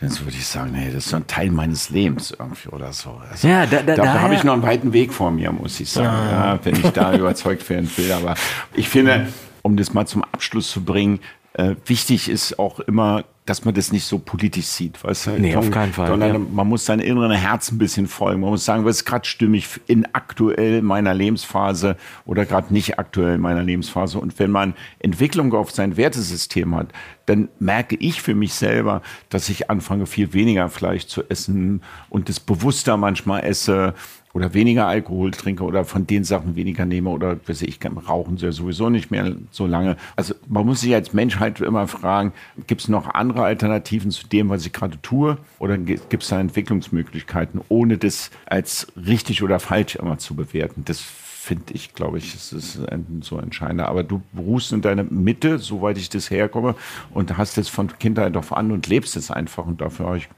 [0.00, 3.20] dann würde ich sagen, nee, das ist so ein Teil meines Lebens irgendwie oder so.
[3.30, 5.78] Also, ja, da, da, da, da habe ich noch einen weiten Weg vor mir, muss
[5.78, 8.10] ich sagen, ja, wenn ich da überzeugt werden will.
[8.10, 8.34] Aber
[8.72, 9.28] ich finde,
[9.62, 11.20] um das mal zum Abschluss zu bringen,
[11.52, 15.04] äh, wichtig ist auch immer, dass man das nicht so politisch sieht.
[15.04, 15.30] Weißt du?
[15.32, 16.08] Nee, auf keinen Fall.
[16.08, 16.38] Sondern ja.
[16.38, 18.40] man muss seinem inneren Herz ein bisschen folgen.
[18.40, 23.34] Man muss sagen, was ist gerade stimmig in aktuell meiner Lebensphase oder gerade nicht aktuell
[23.34, 24.18] in meiner Lebensphase.
[24.18, 26.88] Und wenn man Entwicklung auf sein Wertesystem hat,
[27.26, 32.30] dann merke ich für mich selber, dass ich anfange, viel weniger Fleisch zu essen und
[32.30, 33.92] das bewusster manchmal esse
[34.34, 38.52] oder weniger Alkohol trinke oder von den Sachen weniger nehme oder weiß ich, rauchen ja
[38.52, 39.96] sowieso nicht mehr so lange.
[40.16, 42.32] Also man muss sich als Menschheit immer fragen,
[42.66, 46.40] gibt es noch andere Alternativen zu dem, was ich gerade tue oder gibt es da
[46.40, 50.82] Entwicklungsmöglichkeiten, ohne das als richtig oder falsch immer zu bewerten.
[50.84, 52.80] Das finde ich, glaube ich, ist es
[53.20, 53.82] so entscheidend.
[53.82, 56.74] Aber du ruhst in deiner Mitte, soweit ich das herkomme,
[57.12, 59.66] und hast es von Kindheit auf an und lebst es einfach.
[59.66, 60.28] Und dafür habe ich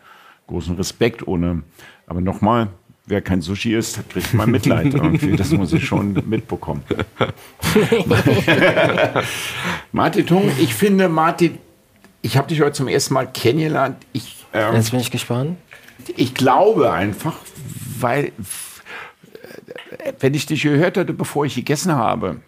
[0.49, 1.63] großen Respekt ohne.
[2.09, 2.69] Aber nochmal,
[3.07, 5.37] wer kein Sushi isst, kriegt mal Mitleid irgendwie.
[5.37, 6.83] Das muss ich schon mitbekommen.
[9.93, 11.59] Martin Tung, ich finde, Martin,
[12.23, 13.97] ich habe dich heute zum ersten Mal kennengelernt.
[14.13, 15.57] Ich, ähm, Jetzt bin ich gespannt.
[16.17, 17.37] Ich glaube einfach,
[17.99, 18.33] weil,
[20.21, 22.41] wenn ich dich gehört hätte, bevor ich gegessen habe,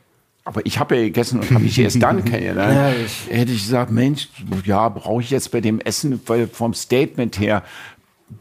[0.45, 2.75] aber ich habe ja gegessen und habe mich erst dann kennengelernt.
[2.75, 4.29] Ja, ich hätte ich gesagt, Mensch,
[4.65, 7.63] ja, brauche ich jetzt bei dem Essen, weil vom Statement her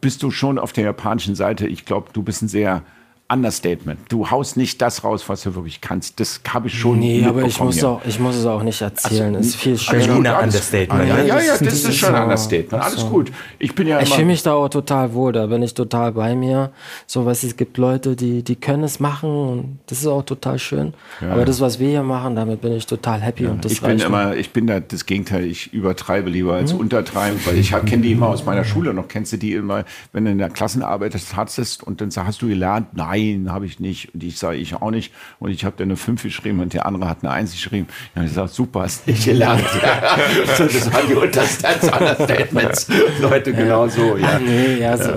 [0.01, 1.67] bist du schon auf der japanischen Seite.
[1.67, 2.83] Ich glaube, du bist ein sehr
[3.29, 3.99] Understatement.
[4.07, 6.17] Du haust nicht das raus, was du wirklich kannst.
[6.21, 6.99] Das habe ich schon.
[6.99, 9.35] Nee, aber ich muss, auch, ich muss es auch nicht erzählen.
[9.35, 10.37] Also, es ist viel schöner.
[10.37, 11.09] Also Understatement.
[11.09, 12.81] Ja, ja, ja, das, das ist schon ein Understatement.
[12.81, 13.09] Alles so.
[13.09, 13.33] gut.
[13.59, 15.33] Ich bin ja Ich fühle mich da auch total wohl.
[15.33, 16.71] Da bin ich total bei mir.
[17.05, 20.57] So, was es gibt Leute, die, die können es machen und das ist auch total
[20.57, 20.93] schön.
[21.19, 21.31] Ja.
[21.31, 23.49] Aber das, was wir hier machen, damit bin ich total happy ja.
[23.49, 25.43] und das Ich bin immer, ich bin da das Gegenteil.
[25.43, 26.79] Ich übertreibe lieber als mhm.
[26.79, 29.09] untertreiben, weil ich kenne die immer aus meiner Schule noch.
[29.09, 29.83] Kennst du die immer,
[30.13, 33.79] wenn du in der Klassenarbeit hattest und dann hast du gelernt, nein, nein, habe ich
[33.79, 34.13] nicht.
[34.13, 35.13] Und ich sage, ich auch nicht.
[35.39, 37.87] Und ich habe dann eine 5 geschrieben und der andere hat eine 1 geschrieben.
[38.15, 39.63] Ja, ich sage, super, hast nicht gelernt.
[40.57, 42.87] das waren die Understatements.
[43.21, 44.17] Leute, genau so.
[44.17, 44.39] Ja.
[44.39, 45.13] Nee, ja, so.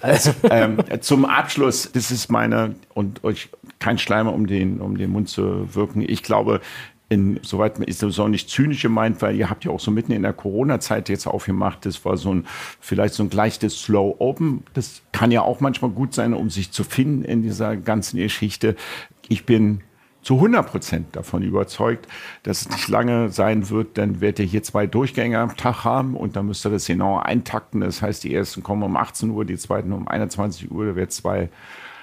[0.00, 0.32] Also.
[0.50, 3.48] Ähm, zum Abschluss, das ist meine, und euch
[3.78, 6.04] kein Schleimer um den, um den Mund zu wirken.
[6.06, 6.60] Ich glaube,
[7.12, 10.12] in, soweit ist das auch nicht zynisch gemeint, weil ihr habt ja auch so mitten
[10.12, 11.84] in der Corona-Zeit jetzt aufgemacht.
[11.84, 12.46] Das war so ein,
[12.80, 14.64] vielleicht so ein leichtes Slow Open.
[14.72, 18.76] Das kann ja auch manchmal gut sein, um sich zu finden in dieser ganzen Geschichte.
[19.28, 19.82] Ich bin
[20.22, 22.06] zu 100 Prozent davon überzeugt,
[22.44, 23.98] dass es nicht lange sein wird.
[23.98, 27.18] Dann werdet ihr hier zwei Durchgänge am Tag haben und dann müsst ihr das genau
[27.18, 27.80] eintakten.
[27.80, 30.86] Das heißt, die ersten kommen um 18 Uhr, die zweiten um 21 Uhr.
[30.86, 31.50] Da wird zwei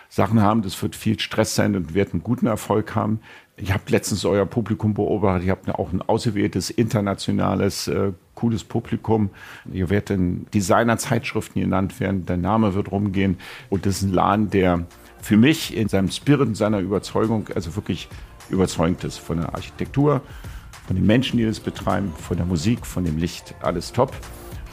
[0.10, 0.62] Sachen haben.
[0.62, 3.22] Das wird viel Stress sein und wird einen guten Erfolg haben.
[3.62, 5.46] Ich habe letztens euer Publikum beobachtet.
[5.46, 9.32] Ihr habt auch ein ausgewähltes, internationales, äh, cooles Publikum.
[9.72, 12.26] Ihr werdet in Designer-Zeitschriften genannt werden.
[12.26, 13.38] Der Name wird rumgehen.
[13.70, 14.86] Und das ist ein Laden, der
[15.22, 18.08] für mich in seinem Spirit, in seiner Überzeugung, also wirklich
[18.50, 19.18] überzeugend ist.
[19.18, 20.22] Von der Architektur,
[20.88, 23.56] von den Menschen, die das betreiben, von der Musik, von dem Licht.
[23.62, 24.16] Alles top.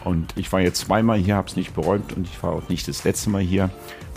[0.04, 2.86] Und ich war jetzt zweimal hier, habe es nicht beräumt und ich war auch nicht
[2.86, 3.70] das letzte Mal hier.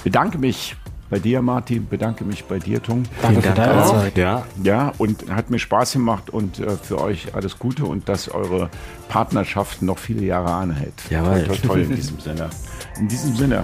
[0.04, 0.76] Bedanke mich
[1.10, 1.88] bei dir, Martin.
[1.88, 3.03] Bedanke mich bei dir, Tung.
[3.22, 4.18] Danke für deine Zeit.
[4.18, 4.45] Ja.
[4.64, 8.69] ja, und hat mir Spaß gemacht und äh, für euch alles Gute und dass eure
[9.07, 10.94] Partnerschaft noch viele Jahre anhält.
[11.10, 11.44] Jawohl.
[11.44, 12.49] Toll, toll, toll in diesem Sinne.
[12.98, 13.64] In diesem Sinne.